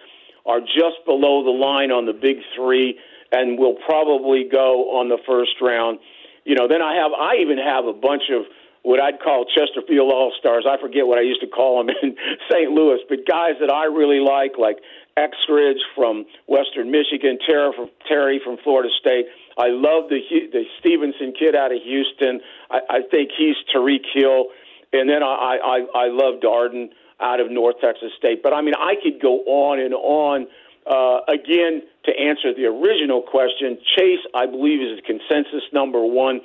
[0.47, 2.99] are just below the line on the big three,
[3.33, 5.99] and will probably go on the first round.
[6.45, 8.47] You know, then I have I even have a bunch of
[8.87, 10.65] what I'd call Chesterfield All Stars.
[10.65, 12.15] I forget what I used to call them in
[12.49, 12.71] St.
[12.71, 14.79] Louis, but guys that I really like, like
[15.19, 19.27] Eskridge from Western Michigan, Terry from, Terry from Florida State.
[19.59, 20.21] I love the
[20.53, 22.41] the Stevenson kid out of Houston.
[22.71, 24.55] I, I think he's Tyreek Hill,
[24.93, 26.91] and then I I, I love Darden
[27.21, 28.43] out of North Texas State.
[28.43, 30.47] But I mean, I could go on and on.
[30.87, 36.41] Uh, again, to answer the original question, Chase, I believe, is the consensus number one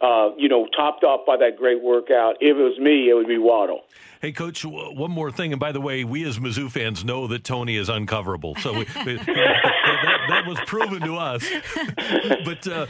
[0.00, 2.36] uh, you know, topped off by that great workout.
[2.40, 3.84] If it was me, it would be Waddle.
[4.20, 5.52] Hey, Coach, one more thing.
[5.52, 8.58] And by the way, we as Mizzou fans know that Toney is uncoverable.
[8.58, 9.26] So we, that,
[10.28, 11.48] that, was proven to us.
[12.44, 12.86] but uh,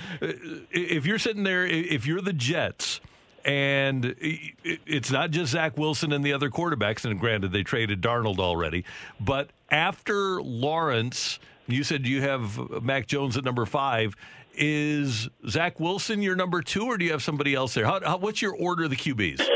[0.70, 3.00] if you're sitting there, if you're the Jets,
[3.46, 8.40] and it's not just Zach Wilson and the other quarterbacks, and granted, they traded Darnold
[8.40, 8.84] already,
[9.20, 14.16] but after Lawrence, you said you have Mac Jones at number five.
[14.58, 17.84] Is Zach Wilson your number two, or do you have somebody else there?
[17.84, 19.38] How, how, what's your order of the QBs?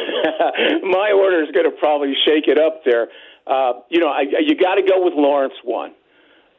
[0.83, 3.09] My order is going to probably shake it up there.
[3.47, 5.95] Uh, you know, I, you got to go with Lawrence one,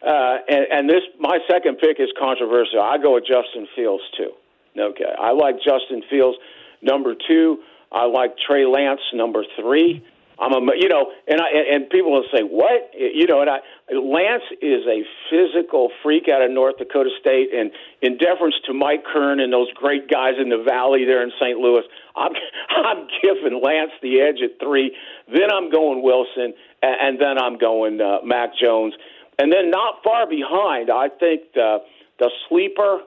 [0.06, 2.82] uh, and, and this my second pick is controversial.
[2.82, 4.32] I go with Justin Fields too.
[4.78, 6.38] Okay, I like Justin Fields
[6.82, 7.60] number two.
[7.92, 10.04] I like Trey Lance number three.
[10.42, 13.60] I'm a, you know, and I and people will say what, you know, and I
[13.94, 17.70] Lance is a physical freak out of North Dakota State, and
[18.02, 21.60] in deference to Mike Kern and those great guys in the Valley there in St.
[21.60, 21.84] Louis,
[22.16, 22.32] I'm
[22.70, 24.98] I'm giving Lance the edge at three.
[25.28, 28.96] Then I'm going Wilson, and, then I'm going uh, Mac Jones,
[29.38, 31.84] and then not far behind, I think the
[32.18, 33.02] the sleeper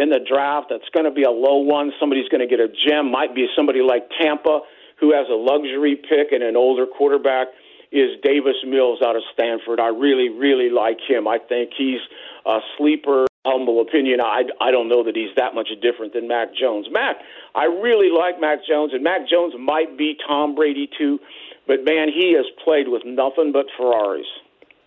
[0.00, 1.92] in the draft that's going to be a low one.
[2.00, 3.12] Somebody's going to get a gem.
[3.12, 4.60] Might be somebody like Tampa
[4.98, 7.48] who has a luxury pick and an older quarterback
[7.92, 9.78] is Davis Mills out of Stanford.
[9.78, 11.28] I really, really like him.
[11.28, 12.00] I think he's
[12.46, 13.26] a sleeper.
[13.44, 14.20] Humble opinion.
[14.20, 16.88] I, I don't know that he's that much different than Mac Jones.
[16.92, 17.16] Mac,
[17.54, 21.18] I really like Mac Jones, and Mac Jones might be Tom Brady too,
[21.66, 24.28] but man, he has played with nothing but Ferraris.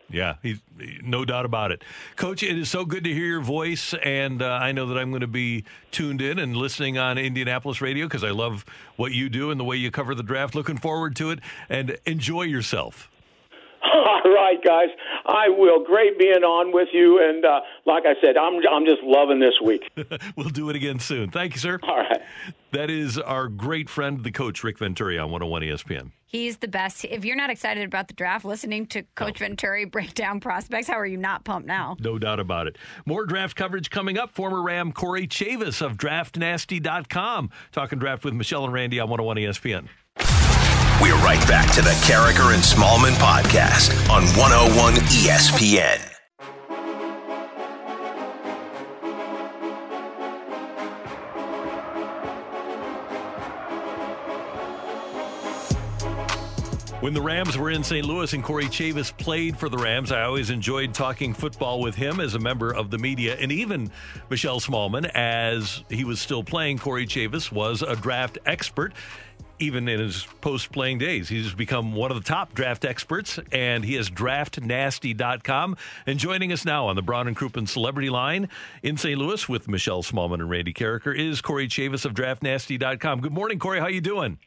[0.09, 0.59] Yeah, he's
[1.01, 1.83] no doubt about it.
[2.15, 5.09] Coach, it is so good to hear your voice, and uh, I know that I'm
[5.09, 8.63] going to be tuned in and listening on Indianapolis radio because I love
[8.95, 10.55] what you do and the way you cover the draft.
[10.55, 11.39] Looking forward to it,
[11.69, 13.09] and enjoy yourself.
[13.93, 14.89] All right, guys.
[15.25, 15.83] I will.
[15.83, 19.55] Great being on with you, and uh, like I said, I'm I'm just loving this
[19.63, 19.89] week.
[20.35, 21.31] we'll do it again soon.
[21.31, 21.79] Thank you, sir.
[21.83, 22.21] All right.
[22.71, 26.11] That is our great friend, the coach Rick Venturi on 101 ESPN.
[26.33, 27.05] He's the best.
[27.05, 29.45] If you're not excited about the draft, listening to Coach no.
[29.45, 31.95] Venturi break down prospects, how are you not pumped now?
[31.99, 32.79] No doubt about it.
[33.05, 34.31] More draft coverage coming up.
[34.31, 39.87] Former Ram Corey Chavis of DraftNasty.com talking draft with Michelle and Randy on 101 ESPN.
[40.99, 46.12] We're right back to the Karraker and Smallmon podcast on 101 ESPN.
[57.03, 58.05] When the Rams were in St.
[58.05, 62.21] Louis and Corey Chavis played for the Rams, I always enjoyed talking football with him
[62.21, 63.35] as a member of the media.
[63.35, 63.91] And even
[64.29, 68.93] Michelle Smallmon as he was still playing, Corey Chavis was a draft expert
[69.59, 71.27] even in his post playing days.
[71.27, 75.75] He's become one of the top draft experts, and he has draftnasty.com.
[76.05, 78.47] And joining us now on the Brown and Crouppen Celebrity Line
[78.81, 79.19] in St.
[79.19, 83.19] Louis with Michelle Smallmon and Randy Karraker is Corey Chavis of draftnasty.com.
[83.19, 83.81] Good morning, Corey.
[83.81, 84.39] How you doing?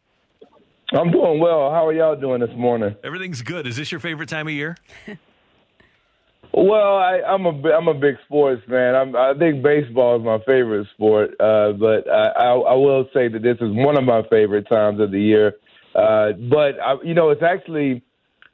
[0.93, 1.71] I'm doing well.
[1.71, 2.95] How are y'all doing this morning?
[3.03, 3.67] Everything's good.
[3.67, 4.77] Is this your favorite time of year?
[6.53, 8.95] Well, I, I'm a I'm a big sports fan.
[8.95, 13.29] I'm, I think baseball is my favorite sport, uh, but I, I, I will say
[13.29, 15.55] that this is one of my favorite times of the year.
[15.95, 18.03] Uh, but I, you know, it's actually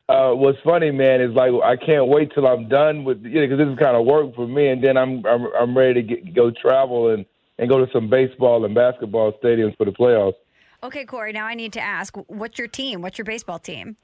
[0.09, 3.47] uh, what's funny, man, is like I can't wait till I'm done with you know
[3.47, 6.03] because this is kind of work for me, and then I'm I'm, I'm ready to
[6.03, 7.25] get, go travel and
[7.59, 10.35] and go to some baseball and basketball stadiums for the playoffs.
[10.85, 11.33] Okay, Corey.
[11.33, 13.03] Now I need to ask, what's your team?
[13.03, 13.97] What's your baseball team?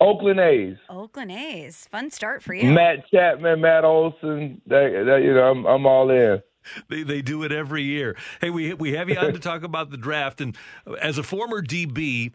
[0.00, 0.76] Oakland A's.
[0.88, 1.86] Oakland A's.
[1.90, 2.70] Fun start for you.
[2.72, 4.60] Matt Chapman, Matt Olson.
[4.66, 6.42] That, that, you know, I'm, I'm all in.
[6.88, 8.16] They, they do it every year.
[8.40, 10.56] Hey, we we have you on to talk about the draft, and
[11.00, 12.32] as a former DB,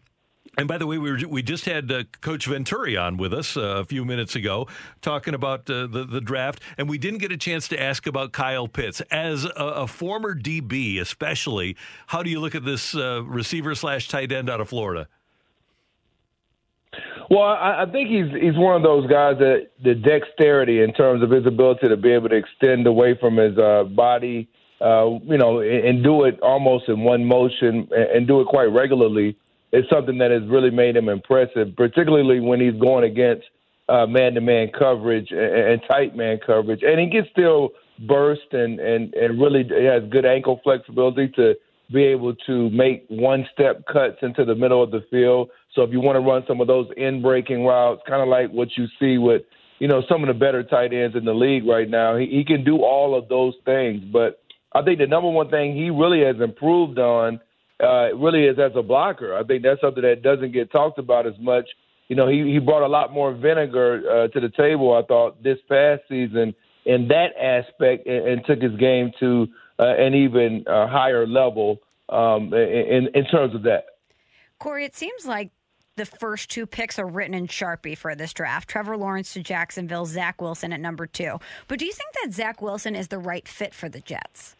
[0.58, 3.56] and by the way, we were, we just had uh, Coach Venturi on with us
[3.56, 4.68] uh, a few minutes ago
[5.00, 8.32] talking about uh, the the draft, and we didn't get a chance to ask about
[8.32, 11.74] Kyle Pitts as a, a former DB, especially.
[12.08, 15.08] How do you look at this uh, receiver slash tight end out of Florida?
[17.30, 21.22] Well, I, I think he's he's one of those guys that the dexterity in terms
[21.22, 24.50] of his ability to be able to extend away from his uh, body,
[24.82, 28.48] uh, you know, and, and do it almost in one motion and, and do it
[28.48, 29.38] quite regularly
[29.72, 33.44] is something that has really made him impressive, particularly when he's going against
[33.88, 37.70] uh, man-to-man coverage and, and tight man coverage, and he can still
[38.06, 41.54] burst and and and really has good ankle flexibility to
[41.92, 45.50] be able to make one-step cuts into the middle of the field.
[45.74, 48.68] So if you want to run some of those in-breaking routes, kind of like what
[48.76, 49.42] you see with
[49.78, 52.44] you know some of the better tight ends in the league right now, he, he
[52.44, 54.02] can do all of those things.
[54.12, 54.42] But
[54.74, 57.40] I think the number one thing he really has improved on
[57.82, 59.34] uh, really is as a blocker.
[59.34, 61.68] I think that's something that doesn't get talked about as much.
[62.08, 65.42] You know, he, he brought a lot more vinegar uh, to the table, I thought,
[65.42, 66.54] this past season
[66.84, 69.46] in that aspect and, and took his game to
[69.78, 71.78] uh, an even uh, higher level
[72.08, 73.84] um, in, in terms of that.
[74.58, 75.50] Corey, it seems like
[75.96, 78.68] the first two picks are written in Sharpie for this draft.
[78.68, 81.38] Trevor Lawrence to Jacksonville, Zach Wilson at number two.
[81.68, 84.56] But do you think that Zach Wilson is the right fit for the Jets?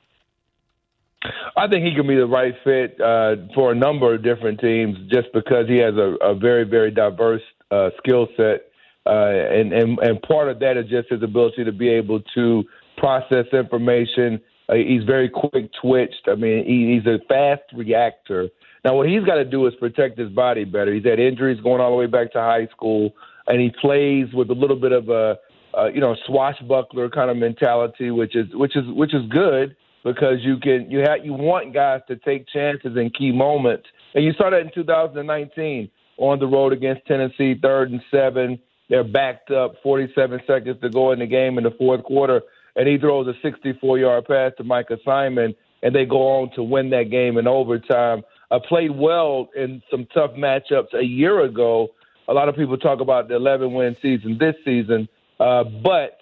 [1.56, 4.96] I think he can be the right fit uh, for a number of different teams
[5.08, 8.68] just because he has a, a very, very diverse uh, skill set.
[9.04, 12.64] Uh, and, and, and part of that is just his ability to be able to
[12.96, 14.40] process information.
[14.68, 16.28] Uh, he's very quick twitched.
[16.28, 18.48] I mean, he, he's a fast reactor.
[18.84, 20.92] Now, what he's got to do is protect his body better.
[20.92, 23.12] He's had injuries going all the way back to high school,
[23.46, 25.38] and he plays with a little bit of a,
[25.76, 30.38] uh, you know, swashbuckler kind of mentality, which is which is which is good because
[30.40, 34.32] you can you have you want guys to take chances in key moments, and you
[34.36, 38.58] saw that in 2019 on the road against Tennessee, third and seven.
[38.88, 42.42] They're backed up, 47 seconds to go in the game in the fourth quarter,
[42.76, 46.90] and he throws a 64-yard pass to Micah Simon, and they go on to win
[46.90, 48.22] that game in overtime.
[48.50, 51.88] I played well in some tough matchups a year ago.
[52.28, 55.08] A lot of people talk about the 11-win season this season,
[55.40, 56.18] uh, but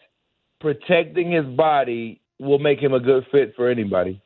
[0.60, 4.20] protecting his body will make him a good fit for anybody.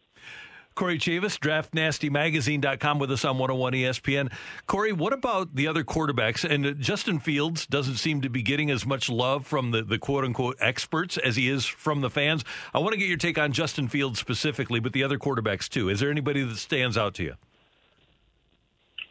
[0.74, 4.32] Corey Chavous, draftnastymagazine.com with us on 101 ESPN.
[4.66, 6.48] Corey, what about the other quarterbacks?
[6.48, 10.24] And Justin Fields doesn't seem to be getting as much love from the, the quote
[10.24, 12.44] unquote experts as he is from the fans.
[12.72, 15.88] I want to get your take on Justin Fields specifically, but the other quarterbacks too.
[15.88, 17.34] Is there anybody that stands out to you?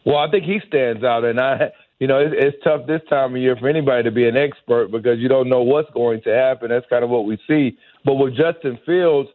[0.05, 3.35] Well, I think he stands out, and I, you know, it's, it's tough this time
[3.35, 6.29] of year for anybody to be an expert because you don't know what's going to
[6.29, 6.69] happen.
[6.69, 7.77] That's kind of what we see.
[8.05, 9.29] But with Justin Fields,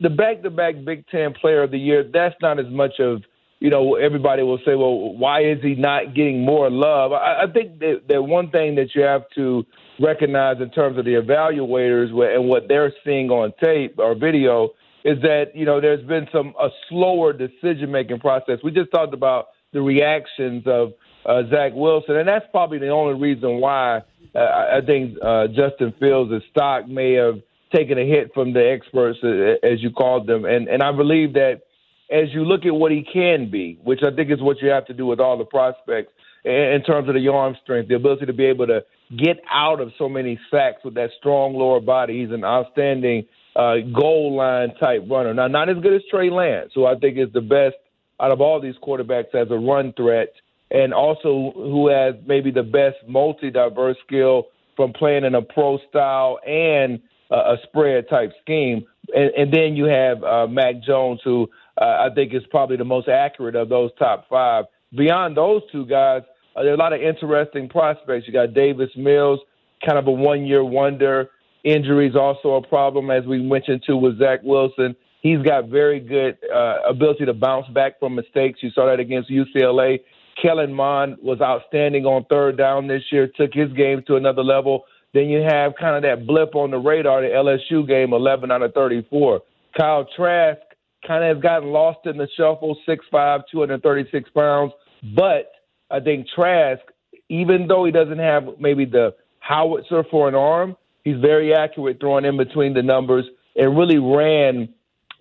[0.00, 3.22] the back-to-back Big Ten Player of the Year, that's not as much of
[3.60, 3.96] you know.
[3.96, 7.12] Everybody will say, well, why is he not getting more love?
[7.12, 9.66] I, I think that, that one thing that you have to
[9.98, 14.70] recognize in terms of the evaluators and what they're seeing on tape or video
[15.04, 18.58] is that you know there's been some a slower decision-making process.
[18.62, 20.92] We just talked about the reactions of
[21.26, 24.02] uh, Zach Wilson, and that's probably the only reason why
[24.34, 27.40] uh, I think uh, Justin Fields' stock may have
[27.74, 30.44] taken a hit from the experts, uh, as you called them.
[30.44, 31.62] And and I believe that
[32.10, 34.86] as you look at what he can be, which I think is what you have
[34.86, 36.12] to do with all the prospects
[36.44, 38.82] in terms of the arm strength, the ability to be able to
[39.16, 42.20] get out of so many sacks with that strong lower body.
[42.22, 43.26] He's an outstanding
[43.56, 45.34] uh, goal line type runner.
[45.34, 47.76] Now, not as good as Trey Lance, who I think is the best
[48.20, 50.32] out of all these quarterbacks as a run threat,
[50.70, 54.46] and also who has maybe the best multi diverse skill
[54.76, 57.00] from playing in a pro style and
[57.36, 58.84] a spread type scheme.
[59.14, 61.48] And, and then you have uh, Mac Jones, who
[61.80, 64.64] uh, I think is probably the most accurate of those top five.
[64.96, 66.22] Beyond those two guys,
[66.56, 68.26] uh, there are a lot of interesting prospects.
[68.26, 69.40] You got Davis Mills,
[69.86, 71.30] kind of a one year wonder.
[71.64, 74.96] Injuries also a problem, as we mentioned too with Zach Wilson.
[75.20, 78.60] He's got very good uh, ability to bounce back from mistakes.
[78.62, 79.98] You saw that against UCLA.
[80.40, 84.84] Kellen Mond was outstanding on third down this year, took his game to another level.
[85.18, 88.62] Then you have kind of that blip on the radar, the LSU game, 11 out
[88.62, 89.40] of 34.
[89.76, 90.60] Kyle Trask
[91.04, 94.72] kind of has gotten lost in the shuffle, 6'5", 236 pounds.
[95.16, 95.50] But
[95.90, 96.82] I think Trask,
[97.28, 102.24] even though he doesn't have maybe the howitzer for an arm, he's very accurate throwing
[102.24, 103.24] in between the numbers
[103.56, 104.68] and really ran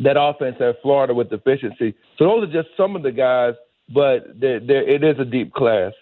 [0.01, 1.95] that offense at Florida with efficiency.
[2.19, 3.55] So those are just some of the guys,
[3.91, 5.93] but it is a deep class.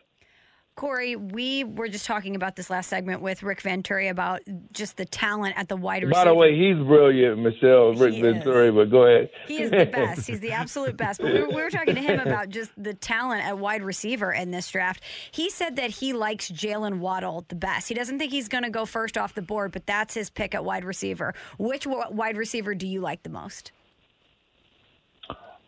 [0.75, 4.41] Corey, we were just talking about this last segment with Rick Venturi about
[4.73, 6.25] just the talent at the wide receiver.
[6.25, 8.67] By the way, he's brilliant, Michelle Rick he Venturi.
[8.67, 8.75] Is.
[8.75, 9.29] But go ahead.
[9.47, 10.27] He is the best.
[10.27, 11.21] He's the absolute best.
[11.21, 14.33] But we were, we were talking to him about just the talent at wide receiver
[14.33, 15.01] in this draft.
[15.31, 17.87] He said that he likes Jaylen Waddle the best.
[17.87, 20.53] He doesn't think he's going to go first off the board, but that's his pick
[20.53, 21.33] at wide receiver.
[21.57, 23.71] Which wide receiver do you like the most?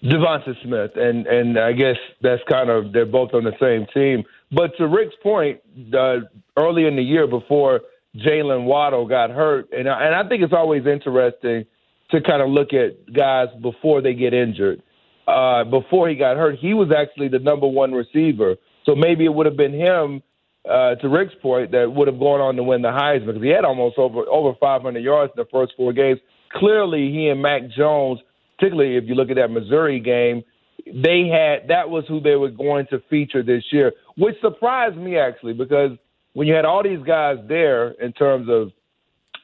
[0.04, 4.24] Devonta Smith, and and I guess that's kind of they're both on the same team.
[4.52, 5.60] But to Rick's point,
[5.94, 6.20] uh,
[6.56, 7.82] early in the year before
[8.16, 11.66] Jaylen Waddle got hurt, and I, and I think it's always interesting
[12.12, 14.82] to kind of look at guys before they get injured.
[15.28, 18.56] Uh, before he got hurt, he was actually the number one receiver.
[18.86, 20.24] So maybe it would have been him,
[20.70, 23.50] uh, to Rick's point, that would have gone on to win the Heisman because he
[23.50, 26.20] had almost over over 500 yards in the first four games.
[26.54, 28.20] Clearly, he and Mac Jones,
[28.58, 30.44] particularly if you look at that Missouri game,
[30.86, 35.18] they had that was who they were going to feature this year, which surprised me
[35.18, 35.92] actually because
[36.34, 38.72] when you had all these guys there in terms of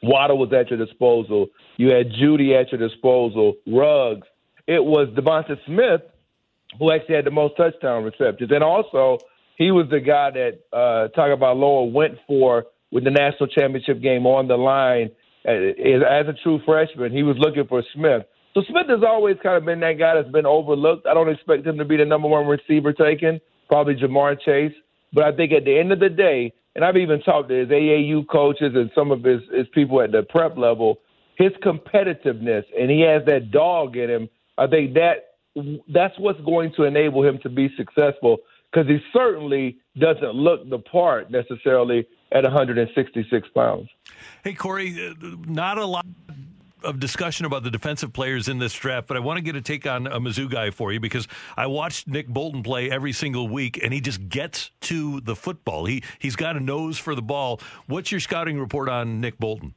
[0.04, 4.28] Waddle was at your disposal, you had Jeudy at your disposal, Ruggs.
[4.68, 6.02] It was Devonta Smith
[6.80, 9.20] who actually had the most touchdown receptions, and also
[9.58, 14.48] he was the guy that uh, Tagovailoa went for with the national championship game on
[14.48, 15.12] the line.
[15.46, 18.24] As a true freshman, he was looking for Smith.
[18.54, 21.08] So Smith has always kind of been that guy that's been overlooked.
[21.08, 24.74] I don't expect him to be the number one receiver taken, probably Ja'Marr Chase.
[25.12, 27.70] But I think at the end of the day, and I've even talked to his
[27.70, 31.00] AAU coaches and some of his, his people at the prep level,
[31.36, 34.30] his competitiveness and he has that dog in him.
[34.58, 35.34] I think that
[35.88, 38.38] that's what's going to enable him to be successful
[38.72, 43.90] because he certainly doesn't look the part necessarily at 166 pounds.
[44.44, 45.16] Hey, Corey,
[45.48, 46.06] not a lot
[46.84, 49.62] of discussion about the defensive players in this draft, but I want to get a
[49.62, 51.28] take on a Mizzou guy for you because
[51.58, 55.86] I watched Nick Bolton play every single week, and he just gets to the football.
[55.86, 57.60] He he's got a nose for the ball.
[57.88, 59.76] What's your scouting report on Nick Bolton?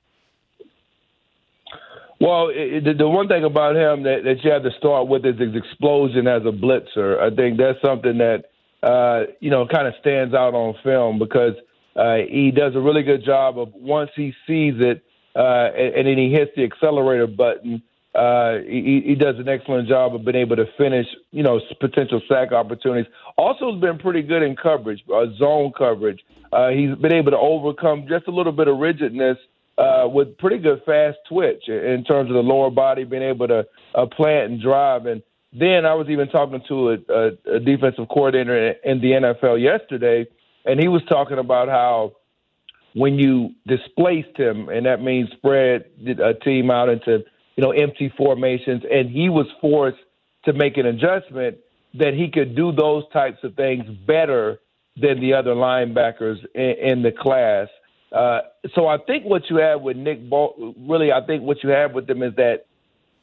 [2.20, 5.26] Well, it, the, the one thing about him that, that you have to start with
[5.26, 7.20] is his explosion as a blitzer.
[7.20, 8.44] I think that's something that
[8.82, 11.54] uh, you know kind of stands out on film because
[11.94, 15.02] uh, he does a really good job of once he sees it
[15.36, 17.82] uh, and, and then he hits the accelerator button.
[18.14, 22.20] Uh, he, he does an excellent job of being able to finish, you know, potential
[22.28, 23.10] sack opportunities.
[23.36, 26.20] Also, has been pretty good in coverage, uh, zone coverage.
[26.52, 29.36] Uh, he's been able to overcome just a little bit of rigidness
[29.76, 33.66] uh, with pretty good fast twitch in terms of the lower body, being able to
[33.94, 35.04] uh, plant and drive.
[35.04, 35.22] And
[35.52, 40.26] then I was even talking to a, a, a defensive coordinator in the NFL yesterday,
[40.64, 42.12] and he was talking about how
[42.97, 47.23] when you displaced him, and that means spread a team out into
[47.56, 49.98] you know empty formations, and he was forced
[50.47, 51.59] to make an adjustment
[51.93, 54.60] that he could do those types of things better
[54.97, 57.68] than the other linebackers in, in the class.
[58.12, 58.40] Uh,
[58.74, 61.93] so I think what you have with Nick Bol- really, I think what you have
[61.93, 62.64] with them is that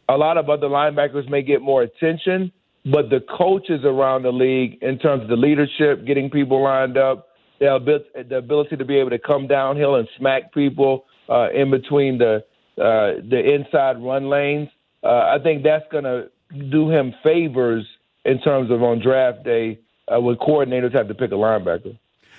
[0.08, 2.52] a lot of other linebackers may get more attention,
[2.86, 7.30] but the coaches around the league, in terms of the leadership, getting people lined up,
[7.60, 12.18] the, the ability to be able to come downhill and smack people uh, in between
[12.18, 12.44] the
[12.78, 14.70] uh, the inside run lanes.
[15.04, 16.30] Uh, I think that's going to
[16.72, 17.86] do him favors
[18.26, 21.98] in terms of on draft day uh, when coordinators have to pick a linebacker.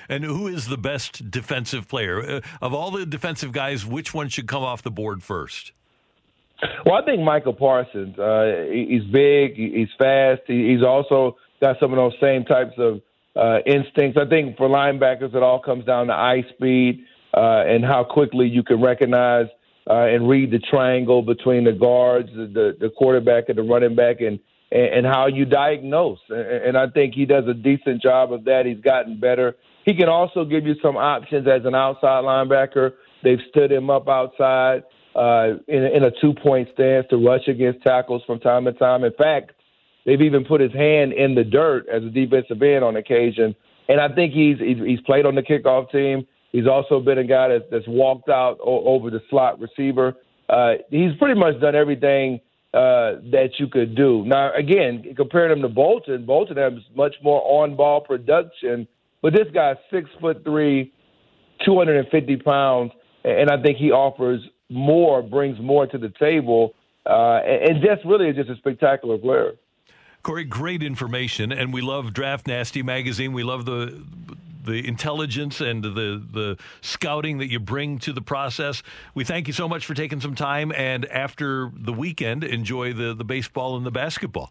[0.09, 3.87] And who is the best defensive player uh, of all the defensive guys?
[3.87, 5.73] Which one should come off the board first?
[6.85, 8.19] Well, I think Michael Parsons.
[8.19, 9.55] Uh, he's big.
[9.55, 10.43] He's fast.
[10.47, 13.01] He's also got some of those same types of
[13.37, 14.19] uh, instincts.
[14.21, 17.05] I think for linebackers, it all comes down to eye speed
[17.35, 19.47] uh, and how quickly you can recognize
[19.89, 24.21] uh, and read the triangle between the guards, the, the quarterback, and the running back,
[24.21, 24.39] and
[24.73, 26.19] and, how you diagnose.
[26.29, 28.67] And I think he does a decent job of that.
[28.67, 29.55] He's gotten better.
[29.85, 32.93] He can also give you some options as an outside linebacker.
[33.23, 34.83] They've stood him up outside
[35.15, 39.05] uh, in, in a two point stance to rush against tackles from time to time.
[39.05, 39.53] In fact,
[40.05, 43.55] They've even put his hand in the dirt as a defensive end on occasion.
[43.89, 46.27] And I think he's he's, he's played on the kickoff team.
[46.53, 50.15] He's also been a guy that's, that's walked out o- over the slot receiver.
[50.49, 52.41] Uh, he's pretty much done everything
[52.75, 54.25] uh, that you could do.
[54.25, 58.87] Now, again, comparing him to Bolton, Bolton has much more on-ball production,
[59.23, 60.93] but this guy's six foot three,
[61.65, 62.93] 250 pounds,
[63.25, 64.41] and I think he offers
[64.71, 66.75] more, brings more to the table,
[67.07, 69.53] uh, and, and just really is just a spectacular player.
[70.25, 73.35] Corey, great information, and we love Draft Nasty magazine.
[73.35, 74.03] We love the
[74.65, 78.83] the intelligence and the the scouting that you bring to the process.
[79.15, 83.13] We thank you so much for taking some time, and after the weekend, enjoy the
[83.13, 84.51] the baseball and the basketball.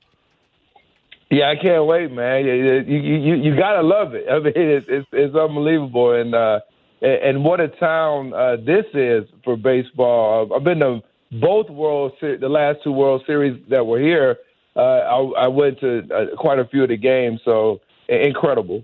[1.32, 2.46] Yeah, I can't wait, man.
[2.46, 4.28] You you you, gotta love it.
[4.30, 6.60] I mean, it's it's, it's unbelievable, and uh,
[7.02, 10.54] and what a town uh, this is for baseball.
[10.56, 11.02] I've been to
[11.32, 14.38] both World the last two World Series that were here
[14.76, 18.84] uh, I, I, went to uh, quite a few of the games, so incredible.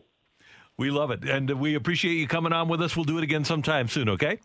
[0.77, 2.95] We love it, and we appreciate you coming on with us.
[2.95, 4.09] We'll do it again sometime soon.
[4.09, 4.39] Okay.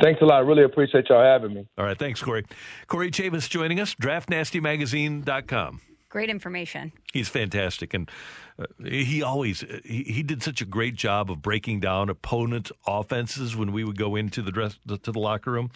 [0.00, 0.46] Thanks a lot.
[0.46, 1.68] Really appreciate y'all having me.
[1.76, 1.98] All right.
[1.98, 2.46] Thanks, Corey.
[2.86, 5.80] Corey Chavous joining us, draftnastymagazine.com.
[6.08, 6.92] Great information.
[7.12, 8.10] He's fantastic, and
[8.58, 13.56] uh, he always he, he did such a great job of breaking down opponent offenses
[13.56, 15.70] when we would go into the dress to the locker room.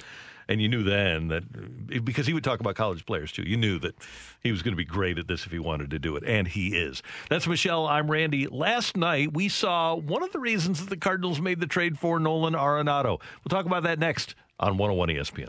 [0.48, 3.78] And you knew then that because he would talk about college players too, you knew
[3.80, 3.96] that
[4.42, 6.46] he was going to be great at this if he wanted to do it, and
[6.46, 7.02] he is.
[7.28, 7.86] That's Michelle.
[7.86, 8.46] I'm Randy.
[8.46, 12.20] Last night we saw one of the reasons that the Cardinals made the trade for
[12.20, 13.20] Nolan Arenado.
[13.44, 15.48] We'll talk about that next on 101 ESPN.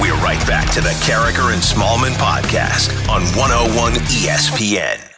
[0.00, 5.17] We're right back to the Karraker and Smallmon podcast on 101 ESPN.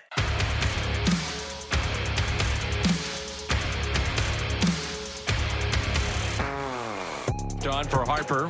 [7.71, 8.49] John for Harper.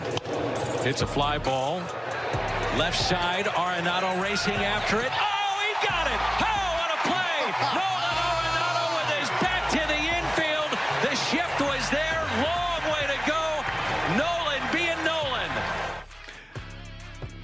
[0.83, 1.81] Hits a fly ball.
[2.79, 5.13] Left side, Arenado racing after it.
[5.13, 6.21] Oh, he got it!
[6.41, 7.53] Oh, what a play!
[7.77, 10.73] Nolan Arenado with his back to the infield.
[11.05, 12.25] The shift was there.
[12.41, 13.45] Long way to go.
[14.17, 15.51] Nolan being Nolan.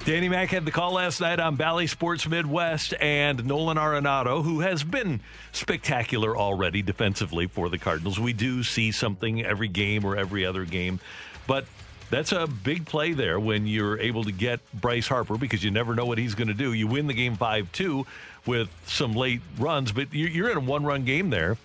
[0.07, 4.61] Danny Mack had the call last night on Bally Sports Midwest, and Nolan Arenado, who
[4.61, 5.21] has been
[5.53, 8.19] spectacular already defensively for the Cardinals.
[8.19, 11.01] We do see something every game or every other game,
[11.47, 11.67] but
[12.11, 15.95] that's a big play there when you're able to get Bryce Harper because you never
[15.95, 16.73] know what he's going to do.
[16.73, 18.07] You win the game 5 2
[18.47, 21.57] with some late runs, but you're in a one run game there.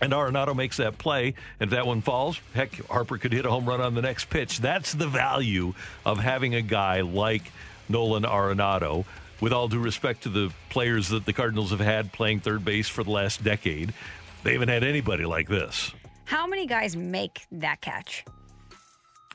[0.00, 1.34] And Arenado makes that play.
[1.58, 4.60] If that one falls, heck, Harper could hit a home run on the next pitch.
[4.60, 5.74] That's the value
[6.06, 7.50] of having a guy like
[7.88, 9.04] Nolan Arenado.
[9.40, 12.88] With all due respect to the players that the Cardinals have had playing third base
[12.88, 13.92] for the last decade,
[14.42, 15.92] they haven't had anybody like this.
[16.24, 18.24] How many guys make that catch?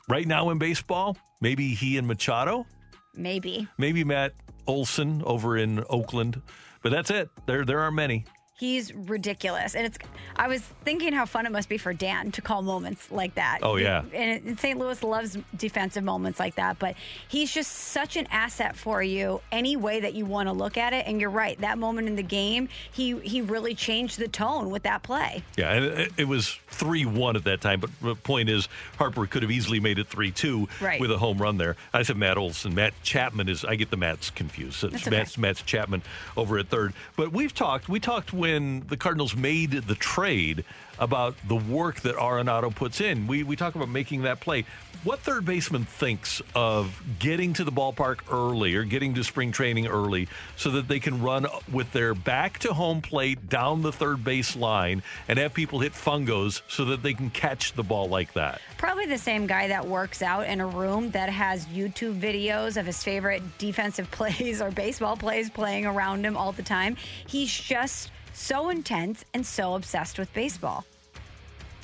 [0.08, 2.66] Right now in baseball, maybe he and Machado,
[3.14, 3.66] Maybe.
[3.78, 4.32] maybe Matt
[4.66, 6.42] Olson over in Oakland,
[6.82, 7.30] but that's it.
[7.46, 8.24] There, there aren't many.
[8.64, 9.74] He's ridiculous.
[9.74, 9.98] And it's
[10.36, 13.58] I was thinking how fun it must be for Dan to call moments like that.
[13.62, 14.04] Oh, yeah.
[14.14, 14.78] And, and St.
[14.78, 16.96] Louis loves defensive moments like that, but
[17.28, 20.94] he's just such an asset for you any way that you want to look at
[20.94, 21.06] it.
[21.06, 24.84] And you're right, that moment in the game, he he really changed the tone with
[24.84, 25.42] that play.
[25.58, 27.80] Yeah, and it, was 3 1 at that time.
[27.80, 28.66] But the point is,
[28.96, 31.00] Harper could have easily made it 3 2 Right.
[31.00, 31.76] with a home run there.
[31.92, 32.74] I said Matt Olson.
[32.74, 34.82] Matt Chapman is, I get the Matts confused.
[34.84, 35.16] It's That's okay.
[35.18, 36.02] Matt's, Matt's Chapman
[36.34, 36.94] over at third.
[37.14, 40.64] But we've talked, we talked when the Cardinals made the trade
[41.00, 43.26] about the work that Arenado puts in.
[43.26, 44.64] We, we talk about making that play.
[45.02, 49.86] What third baseman thinks of getting to the ballpark early or getting to spring training
[49.86, 54.24] early so that they can run with their back to home plate down the third
[54.24, 58.32] base line and have people hit fungos so that they can catch the ball like
[58.32, 58.62] that?
[58.78, 62.86] Probably the same guy that works out in a room that has YouTube videos of
[62.86, 66.96] his favorite defensive plays or baseball plays playing around him all the time.
[67.26, 70.84] He's just so intense and so obsessed with baseball.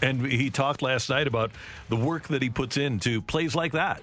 [0.03, 1.51] And he talked last night about
[1.89, 4.03] the work that he puts into plays like that.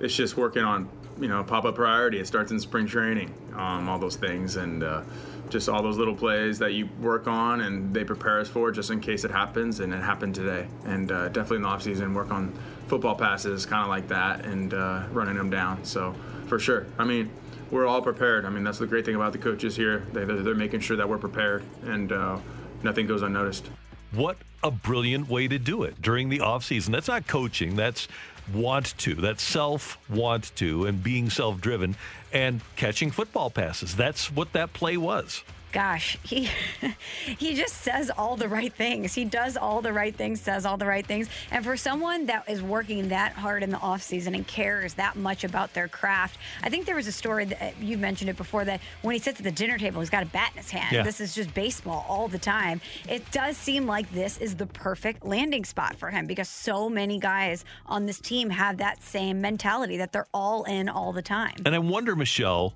[0.00, 0.88] it's just working on
[1.20, 2.18] you know pop up priority.
[2.18, 5.02] It starts in spring training, um, all those things, and uh,
[5.50, 8.90] just all those little plays that you work on and they prepare us for just
[8.90, 9.80] in case it happens.
[9.80, 10.66] And it happened today.
[10.86, 12.52] And uh, definitely in the off season, work on
[12.86, 15.84] football passes, kind of like that, and uh, running them down.
[15.84, 16.14] So
[16.46, 17.30] for sure, I mean.
[17.70, 18.44] We're all prepared.
[18.44, 20.06] I mean, that's the great thing about the coaches here.
[20.12, 22.38] They, they're, they're making sure that we're prepared and uh,
[22.82, 23.68] nothing goes unnoticed.
[24.12, 26.90] What a brilliant way to do it during the offseason.
[26.90, 28.08] That's not coaching, that's
[28.54, 29.14] want to.
[29.14, 31.96] That's self want to and being self driven
[32.32, 33.96] and catching football passes.
[33.96, 35.42] That's what that play was.
[35.72, 36.48] Gosh, he
[37.38, 39.14] he just says all the right things.
[39.14, 41.28] He does all the right things, says all the right things.
[41.50, 45.16] And for someone that is working that hard in the off season and cares that
[45.16, 48.36] much about their craft, I think there was a story that uh, you mentioned it
[48.36, 50.70] before that when he sits at the dinner table, he's got a bat in his
[50.70, 50.92] hand.
[50.92, 51.02] Yeah.
[51.02, 52.80] This is just baseball all the time.
[53.08, 57.18] It does seem like this is the perfect landing spot for him because so many
[57.18, 61.56] guys on this team have that same mentality that they're all in all the time.
[61.66, 62.74] And I wonder, Michelle,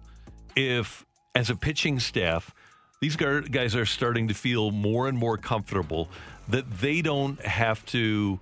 [0.57, 2.55] if as a pitching staff,
[3.03, 6.09] these guys are starting to feel more and more comfortable
[6.49, 8.39] that they don't have to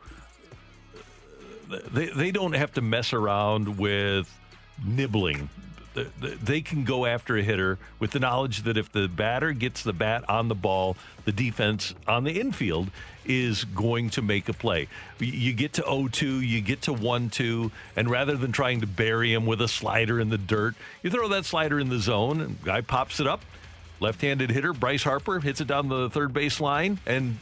[1.91, 4.28] they, they don't have to mess around with
[4.85, 5.49] nibbling.
[5.95, 9.53] Th- th- They can go after a hitter with the knowledge that if the batter
[9.53, 12.91] gets the bat on the ball, the defense on the infield
[13.24, 14.89] is going to make a play.
[15.20, 18.87] You get to 0 2, you get to 1 2, and rather than trying to
[18.87, 22.43] bury him with a slider in the dirt, you throw that slider in the zone,
[22.43, 23.43] and guy pops it up.
[24.01, 27.39] Left handed hitter, Bryce Harper, hits it down the third base line, and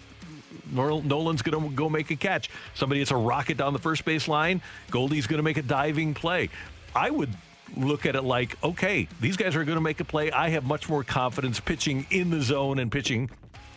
[0.73, 2.51] Nolan's going to go make a catch.
[2.75, 4.61] Somebody hits a rocket down the first base line.
[4.91, 6.51] Goldie's going to make a diving play.
[6.95, 7.31] I would
[7.77, 10.31] look at it like, okay, these guys are going to make a play.
[10.33, 13.31] I have much more confidence pitching in the zone and pitching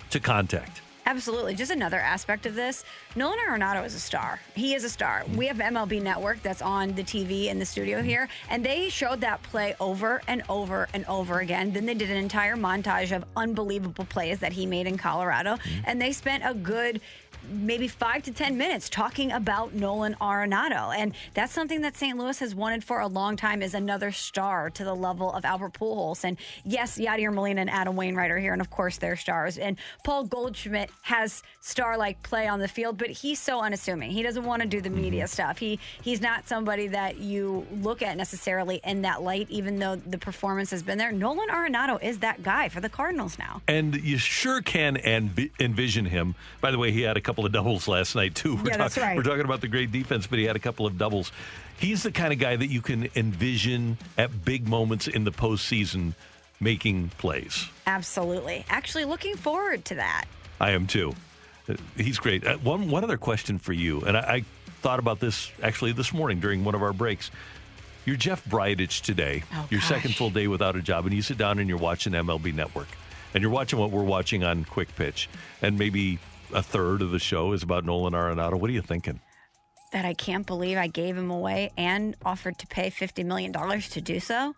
[0.10, 0.82] to contact.
[1.12, 1.56] Absolutely.
[1.56, 2.86] Just another aspect of this.
[3.18, 4.40] Nolan Arenado is a star.
[4.56, 5.26] He is a star.
[5.36, 8.08] We have MLB Network that's on the TV in the studio mm-hmm.
[8.08, 11.74] here, and they showed that play over and over and over again.
[11.74, 15.82] Then they did an entire montage of unbelievable plays that he made in Colorado, mm-hmm.
[15.84, 17.02] and they spent a good
[17.50, 20.96] maybe five to 10 minutes talking about Nolan Arenado.
[20.96, 22.18] And that's something that St.
[22.18, 25.74] Louis has wanted for a long time is another star to the level of Albert
[25.74, 26.24] Pujols.
[26.24, 29.58] And yes, Yadier Molina and Adam Wainwright are here, and of course they're stars.
[29.58, 34.12] And Paul Goldschmidt has star-like play on the field, but he's so unassuming.
[34.12, 35.28] He doesn't want to do the media mm-hmm.
[35.28, 35.58] stuff.
[35.58, 40.18] He He's not somebody that you look at necessarily in that light, even though the
[40.18, 41.12] performance has been there.
[41.12, 43.62] Nolan Arenado is that guy for the Cardinals now.
[43.68, 46.36] And you sure can env- envision him.
[46.60, 48.56] By the way, he had a couple of doubles last night too.
[48.56, 49.18] We're Yeah, that's talk- right.
[49.18, 51.32] We're talking about the great defense, but he had a couple of doubles.
[51.80, 56.14] He's the kind of guy that you can envision at big moments in the postseason
[56.60, 57.68] making plays.
[57.88, 58.66] Absolutely.
[58.70, 60.26] Actually, looking forward to that.
[60.60, 61.16] I am too.
[61.68, 62.45] Uh, He's great.
[62.45, 64.45] Uh, one one other question for you, and I, I
[64.82, 67.32] thought about this actually this morning during one of our breaks.
[68.06, 69.44] You're Jeff Bridich today.
[69.53, 69.90] Oh, your gosh.
[69.90, 72.88] second full day without a job, and you sit down and you're watching MLB Network,
[73.34, 75.30] and you're watching what we're watching on Quick Pitch,
[75.62, 76.18] and maybe
[76.53, 78.60] a third of the show is about Nolan Arenado.
[78.60, 79.19] What are you thinking?
[79.91, 84.02] That I can't believe I gave him away and offered to pay $50 million to
[84.02, 84.56] do so.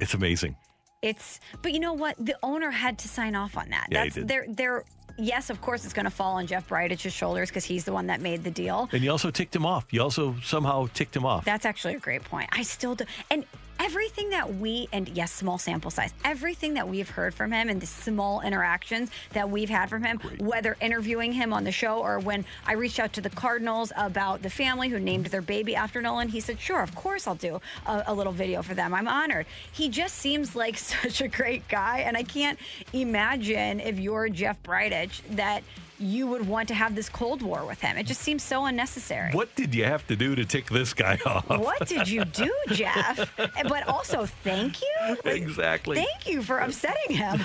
[0.00, 0.56] It's amazing.
[1.00, 2.16] It's, but you know what?
[2.18, 3.88] The owner had to sign off on that.
[3.90, 4.28] Yeah, he That's did.
[4.28, 4.84] they're they're
[5.18, 8.06] yes, of course it's going to fall on Jeff Bridich's shoulders because he's the one
[8.06, 8.88] that made the deal.
[8.92, 9.92] And you also ticked him off.
[9.92, 11.44] You also somehow ticked him off.
[11.44, 12.48] That's actually a great point.
[12.52, 13.04] I still do.
[13.30, 13.44] And
[13.82, 17.80] everything that we, and yes, small sample size, everything that we've heard from him and
[17.80, 22.20] the small interactions that we've had from him, whether interviewing him on the show or
[22.20, 26.00] when I reached out to the Cardinals about the family who named their baby after
[26.00, 28.94] Nolan, he said, sure, of course I'll do a, a little video for them.
[28.94, 29.46] I'm honored.
[29.72, 32.00] He just seems like such a great guy.
[32.00, 32.60] And I can't
[32.92, 35.64] imagine if you're Jeff Bridich that
[36.02, 37.96] you would want to have this Cold War with him.
[37.96, 39.32] It just seems so unnecessary.
[39.32, 41.48] What did you have to do to tick this guy off?
[41.48, 43.32] What did you do, Jeff?
[43.36, 45.16] But also, thank you.
[45.24, 45.96] exactly.
[45.96, 47.44] Thank you for upsetting him.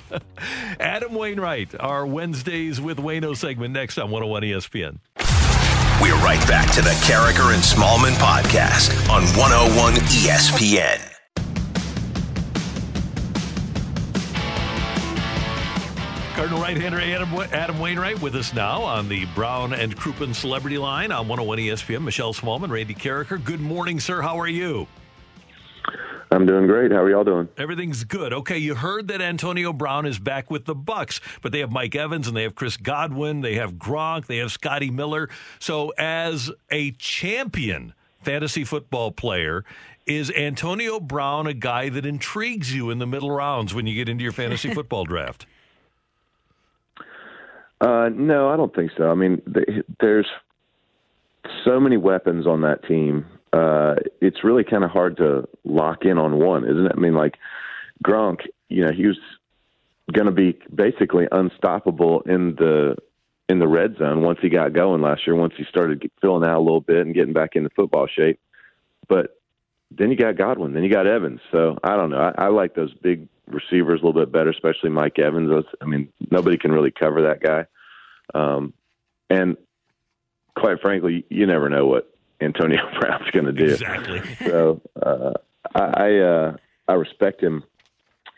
[0.80, 4.98] Adam Wainwright, our Wednesdays with Wayno segment next on 101 ESPN.
[6.00, 11.21] We're right back to the Karraker and Smallmon podcast on 101 ESPN.
[16.34, 21.12] Cardinal right-hander Adam, Adam Wainwright with us now on the Brown and Crouppen Celebrity Line
[21.12, 22.02] on 101 ESPN.
[22.02, 23.42] Michelle Smallmon, Randy Karraker.
[23.42, 24.22] Good morning, sir.
[24.22, 24.86] How are you?
[26.30, 26.90] I'm doing great.
[26.90, 27.50] How are y'all doing?
[27.58, 28.32] Everything's good.
[28.32, 31.94] Okay, you heard that Antonio Brown is back with the Bucks, but they have Mike
[31.94, 35.28] Evans and they have Chris Godwin, they have Gronk, they have Scotty Miller.
[35.58, 37.92] So, as a champion
[38.22, 39.66] fantasy football player,
[40.06, 44.08] is Antonio Brown a guy that intrigues you in the middle rounds when you get
[44.08, 45.44] into your fantasy football draft?
[47.82, 49.10] Uh, no, I don't think so.
[49.10, 50.28] I mean, th- there's
[51.64, 53.26] so many weapons on that team.
[53.52, 56.92] Uh, it's really kind of hard to lock in on one, isn't it?
[56.96, 57.34] I mean, like
[58.04, 59.18] Gronk, you know, he was
[60.12, 62.94] going to be basically unstoppable in the
[63.48, 65.34] in the red zone once he got going last year.
[65.34, 68.38] Once he started filling out a little bit and getting back into football shape,
[69.08, 69.38] but
[69.90, 71.40] then you got Godwin, then you got Evans.
[71.50, 72.32] So I don't know.
[72.38, 75.64] I, I like those big receivers a little bit better, especially Mike Evans.
[75.80, 77.66] I mean, nobody can really cover that guy.
[78.34, 78.72] Um,
[79.28, 79.56] and
[80.56, 83.72] quite frankly, you never know what Antonio Brown's going to do.
[83.72, 84.22] Exactly.
[84.46, 85.32] so uh,
[85.74, 86.56] I I, uh,
[86.88, 87.64] I respect him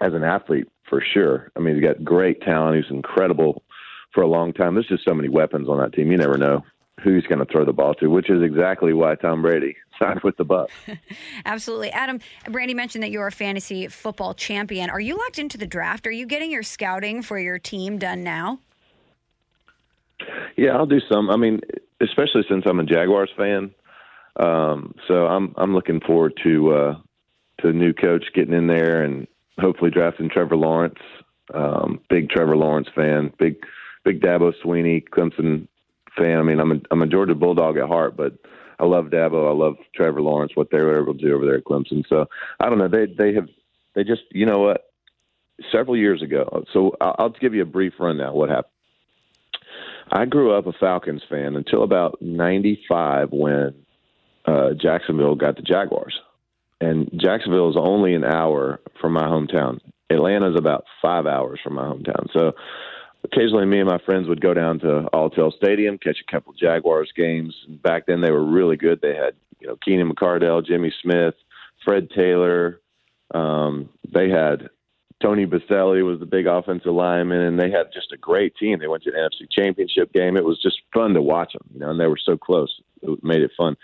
[0.00, 1.50] as an athlete for sure.
[1.56, 2.82] I mean, he's got great talent.
[2.82, 3.62] He's incredible
[4.12, 4.74] for a long time.
[4.74, 6.10] There's just so many weapons on that team.
[6.10, 6.64] You never know
[7.02, 10.20] who he's going to throw the ball to, which is exactly why Tom Brady signed
[10.22, 10.72] with the Bucks.
[11.44, 11.90] Absolutely.
[11.90, 14.90] Adam, Brandy mentioned that you're a fantasy football champion.
[14.90, 16.06] Are you locked into the draft?
[16.06, 18.60] Are you getting your scouting for your team done now?
[20.56, 21.30] Yeah, I'll do some.
[21.30, 21.60] I mean,
[22.00, 23.74] especially since I'm a Jaguars fan,
[24.36, 26.94] um, so I'm I'm looking forward to uh,
[27.60, 29.26] to the new coach getting in there and
[29.58, 30.98] hopefully drafting Trevor Lawrence.
[31.52, 33.56] Um, big Trevor Lawrence fan, big
[34.04, 35.66] big Dabo Swinney Clemson
[36.16, 36.38] fan.
[36.38, 38.34] I mean, I'm a I'm a Georgia Bulldog at heart, but
[38.78, 39.48] I love Dabo.
[39.48, 40.52] I love Trevor Lawrence.
[40.54, 42.04] What they were able to do over there at Clemson.
[42.08, 42.26] So
[42.60, 42.88] I don't know.
[42.88, 43.48] They they have
[43.94, 44.90] they just you know what
[45.70, 46.64] several years ago.
[46.72, 48.34] So I'll, I'll give you a brief run rundown.
[48.34, 48.70] What happened?
[50.12, 53.74] I grew up a Falcons fan until about '95 when
[54.46, 56.20] uh, Jacksonville got the Jaguars,
[56.80, 59.80] and Jacksonville is only an hour from my hometown.
[60.10, 62.30] Atlanta's about five hours from my hometown.
[62.32, 62.52] So
[63.24, 67.12] occasionally, me and my friends would go down to Alltel Stadium, catch a couple Jaguars
[67.16, 67.54] games.
[67.82, 69.00] Back then, they were really good.
[69.00, 71.34] They had you know Keenan McCardell, Jimmy Smith,
[71.84, 72.80] Fred Taylor.
[73.34, 74.68] Um, they had
[75.22, 78.78] Tony Boselli was the big offensive lineman, and they had just a great team.
[78.78, 80.36] They went to an NFC Championship game.
[80.36, 82.80] It was just fun to watch them, you know, and they were so close.
[83.02, 83.76] It made it fun.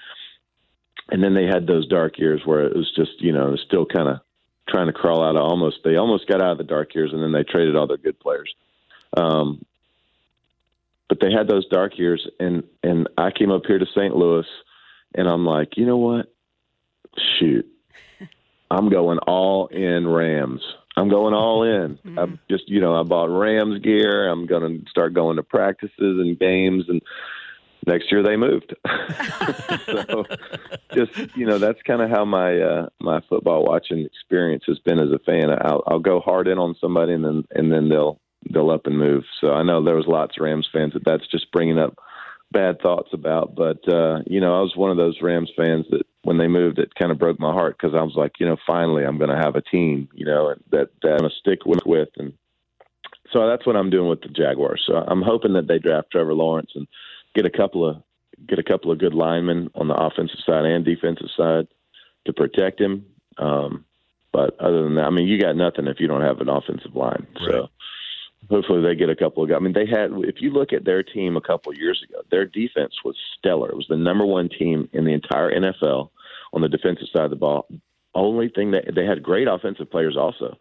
[1.11, 4.09] And then they had those dark years where it was just, you know, still kind
[4.09, 4.21] of
[4.69, 5.79] trying to crawl out of almost.
[5.83, 8.21] They almost got out of the dark years, and then they traded all their good
[8.21, 8.55] players.
[9.17, 9.65] Um,
[11.09, 14.15] but they had those dark years, and and I came up here to St.
[14.15, 14.47] Louis,
[15.15, 16.33] and I'm like, you know what?
[17.39, 17.67] Shoot,
[18.71, 20.63] I'm going all in Rams.
[20.97, 21.99] I'm going all in.
[22.19, 24.29] I'm just, you know, I bought Rams gear.
[24.29, 27.03] I'm going to start going to practices and games, and
[27.87, 28.75] next year they moved.
[29.87, 30.25] so,
[30.95, 35.01] just you know, that's kind of how my uh, my football watching experience has been
[35.01, 35.51] as a fan.
[35.51, 38.99] I'll, I'll go hard in on somebody, and then and then they'll they'll up and
[38.99, 39.25] move.
[39.41, 41.99] So I know there was lots of Rams fans that that's just bringing up
[42.53, 43.55] bad thoughts about.
[43.55, 46.79] But uh, you know, I was one of those Rams fans that when they moved,
[46.79, 49.31] it kind of broke my heart because I was like, you know, finally I'm going
[49.31, 52.33] to have a team, you know, that that I'm going to stick with with and.
[53.33, 54.83] So that's what I'm doing with the Jaguars.
[54.85, 56.89] So I'm hoping that they draft Trevor Lawrence and
[57.33, 58.03] get a couple of
[58.49, 61.69] get a couple of good linemen on the offensive side and defensive side
[62.27, 63.07] to protect him.
[63.39, 63.85] Um,
[64.33, 66.95] but other than that, I mean, you got nothing if you don't have an offensive
[66.95, 67.27] line.
[67.47, 67.69] So
[68.51, 69.51] hopefully they get a couple of.
[69.51, 70.11] I mean, they had.
[70.25, 73.71] If you look at their team a couple of years ago, their defense was stellar.
[73.71, 76.11] It was the number one team in the entire NFL
[76.53, 77.67] on the defensive side of the ball.
[78.15, 80.59] Only thing that they had great offensive players also.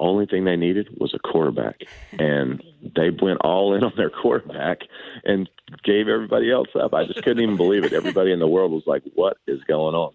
[0.00, 1.80] Only thing they needed was a quarterback,
[2.18, 2.62] and
[2.94, 4.82] they went all in on their quarterback
[5.24, 5.48] and
[5.82, 6.94] gave everybody else up.
[6.94, 7.92] I just couldn't even believe it.
[7.92, 10.12] Everybody in the world was like, "What is going on?"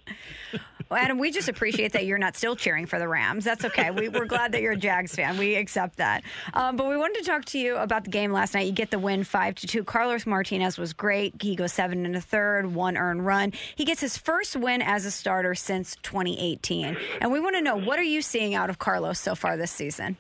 [0.94, 3.46] Well, Adam, we just appreciate that you're not still cheering for the Rams.
[3.46, 3.90] That's okay.
[3.90, 5.38] We, we're glad that you're a Jags fan.
[5.38, 6.24] We accept that.
[6.54, 8.68] Um, but we wanted to talk to you about the game last night.
[8.68, 9.84] You get the win five to two.
[9.84, 11.42] Carlos Martinez was great.
[11.42, 13.54] He goes seven and a third, one earned run.
[13.76, 16.96] He gets his first win as a starter since 2018.
[17.22, 19.72] And we want to know what are you seeing out of Carlos so far this
[19.74, 20.18] season?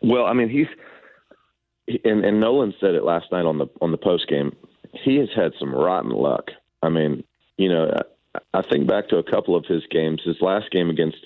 [0.00, 0.66] Well, I mean, he's
[2.04, 4.54] and, and Nolan said it last night on the on the post game.
[4.92, 6.50] He has had some rotten luck.
[6.82, 7.24] I mean,
[7.56, 7.90] you know,
[8.34, 10.20] I, I think back to a couple of his games.
[10.24, 11.18] His last game against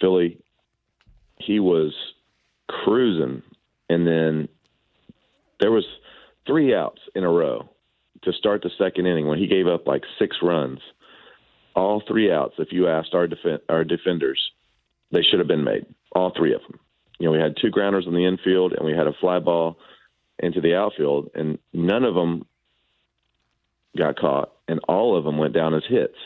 [0.00, 0.38] Philly,
[1.38, 1.94] he was
[2.68, 3.42] cruising,
[3.88, 4.48] and then
[5.60, 5.84] there was
[6.46, 7.68] three outs in a row
[8.22, 10.80] to start the second inning when he gave up like six runs.
[11.74, 14.40] All three outs, if you asked our defen- our defenders,
[15.12, 15.86] they should have been made.
[16.12, 16.80] All three of them.
[17.18, 19.78] You know, we had two grounders on the infield and we had a fly ball
[20.42, 22.46] into the outfield, and none of them
[23.96, 26.16] got caught, and all of them went down as hits.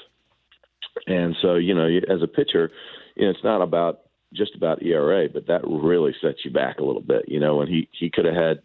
[1.07, 2.71] And so, you know, as a pitcher,
[3.17, 4.03] you know, it's not about
[4.33, 7.25] just about ERA, but that really sets you back a little bit.
[7.29, 8.63] You know, when he he could have had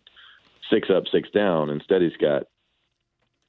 [0.72, 2.44] six up, six down, instead he's got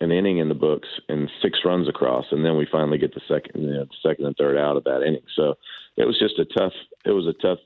[0.00, 3.20] an inning in the books and six runs across, and then we finally get the
[3.28, 5.22] second, you know, second and third out of that inning.
[5.36, 5.54] So
[5.96, 6.72] it was just a tough.
[7.04, 7.58] It was a tough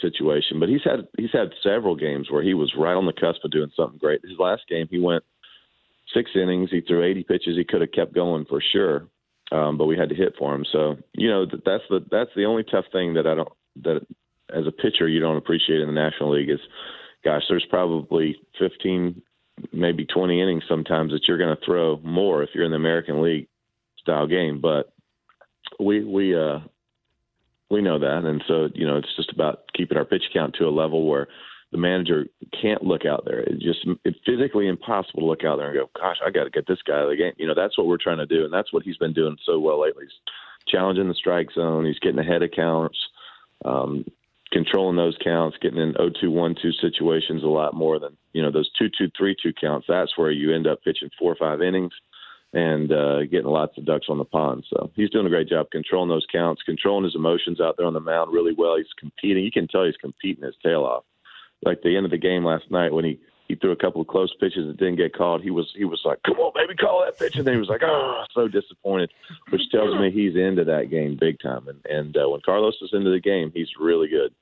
[0.00, 3.44] situation, but he's had he's had several games where he was right on the cusp
[3.44, 4.22] of doing something great.
[4.22, 5.24] His last game, he went
[6.14, 7.56] six innings, he threw 80 pitches.
[7.56, 9.06] He could have kept going for sure,
[9.52, 10.64] um, but we had to hit for him.
[10.72, 13.52] So you know that's the that's the only tough thing that I don't
[13.82, 14.06] that
[14.52, 16.60] as a pitcher you don't appreciate in the National League is,
[17.24, 19.20] gosh, there's probably 15
[19.72, 23.22] maybe 20 innings sometimes that you're going to throw more if you're in the American
[23.22, 23.48] League
[24.00, 24.60] style game.
[24.60, 24.92] But
[25.78, 26.60] we we uh
[27.70, 30.66] we know that, and so you know it's just about keeping our pitch count to
[30.66, 31.28] a level where
[31.70, 32.26] the manager
[32.60, 33.40] can't look out there.
[33.40, 36.50] It's just it's physically impossible to look out there and go, "Gosh, I got to
[36.50, 38.44] get this guy out of the game." You know, that's what we're trying to do,
[38.44, 40.04] and that's what he's been doing so well lately.
[40.04, 41.84] He's challenging the strike zone.
[41.84, 42.98] He's getting ahead of counts.
[43.64, 44.06] Um,
[44.52, 48.70] controlling those counts, getting in 0-2, 1-2 situations a lot more than you know those
[48.80, 49.86] 2-2, 3-2 counts.
[49.88, 51.92] That's where you end up pitching four or five innings
[52.54, 54.64] and uh, getting lots of ducks on the pond.
[54.70, 57.92] So he's doing a great job controlling those counts, controlling his emotions out there on
[57.92, 58.76] the mound really well.
[58.76, 59.44] He's competing.
[59.44, 61.04] You can tell he's competing his tail off.
[61.62, 64.06] Like the end of the game last night when he he threw a couple of
[64.06, 65.42] close pitches that didn't get called.
[65.42, 67.68] He was he was like, "Come on, baby, call that pitch," and then he was
[67.68, 69.10] like, "Oh, so disappointed,"
[69.48, 71.66] which tells me he's into that game big time.
[71.66, 74.32] And and uh, when Carlos is into the game, he's really good.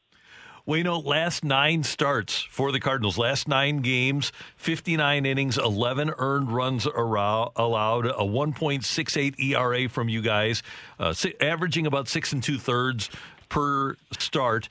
[0.66, 6.15] Well, you know, last nine starts for the Cardinals, last nine games, 59 innings, 11
[6.19, 10.65] earned runs allowed, a 1.68 ERA from you guys,
[10.99, 13.11] uh, averaging about six and two thirds
[13.49, 14.69] per start.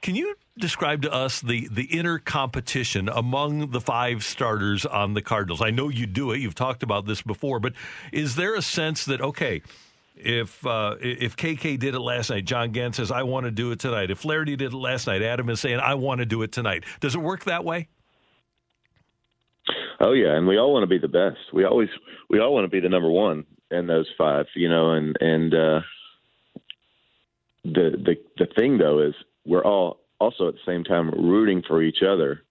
[0.00, 5.22] Can you describe to us the, the inner competition among the five starters on the
[5.22, 5.60] Cardinals?
[5.60, 6.40] I know you do it.
[6.40, 7.72] You've talked about this before, but
[8.12, 9.62] is there a sense that, okay,
[10.16, 13.72] if uh, if KK did it last night, John Gant says I want to do
[13.72, 14.10] it tonight.
[14.12, 16.84] If Flaherty did it last night, Adam is saying I want to do it tonight.
[17.00, 17.88] Does it work that way?
[20.00, 21.52] Oh yeah, and we all want to be the best.
[21.52, 21.88] We always
[22.30, 24.92] we all want to be the number one in those five, you know.
[24.92, 25.80] And and uh,
[27.64, 29.14] the the the thing though is
[29.44, 32.42] we're all also at the same time rooting for each other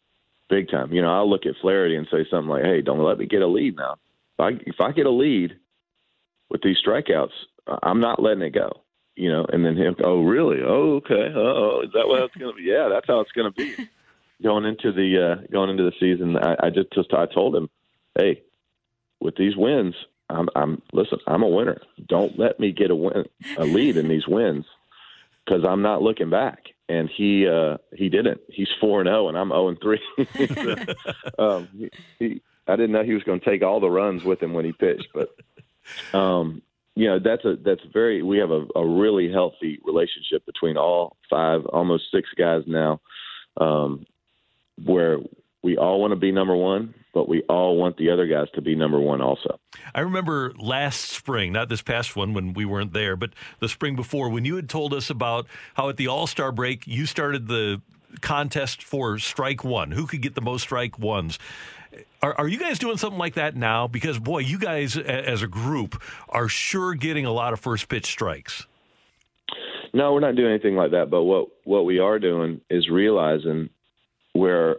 [0.49, 0.93] big time.
[0.93, 3.41] You know, I'll look at Flaherty and say something like, "Hey, don't let me get
[3.41, 3.97] a lead now.
[4.37, 5.57] If I if I get a lead
[6.49, 7.33] with these strikeouts,
[7.81, 8.83] I'm not letting it go."
[9.15, 10.61] You know, and then him, "Oh, really?
[10.61, 11.31] Oh, okay.
[11.35, 12.63] Oh, is that what it's going to be?
[12.63, 13.89] Yeah, that's how it's going to be."
[14.43, 17.69] going into the uh, going into the season, I, I just just I told him,
[18.17, 18.43] "Hey,
[19.19, 19.95] with these wins,
[20.29, 21.81] I'm I'm listen, I'm a winner.
[22.07, 23.25] Don't let me get a win
[23.57, 24.65] a lead in these wins
[25.45, 28.41] because I'm not looking back." And he uh, he didn't.
[28.49, 30.01] He's four and zero, and I'm zero and three.
[31.39, 31.89] um, he,
[32.19, 34.65] he, I didn't know he was going to take all the runs with him when
[34.65, 35.29] he pitched, but
[36.17, 36.61] um,
[36.95, 38.21] you know that's a that's very.
[38.21, 42.99] We have a, a really healthy relationship between all five, almost six guys now,
[43.57, 44.05] um,
[44.83, 45.19] where
[45.63, 48.61] we all want to be number one, but we all want the other guys to
[48.61, 49.59] be number one also.
[49.95, 53.95] I remember last spring, not this past one when we weren't there, but the spring
[53.95, 57.47] before, when you had told us about how at the All Star break you started
[57.47, 57.81] the
[58.21, 59.91] contest for strike one.
[59.91, 61.39] Who could get the most strike ones?
[62.21, 63.87] Are, are you guys doing something like that now?
[63.87, 68.05] Because, boy, you guys as a group are sure getting a lot of first pitch
[68.05, 68.67] strikes.
[69.93, 71.09] No, we're not doing anything like that.
[71.09, 73.69] But what, what we are doing is realizing
[74.33, 74.77] where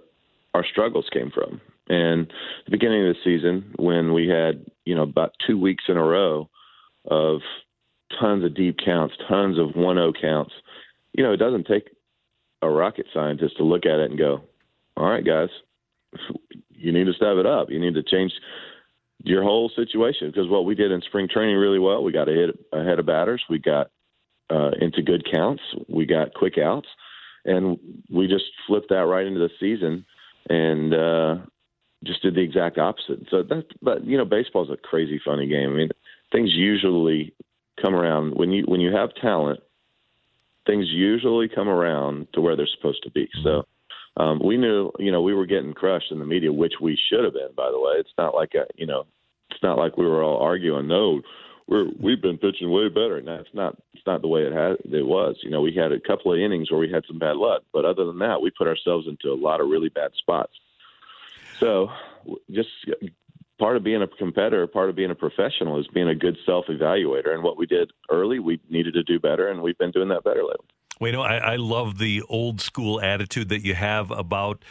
[0.55, 1.61] our struggles came from.
[1.89, 2.33] And
[2.65, 6.03] the beginning of the season, when we had you know about two weeks in a
[6.03, 6.49] row
[7.11, 7.41] of
[8.19, 10.53] tons of deep counts, tons of one zero counts,
[11.13, 11.91] you know, it doesn't take
[12.63, 14.43] a rocket scientist to look at it and go,
[14.97, 15.51] "All right, guys,
[16.71, 17.71] you need to step it up.
[17.71, 18.33] You need to change."
[19.23, 22.51] Your whole situation, because what we did in spring training really well, we got ahead,
[22.73, 23.91] ahead of batters, we got
[24.51, 26.89] uh, into good counts, we got quick outs,
[27.47, 27.79] and
[28.11, 30.05] we just flipped that right into the season
[30.49, 31.37] and uh,
[32.05, 33.21] just did the exact opposite.
[33.31, 35.71] So that, but you know, baseball's a crazy funny game.
[35.71, 35.89] I mean,
[36.33, 37.35] things usually
[37.83, 39.61] come around when you when you have talent.
[40.67, 43.29] Things usually come around to where they're supposed to be.
[43.43, 43.65] So
[44.17, 47.25] um, we knew, you know, we were getting crushed in the media, which we should
[47.25, 47.51] have been.
[47.55, 49.05] By the way, it's not like a, you know,
[49.51, 50.89] it's not like we were all arguing.
[50.89, 51.21] No,
[51.67, 53.21] we're we've been pitching way better.
[53.23, 55.37] Now it's not it's not the way it had it was.
[55.43, 57.85] You know, we had a couple of innings where we had some bad luck, but
[57.85, 60.53] other than that, we put ourselves into a lot of really bad spots.
[61.61, 61.89] So,
[62.51, 62.69] just
[63.59, 66.67] part of being a competitor, part of being a professional, is being a good self
[66.67, 67.33] evaluator.
[67.33, 70.25] And what we did early, we needed to do better, and we've been doing that
[70.25, 70.67] better lately.
[71.01, 74.65] Well, you know, I, I love the old school attitude that you have about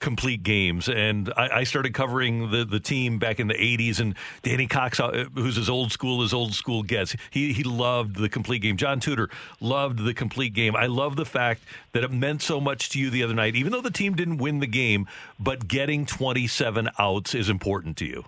[0.00, 0.88] complete games.
[0.88, 5.00] And I, I, started covering the, the team back in the 80s, and Danny Cox,
[5.00, 8.76] uh, who's as old school as old school gets, he, he loved the complete game.
[8.76, 9.28] John Tudor
[9.60, 10.76] loved the complete game.
[10.76, 11.62] I love the fact
[11.92, 14.38] that it meant so much to you the other night, even though the team didn't
[14.38, 15.06] win the game,
[15.38, 18.24] but getting 27 outs is important to you.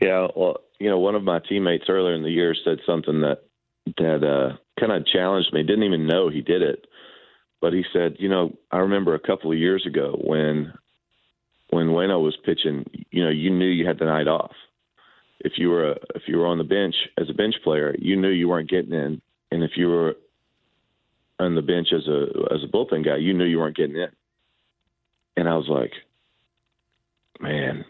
[0.00, 3.42] Yeah, well, you know, one of my teammates earlier in the year said something that
[3.96, 5.62] that uh, kind of challenged me.
[5.62, 6.86] Didn't even know he did it
[7.60, 10.72] but he said, you know, I remember a couple of years ago when
[11.70, 14.52] when Wayno was pitching, you know, you knew you had the night off.
[15.40, 18.16] If you were a, if you were on the bench as a bench player, you
[18.16, 19.20] knew you weren't getting in,
[19.50, 20.16] and if you were
[21.38, 24.10] on the bench as a as a bullpen guy, you knew you weren't getting in.
[25.36, 25.92] And I was like,
[27.40, 27.84] man,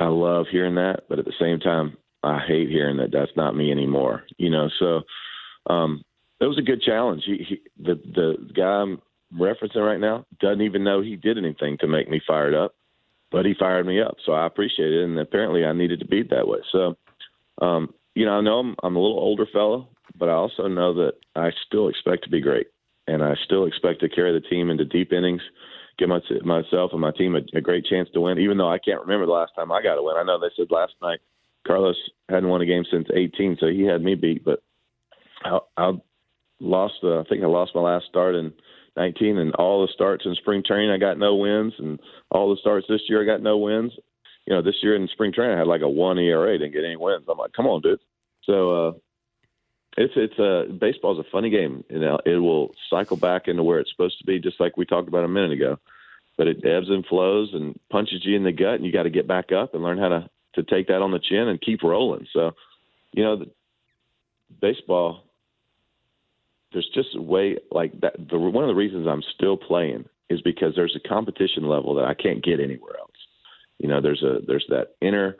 [0.00, 3.56] I love hearing that, but at the same time, I hate hearing that that's not
[3.56, 4.24] me anymore.
[4.38, 5.02] You know, so
[5.66, 6.04] um,
[6.42, 7.22] it was a good challenge.
[7.24, 9.00] He, he, the the guy I'm
[9.32, 12.74] referencing right now doesn't even know he did anything to make me fired up,
[13.30, 15.04] but he fired me up, so I appreciate it.
[15.04, 16.58] And apparently, I needed to be that way.
[16.72, 16.96] So,
[17.64, 19.88] um, you know, I know I'm, I'm a little older fellow,
[20.18, 22.66] but I also know that I still expect to be great,
[23.06, 25.42] and I still expect to carry the team into deep innings,
[25.96, 28.40] give my, myself and my team a, a great chance to win.
[28.40, 30.50] Even though I can't remember the last time I got a win, I know they
[30.56, 31.20] said last night
[31.64, 31.96] Carlos
[32.28, 34.60] hadn't won a game since 18, so he had me beat, but.
[35.44, 36.04] I'll, I'll
[36.62, 36.94] lost.
[37.02, 38.52] Uh, I think I lost my last start in
[38.96, 42.60] 19, and all the starts in spring training I got no wins, and all the
[42.60, 43.92] starts this year I got no wins.
[44.46, 46.84] You know, this year in spring training I had like a one ERA, didn't get
[46.84, 47.24] any wins.
[47.28, 48.00] I'm like, come on, dude.
[48.44, 48.92] So uh,
[49.96, 51.84] it's it's a uh, baseball's a funny game.
[51.88, 54.84] You know, it will cycle back into where it's supposed to be, just like we
[54.84, 55.78] talked about a minute ago.
[56.38, 59.10] But it ebbs and flows and punches you in the gut, and you got to
[59.10, 61.82] get back up and learn how to to take that on the chin and keep
[61.82, 62.26] rolling.
[62.32, 62.52] So,
[63.12, 63.50] you know, the,
[64.60, 65.24] baseball
[66.72, 68.14] there's just a way like that.
[68.30, 72.04] The, one of the reasons I'm still playing is because there's a competition level that
[72.04, 73.10] I can't get anywhere else.
[73.78, 75.36] You know, there's a there's that inner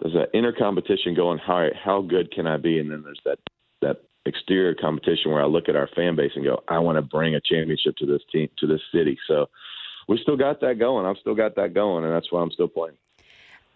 [0.00, 1.38] there's that inner competition going.
[1.38, 2.78] How how good can I be?
[2.78, 3.38] And then there's that
[3.82, 7.02] that exterior competition where I look at our fan base and go, I want to
[7.02, 9.18] bring a championship to this team to this city.
[9.26, 9.46] So
[10.08, 11.06] we still got that going.
[11.06, 12.96] I've still got that going, and that's why I'm still playing.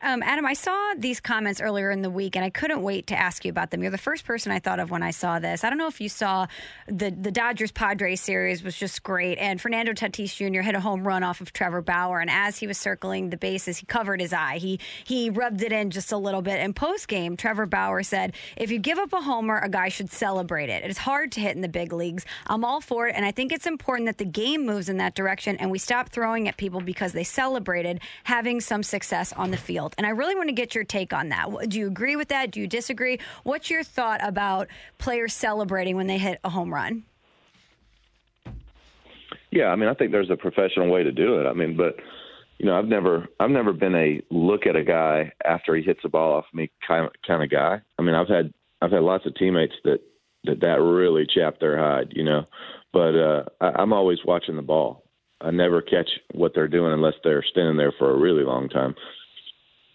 [0.03, 3.19] Um, Adam, I saw these comments earlier in the week, and I couldn't wait to
[3.19, 3.81] ask you about them.
[3.81, 5.65] You're the first person I thought of when I saw this.
[5.65, 6.47] I don't know if you saw
[6.87, 10.61] the the Dodgers Padres series was just great, and Fernando Tatis Jr.
[10.61, 13.79] hit a home run off of Trevor Bauer, and as he was circling the bases,
[13.79, 14.59] he covered his eye.
[14.59, 16.61] He he rubbed it in just a little bit.
[16.61, 20.11] And post game, Trevor Bauer said, "If you give up a homer, a guy should
[20.11, 20.85] celebrate it.
[20.85, 22.27] It is hard to hit in the big leagues.
[22.47, 25.15] I'm all for it, and I think it's important that the game moves in that
[25.15, 29.57] direction, and we stop throwing at people because they celebrated having some success on the
[29.57, 31.49] field." And I really want to get your take on that.
[31.69, 32.51] Do you agree with that?
[32.51, 33.19] Do you disagree?
[33.43, 37.03] What's your thought about players celebrating when they hit a home run?
[39.51, 41.47] Yeah, I mean, I think there's a professional way to do it.
[41.47, 41.97] I mean, but
[42.59, 46.01] you know, I've never, I've never been a look at a guy after he hits
[46.05, 47.81] a ball off me kind of, kind of guy.
[47.99, 50.01] I mean, I've had, I've had lots of teammates that
[50.45, 52.47] that that really chapped their hide, you know.
[52.93, 55.05] But uh, I, I'm always watching the ball.
[55.41, 58.95] I never catch what they're doing unless they're standing there for a really long time.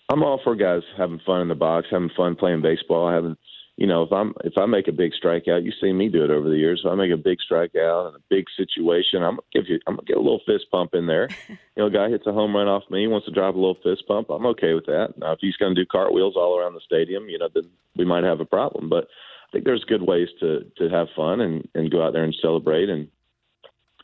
[0.10, 3.38] I'm all for guys having fun in the box, having fun playing baseball, having
[3.80, 6.32] you know, if I'm if I make a big strikeout, you see me do it
[6.32, 6.82] over the years.
[6.84, 9.96] If I make a big strikeout in a big situation, I'm gonna give you I'm
[9.96, 11.30] gonna get a little fist pump in there.
[11.48, 13.78] you know, a guy hits a home run off me, wants to drop a little
[13.82, 15.14] fist pump, I'm okay with that.
[15.18, 18.26] Now if he's gonna do cartwheels all around the stadium, you know, then we might
[18.26, 18.90] have a problem.
[18.90, 22.26] But I think there's good ways to to have fun and and go out there
[22.26, 23.08] and celebrate and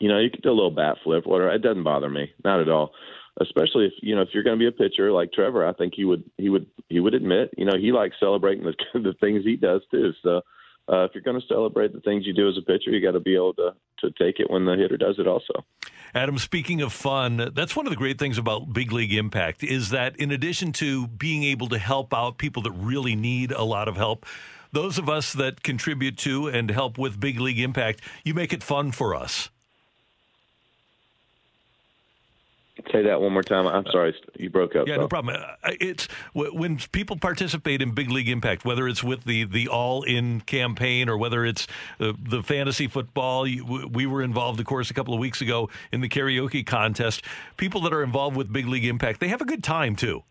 [0.00, 1.52] you know, you can do a little bat flip, whatever.
[1.52, 2.92] It doesn't bother me, not at all
[3.40, 5.94] especially if you know if you're going to be a pitcher like Trevor, I think
[5.94, 9.44] he would he would he would admit you know he likes celebrating the the things
[9.44, 10.12] he does too.
[10.22, 10.42] So
[10.88, 13.12] uh, if you're going to celebrate the things you do as a pitcher, you got
[13.12, 15.64] to be able to to take it when the hitter does it also.
[16.14, 19.90] Adam, speaking of fun, that's one of the great things about Big League Impact is
[19.90, 23.88] that in addition to being able to help out people that really need a lot
[23.88, 24.24] of help,
[24.72, 28.62] those of us that contribute to and help with Big League Impact, you make it
[28.62, 29.50] fun for us.
[32.92, 33.66] Say that one more time.
[33.66, 34.86] I'm sorry, you broke up.
[34.86, 35.34] Yeah, no problem.
[35.36, 40.02] Uh, It's when people participate in Big League Impact, whether it's with the the All
[40.02, 41.66] Win campaign or whether it's
[42.00, 43.44] uh, the fantasy football.
[43.44, 47.22] We were involved, of course, a couple of weeks ago in the karaoke contest.
[47.56, 50.22] People that are involved with Big League Impact, they have a good time too.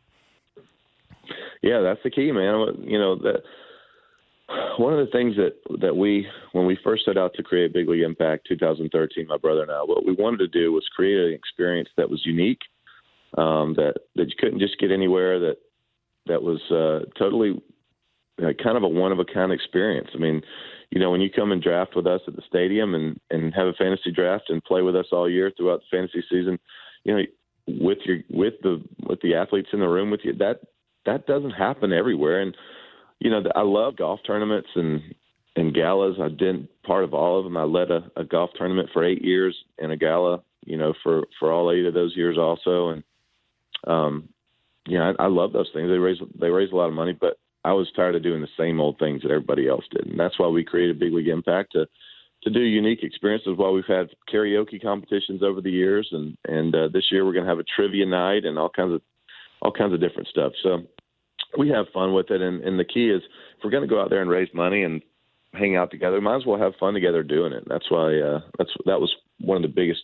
[1.64, 2.84] Yeah, that's the key, man.
[2.84, 3.42] You know that
[4.78, 7.90] one of the things that that we when we first set out to create Big
[7.90, 11.34] League Impact 2013, my brother and I, what we wanted to do was create an
[11.34, 12.62] experience that was unique,
[13.38, 15.58] um, that that you couldn't just get anywhere, that
[16.28, 17.62] that was uh, totally
[18.42, 20.10] uh, kind of a one of a kind experience.
[20.14, 20.42] I mean,
[20.92, 23.68] you know, when you come and draft with us at the stadium and and have
[23.68, 26.60] a fantasy draft and play with us all year throughout the fantasy season,
[27.04, 27.24] you know,
[27.68, 30.60] with your with the with the athletes in the room with you, that
[31.08, 32.56] that doesn't happen everywhere and
[33.20, 35.02] you know, I love golf tournaments and
[35.56, 36.18] and galas.
[36.22, 37.58] I did part of all of them.
[37.58, 41.24] I led a, a golf tournament for eight years and a gala, you know, for
[41.40, 42.90] for all eight of those years also.
[42.90, 43.04] And
[43.88, 44.30] um,
[44.88, 45.90] yeah, I, I love those things.
[45.90, 48.48] They raise they raise a lot of money, but I was tired of doing the
[48.58, 51.72] same old things that everybody else did, and that's why we created Big League Impact
[51.74, 51.88] to
[52.44, 53.54] to do unique experiences.
[53.56, 57.46] While we've had karaoke competitions over the years, and and uh, this year we're going
[57.46, 59.02] to have a trivia night and all kinds of
[59.62, 60.52] all kinds of different stuff.
[60.62, 60.84] So
[61.58, 63.22] we have fun with it, and, and the key is
[63.58, 65.02] if we're going to go out there and raise money and
[65.54, 67.64] hang out together, might as well have fun together doing it.
[67.68, 70.04] That's why uh, that's that was one of the biggest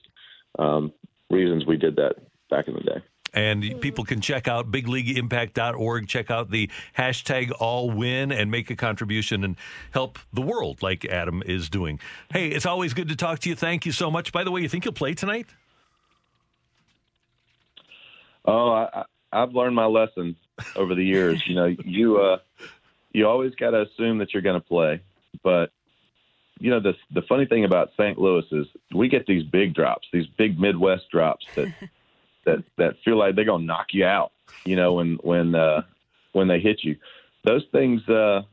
[0.59, 0.93] um,
[1.29, 2.15] reasons we did that
[2.49, 3.01] back in the day.
[3.33, 8.75] And people can check out bigleagueimpact.org, check out the hashtag all win and make a
[8.75, 9.55] contribution and
[9.91, 12.01] help the world like Adam is doing.
[12.33, 13.55] Hey, it's always good to talk to you.
[13.55, 14.33] Thank you so much.
[14.33, 15.47] By the way, you think you'll play tonight?
[18.43, 20.35] Oh, I, I've learned my lesson
[20.75, 21.41] over the years.
[21.47, 22.37] You know, you uh,
[23.11, 25.01] you always got to assume that you're going to play,
[25.43, 25.71] but
[26.59, 28.17] you know the the funny thing about St.
[28.17, 31.73] Louis is we get these big drops, these big Midwest drops that
[32.45, 34.31] that that feel like they're going to knock you out.
[34.65, 35.83] You know, when when uh,
[36.33, 36.97] when they hit you,
[37.43, 38.07] those things.
[38.07, 38.43] Uh,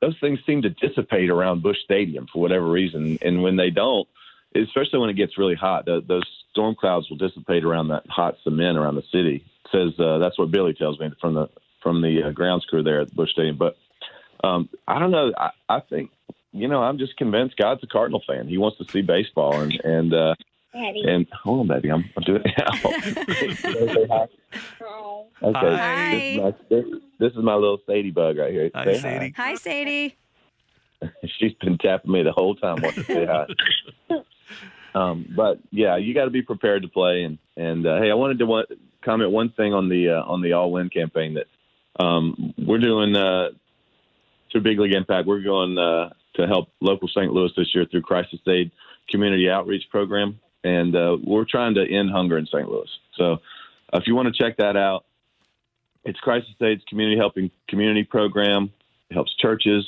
[0.00, 4.08] those things seem to dissipate around Busch Stadium for whatever reason, and when they don't,
[4.54, 8.36] especially when it gets really hot, the, those storm clouds will dissipate around that hot
[8.42, 11.48] cement around the city, says uh, that's what Billy tells me from the
[11.82, 13.56] from the uh, grounds crew there at the Busch Stadium.
[13.56, 13.76] But
[14.42, 15.32] um, I don't know.
[15.36, 16.10] I, I think
[16.52, 18.48] you know I'm just convinced God's a Cardinal fan.
[18.48, 20.34] He wants to see baseball and and uh,
[20.74, 22.66] and hold on, baby, I'm, I'm doing it now.
[25.42, 26.10] okay, Hi.
[26.10, 26.84] This, is my, this,
[27.18, 28.70] this is my little Sadie bug right here.
[28.74, 29.34] Hi, Say Sadie.
[29.36, 30.16] Hi, Sadie.
[31.38, 33.46] She's been tapping me the whole time wanting to say hi.
[34.94, 37.22] Um, but yeah, you got to be prepared to play.
[37.22, 38.64] And and uh, hey, I wanted to one,
[39.04, 43.14] comment one thing on the uh, on the All Win campaign that um, we're doing
[43.14, 43.50] uh,
[44.50, 45.26] through Big League Impact.
[45.26, 47.32] We're going uh, to help local St.
[47.32, 48.70] Louis this year through Crisis Aid
[49.10, 52.68] Community Outreach Program, and uh, we're trying to end hunger in St.
[52.68, 52.88] Louis.
[53.16, 53.38] So
[53.92, 55.04] uh, if you want to check that out,
[56.04, 58.72] it's Crisis Aid's community helping community program.
[59.10, 59.86] It helps churches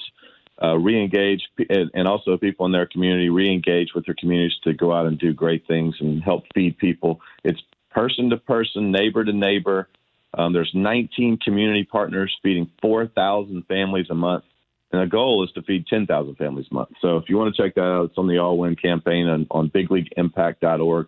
[0.63, 5.07] uh, re-engage and, also people in their community re-engage with their communities to go out
[5.07, 7.21] and do great things and help feed people.
[7.45, 7.61] It's
[7.91, 9.89] person to person, neighbor to neighbor.
[10.35, 14.45] Um, there's 19 community partners feeding 4,000 families a month.
[14.93, 16.91] And the goal is to feed 10,000 families a month.
[17.01, 19.47] So if you want to check that out, it's on the All Win campaign on,
[19.51, 21.07] on bigleagueimpact.org.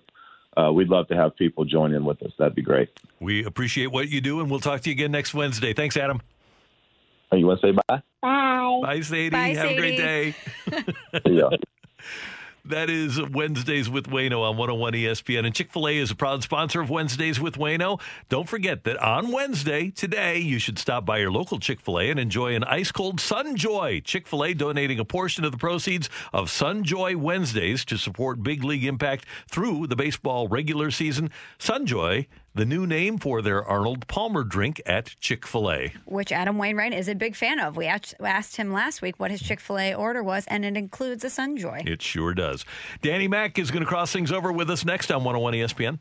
[0.57, 2.31] Uh, we'd love to have people join in with us.
[2.39, 2.91] That'd be great.
[3.20, 5.73] We appreciate what you do, and we'll talk to you again next Wednesday.
[5.73, 6.20] Thanks, Adam.
[7.33, 8.03] You want to say bye?
[8.23, 8.81] Bye.
[8.82, 9.31] Bye, Sadie.
[9.31, 10.35] Bye, Have a great day.
[11.27, 11.51] Yeah.
[12.65, 15.44] That is Wednesdays with Wayno on 101 ESPN.
[15.44, 18.01] And Chick fil A is a proud sponsor of Wednesdays with Wayno.
[18.28, 22.09] Don't forget that on Wednesday, today, you should stop by your local Chick fil A
[22.09, 24.05] and enjoy an ice cold Sunjoy.
[24.05, 28.62] Chick fil A donating a portion of the proceeds of Sunjoy Wednesdays to support Big
[28.62, 31.31] League Impact through the baseball regular season.
[31.59, 35.93] Sunjoy, the new name for their Arnold Palmer drink at Chick fil A.
[36.05, 37.77] which Adam Wainwright is a big fan of.
[37.77, 40.77] We asked, asked him last week what his Chick fil A order was, and it
[40.77, 41.89] includes a Sunjoy.
[41.89, 42.65] It sure does.
[43.01, 45.99] Danny Mack is going to cross things over with us next on 101 ESPN.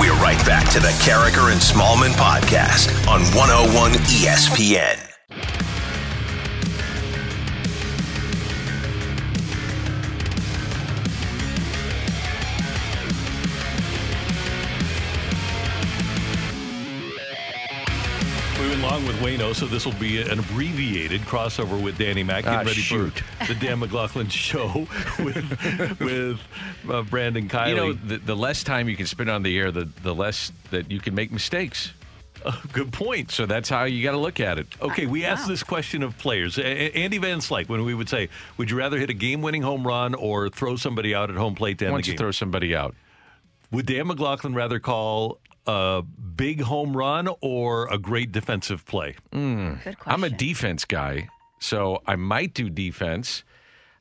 [0.00, 5.63] We're right back to the Karraker and Smallmon podcast on 101 ESPN.
[19.24, 22.44] Wayno, so this will be an abbreviated crossover with Danny Mack.
[22.44, 23.18] Getting Ah, ready shoot.
[23.40, 24.86] for the Dan McLaughlin show
[25.18, 26.40] with with
[26.90, 27.68] uh, Brandon Kiley.
[27.70, 30.52] You know, the, the less time you can spend on the air, the, the less
[30.70, 31.92] that you can make mistakes.
[32.74, 33.30] good point.
[33.30, 34.66] So that's how you got to look at it.
[34.82, 36.58] Okay, we asked this question of players.
[36.58, 38.28] A- A- Andy Van Slyke, when we would say,
[38.58, 41.78] would you rather hit a game-winning home run or throw somebody out at home plate
[41.78, 42.94] to end Why the don't you throw somebody out?
[43.70, 49.16] Would Dan McLaughlin rather call a big home run or a great defensive play?
[49.32, 49.82] Mm.
[49.84, 51.28] Good I'm a defense guy,
[51.60, 53.44] so I might do defense.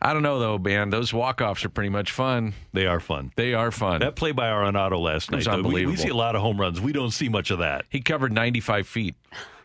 [0.01, 0.89] I don't know though, man.
[0.89, 2.53] Those walk offs are pretty much fun.
[2.73, 3.31] They are fun.
[3.37, 4.01] They are fun.
[4.01, 6.59] That play by Arenado last night, was though, we- we, see a lot of home
[6.59, 6.81] runs.
[6.81, 7.85] We don't see much of that.
[7.89, 9.15] he covered 95 feet.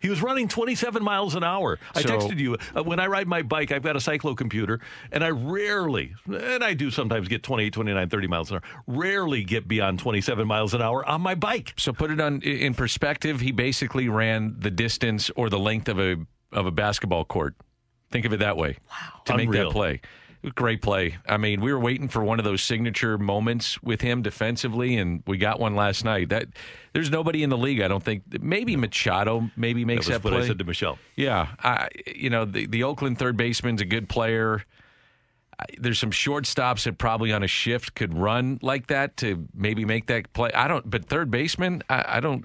[0.01, 1.79] He was running 27 miles an hour.
[1.95, 4.81] I So- texted you uh, when I ride my bike, I've got a cyclo computer,
[5.13, 9.45] and I rarely, and I do sometimes get 28, 29, 30 miles an hour, rarely
[9.45, 11.75] get beyond 27 miles an hour on my bike.
[11.77, 13.41] So put it on in perspective.
[13.41, 16.17] He basically ran the distance or the length of a
[16.53, 17.55] of a basketball court.
[18.11, 18.77] Think of it that way.
[18.91, 19.21] Wow.
[19.27, 20.01] To make that play.
[20.55, 21.17] Great play.
[21.29, 25.23] I mean, we were waiting for one of those signature moments with him defensively, and
[25.27, 26.29] we got one last night.
[26.29, 26.47] That
[26.93, 27.81] there's nobody in the league.
[27.81, 28.23] I don't think.
[28.41, 30.45] Maybe Machado maybe makes that was that, what play.
[30.45, 30.99] I said to Michelle.
[31.17, 34.65] Yeah, I, you know the the Oakland third baseman's a good player.
[35.77, 40.07] There's some shortstops that probably on a shift could run like that to maybe make
[40.07, 40.53] that play.
[40.53, 42.45] I don't, but third baseman, I, I don't,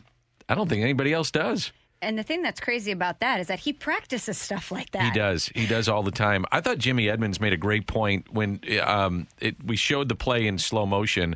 [0.49, 1.71] I don't think anybody else does.
[2.03, 5.11] And the thing that's crazy about that is that he practices stuff like that.
[5.13, 5.47] He does.
[5.55, 6.45] He does all the time.
[6.51, 10.45] I thought Jimmy Edmonds made a great point when um, it, we showed the play
[10.47, 11.35] in slow motion,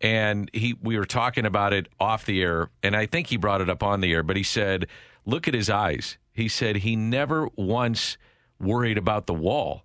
[0.00, 3.60] and he we were talking about it off the air, and I think he brought
[3.60, 4.22] it up on the air.
[4.22, 4.86] But he said,
[5.24, 8.16] "Look at his eyes." He said he never once
[8.60, 9.82] worried about the wall.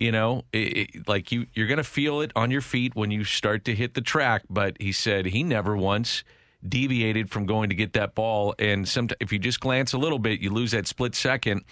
[0.00, 3.10] You know, it, it- like you you're going to feel it on your feet when
[3.10, 4.42] you start to hit the track.
[4.48, 6.22] But he said he never once
[6.66, 8.54] deviated from going to get that ball.
[8.58, 11.64] And some, if you just glance a little bit, you lose that split second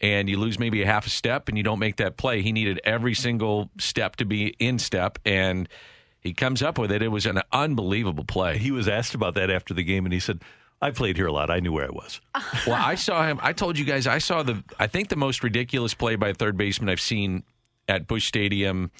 [0.00, 2.42] and you lose maybe a half a step and you don't make that play.
[2.42, 5.68] He needed every single step to be in step and
[6.20, 7.02] he comes up with it.
[7.02, 8.58] It was an unbelievable play.
[8.58, 10.42] He was asked about that after the game, and he said,
[10.82, 11.50] I played here a lot.
[11.50, 12.20] I knew where I was.
[12.66, 13.38] well, I saw him.
[13.42, 16.34] I told you guys, I saw the, I think the most ridiculous play by a
[16.34, 17.42] third baseman I've seen
[17.88, 18.90] at Busch Stadium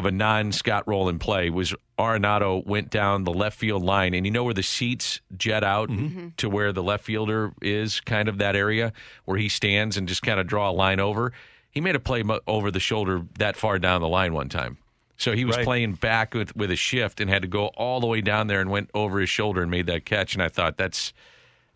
[0.00, 4.26] of a non Scott Rolen play was Arenado went down the left field line, and
[4.26, 6.06] you know where the seats jet out mm-hmm.
[6.06, 6.28] Mm-hmm.
[6.38, 8.92] to where the left fielder is, kind of that area
[9.26, 11.32] where he stands and just kind of draw a line over.
[11.70, 14.78] He made a play over the shoulder that far down the line one time.
[15.16, 15.64] So he was Right.
[15.64, 18.60] playing back with, with a shift and had to go all the way down there
[18.60, 20.34] and went over his shoulder and made that catch.
[20.34, 21.12] And I thought that's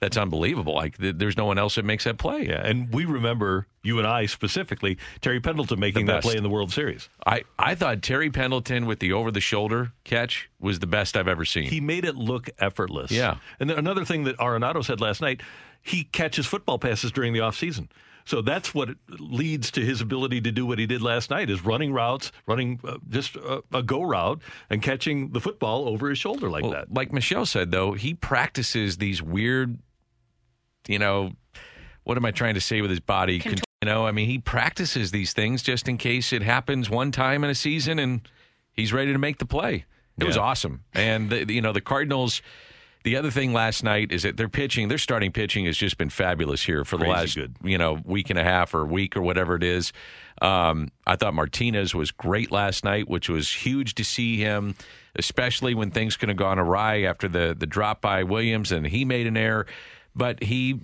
[0.01, 0.75] that's unbelievable.
[0.75, 2.47] Like th- there's no one else that makes that play.
[2.49, 6.51] Yeah, and we remember you and I specifically Terry Pendleton making that play in the
[6.51, 7.09] World Series.
[7.27, 11.29] I, I thought Terry Pendleton with the over the shoulder catch was the best I've
[11.29, 11.65] ever seen.
[11.65, 13.11] He made it look effortless.
[13.11, 13.37] Yeah.
[13.61, 15.43] And another thing that Arenado said last night,
[15.83, 17.89] he catches football passes during the offseason.
[18.27, 21.63] So that's what leads to his ability to do what he did last night is
[21.65, 24.41] running routes, running uh, just a, a go route
[24.71, 26.93] and catching the football over his shoulder like Well, that.
[26.93, 29.79] Like Michelle said, though, he practices these weird,
[30.89, 31.33] you know,
[32.05, 33.41] what am I trying to say with his body?
[33.41, 37.13] Con- you know, I mean, he practices these things just in case it happens one
[37.13, 38.27] time in a season and
[38.73, 39.85] he's ready to make the play.
[40.17, 40.85] It was awesome.
[40.95, 42.41] And, the, you know, the Cardinals,
[43.05, 46.09] The other thing last night is that their pitching, their starting pitching has just been
[46.09, 47.57] fabulous here for the Crazy last good.
[47.63, 49.93] you know week and a half or week or whatever it is.
[50.41, 54.75] Um, I thought Martinez was great last night, which was huge to see him,
[55.17, 59.05] especially when things could have gone awry after the the drop by Williams and he
[59.05, 59.67] made an error.
[60.17, 60.81] But he,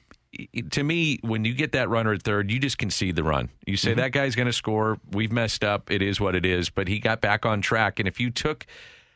[0.72, 3.48] to me, when you get that runner at third, you just concede the run.
[3.66, 4.98] You say that guy's going to score.
[5.12, 5.90] We've messed up.
[5.90, 6.68] It is what it is.
[6.68, 8.66] But he got back on track, and if you took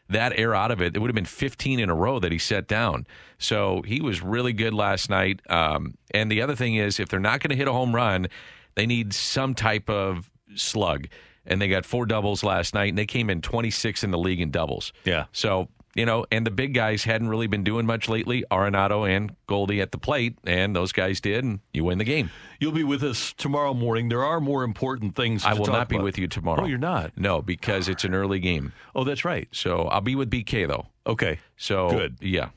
[0.09, 2.39] that air out of it, it would have been 15 in a row that he
[2.39, 3.07] set down.
[3.39, 5.41] So he was really good last night.
[5.49, 8.29] Um, and the other thing is, if they're not going to hit a home run,
[8.75, 11.09] they need some type of slug.
[11.47, 14.41] And they got four doubles last night, and they came in 26 in the league
[14.41, 14.93] in doubles.
[15.05, 15.27] Yeah.
[15.33, 18.45] So, you know, and the big guys hadn't really been doing much lately.
[18.51, 22.31] Arenado and Goldie at the plate, and those guys did, and you win the game.
[22.61, 24.09] You'll be with us tomorrow morning.
[24.09, 25.45] There are more important things.
[25.45, 26.05] I will not be about.
[26.05, 26.63] with you tomorrow.
[26.63, 27.13] Oh, you're not.
[27.17, 28.73] No, because it's an early game.
[28.95, 29.49] Oh, that's right.
[29.53, 30.87] So I'll be with BK though.
[31.07, 31.39] Okay.
[31.57, 32.17] So Good.
[32.21, 32.51] Yeah.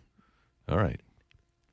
[0.69, 0.99] All right.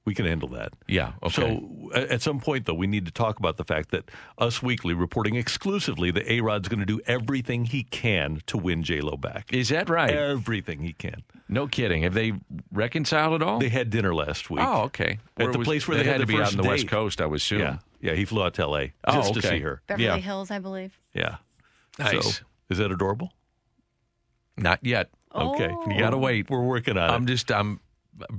[0.07, 0.75] We can handle that.
[0.87, 1.13] Yeah.
[1.23, 1.33] Okay.
[1.33, 4.93] So at some point, though, we need to talk about the fact that Us Weekly
[4.93, 9.17] reporting exclusively that A Rod's going to do everything he can to win J Lo
[9.17, 9.51] back.
[9.53, 10.11] Is that right?
[10.11, 11.23] Everything he can.
[11.49, 12.03] No kidding.
[12.03, 12.33] Have they
[12.71, 13.59] reconciled at all?
[13.61, 14.61] They had dinner last week.
[14.63, 15.19] Oh, okay.
[15.39, 16.63] At Where the was- place where they they, had to be the out first on
[16.65, 16.89] the West.
[16.89, 17.61] Coast, I would assume.
[17.61, 18.13] Yeah, yeah.
[18.15, 18.93] He flew out to L.A.
[19.07, 19.81] Oh, just to see her.
[19.87, 20.19] Beverly Yeah.
[20.19, 20.99] Hills, I believe.
[21.15, 21.37] Yeah.
[21.99, 22.39] Nice.
[22.39, 23.33] So, is that adorable?
[24.59, 25.09] Not yet.
[25.33, 25.55] Oh.
[25.55, 25.71] Okay.
[25.71, 25.91] Oh.
[25.91, 26.51] You got to wait.
[26.51, 27.13] We're working on it.
[27.13, 27.81] I'm just I'm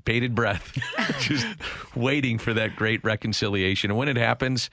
[0.05, 0.77] bated breath,
[1.19, 1.45] just
[1.95, 3.91] waiting for that great reconciliation.
[3.91, 4.69] And when it happens,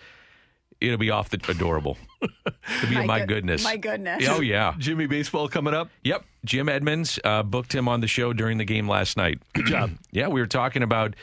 [0.80, 1.96] it'll be off the adorable.
[2.20, 3.64] It'll be My my, good- goodness.
[3.64, 4.24] my goodness.
[4.28, 4.74] Oh yeah.
[4.78, 5.90] Jimmy Baseball coming up.
[6.04, 6.24] Yep.
[6.44, 9.38] Jim Edmonds uh, booked him on the show during the game last night.
[9.54, 9.90] Good job.
[10.10, 11.14] yeah, we were talking about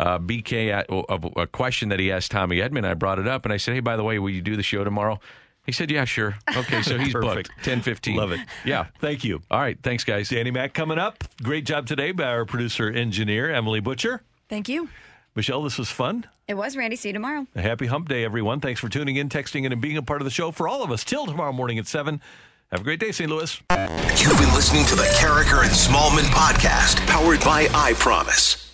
[0.00, 2.84] uh, BK at, of a question that he asked Tommy Edman.
[2.84, 4.62] I brought it up and I said, "Hey, by the way, will you do the
[4.62, 5.18] show tomorrow?"
[5.66, 7.48] He said, "Yeah, sure." Okay, so he's Perfect.
[7.48, 7.64] booked.
[7.64, 8.16] Ten fifteen.
[8.16, 8.40] Love it.
[8.64, 8.86] Yeah.
[9.00, 9.42] Thank you.
[9.50, 9.78] All right.
[9.82, 10.28] Thanks, guys.
[10.28, 11.24] Danny Mac coming up.
[11.42, 14.22] Great job today by our producer engineer, Emily Butcher.
[14.48, 14.88] Thank you.
[15.34, 16.24] Michelle, this was fun.
[16.48, 16.96] It was Randy.
[16.96, 17.46] See you tomorrow.
[17.54, 18.60] A happy hump day, everyone.
[18.60, 20.82] Thanks for tuning in, texting in, and being a part of the show for all
[20.82, 22.22] of us till tomorrow morning at 7.
[22.70, 23.28] Have a great day, St.
[23.28, 23.60] Louis.
[23.70, 28.72] You've been listening to the Karraker and Smallmon podcast, powered by I Promise.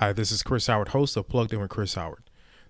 [0.00, 2.23] Hi, this is Chris Howard, host of Plugged In with Chris Howard.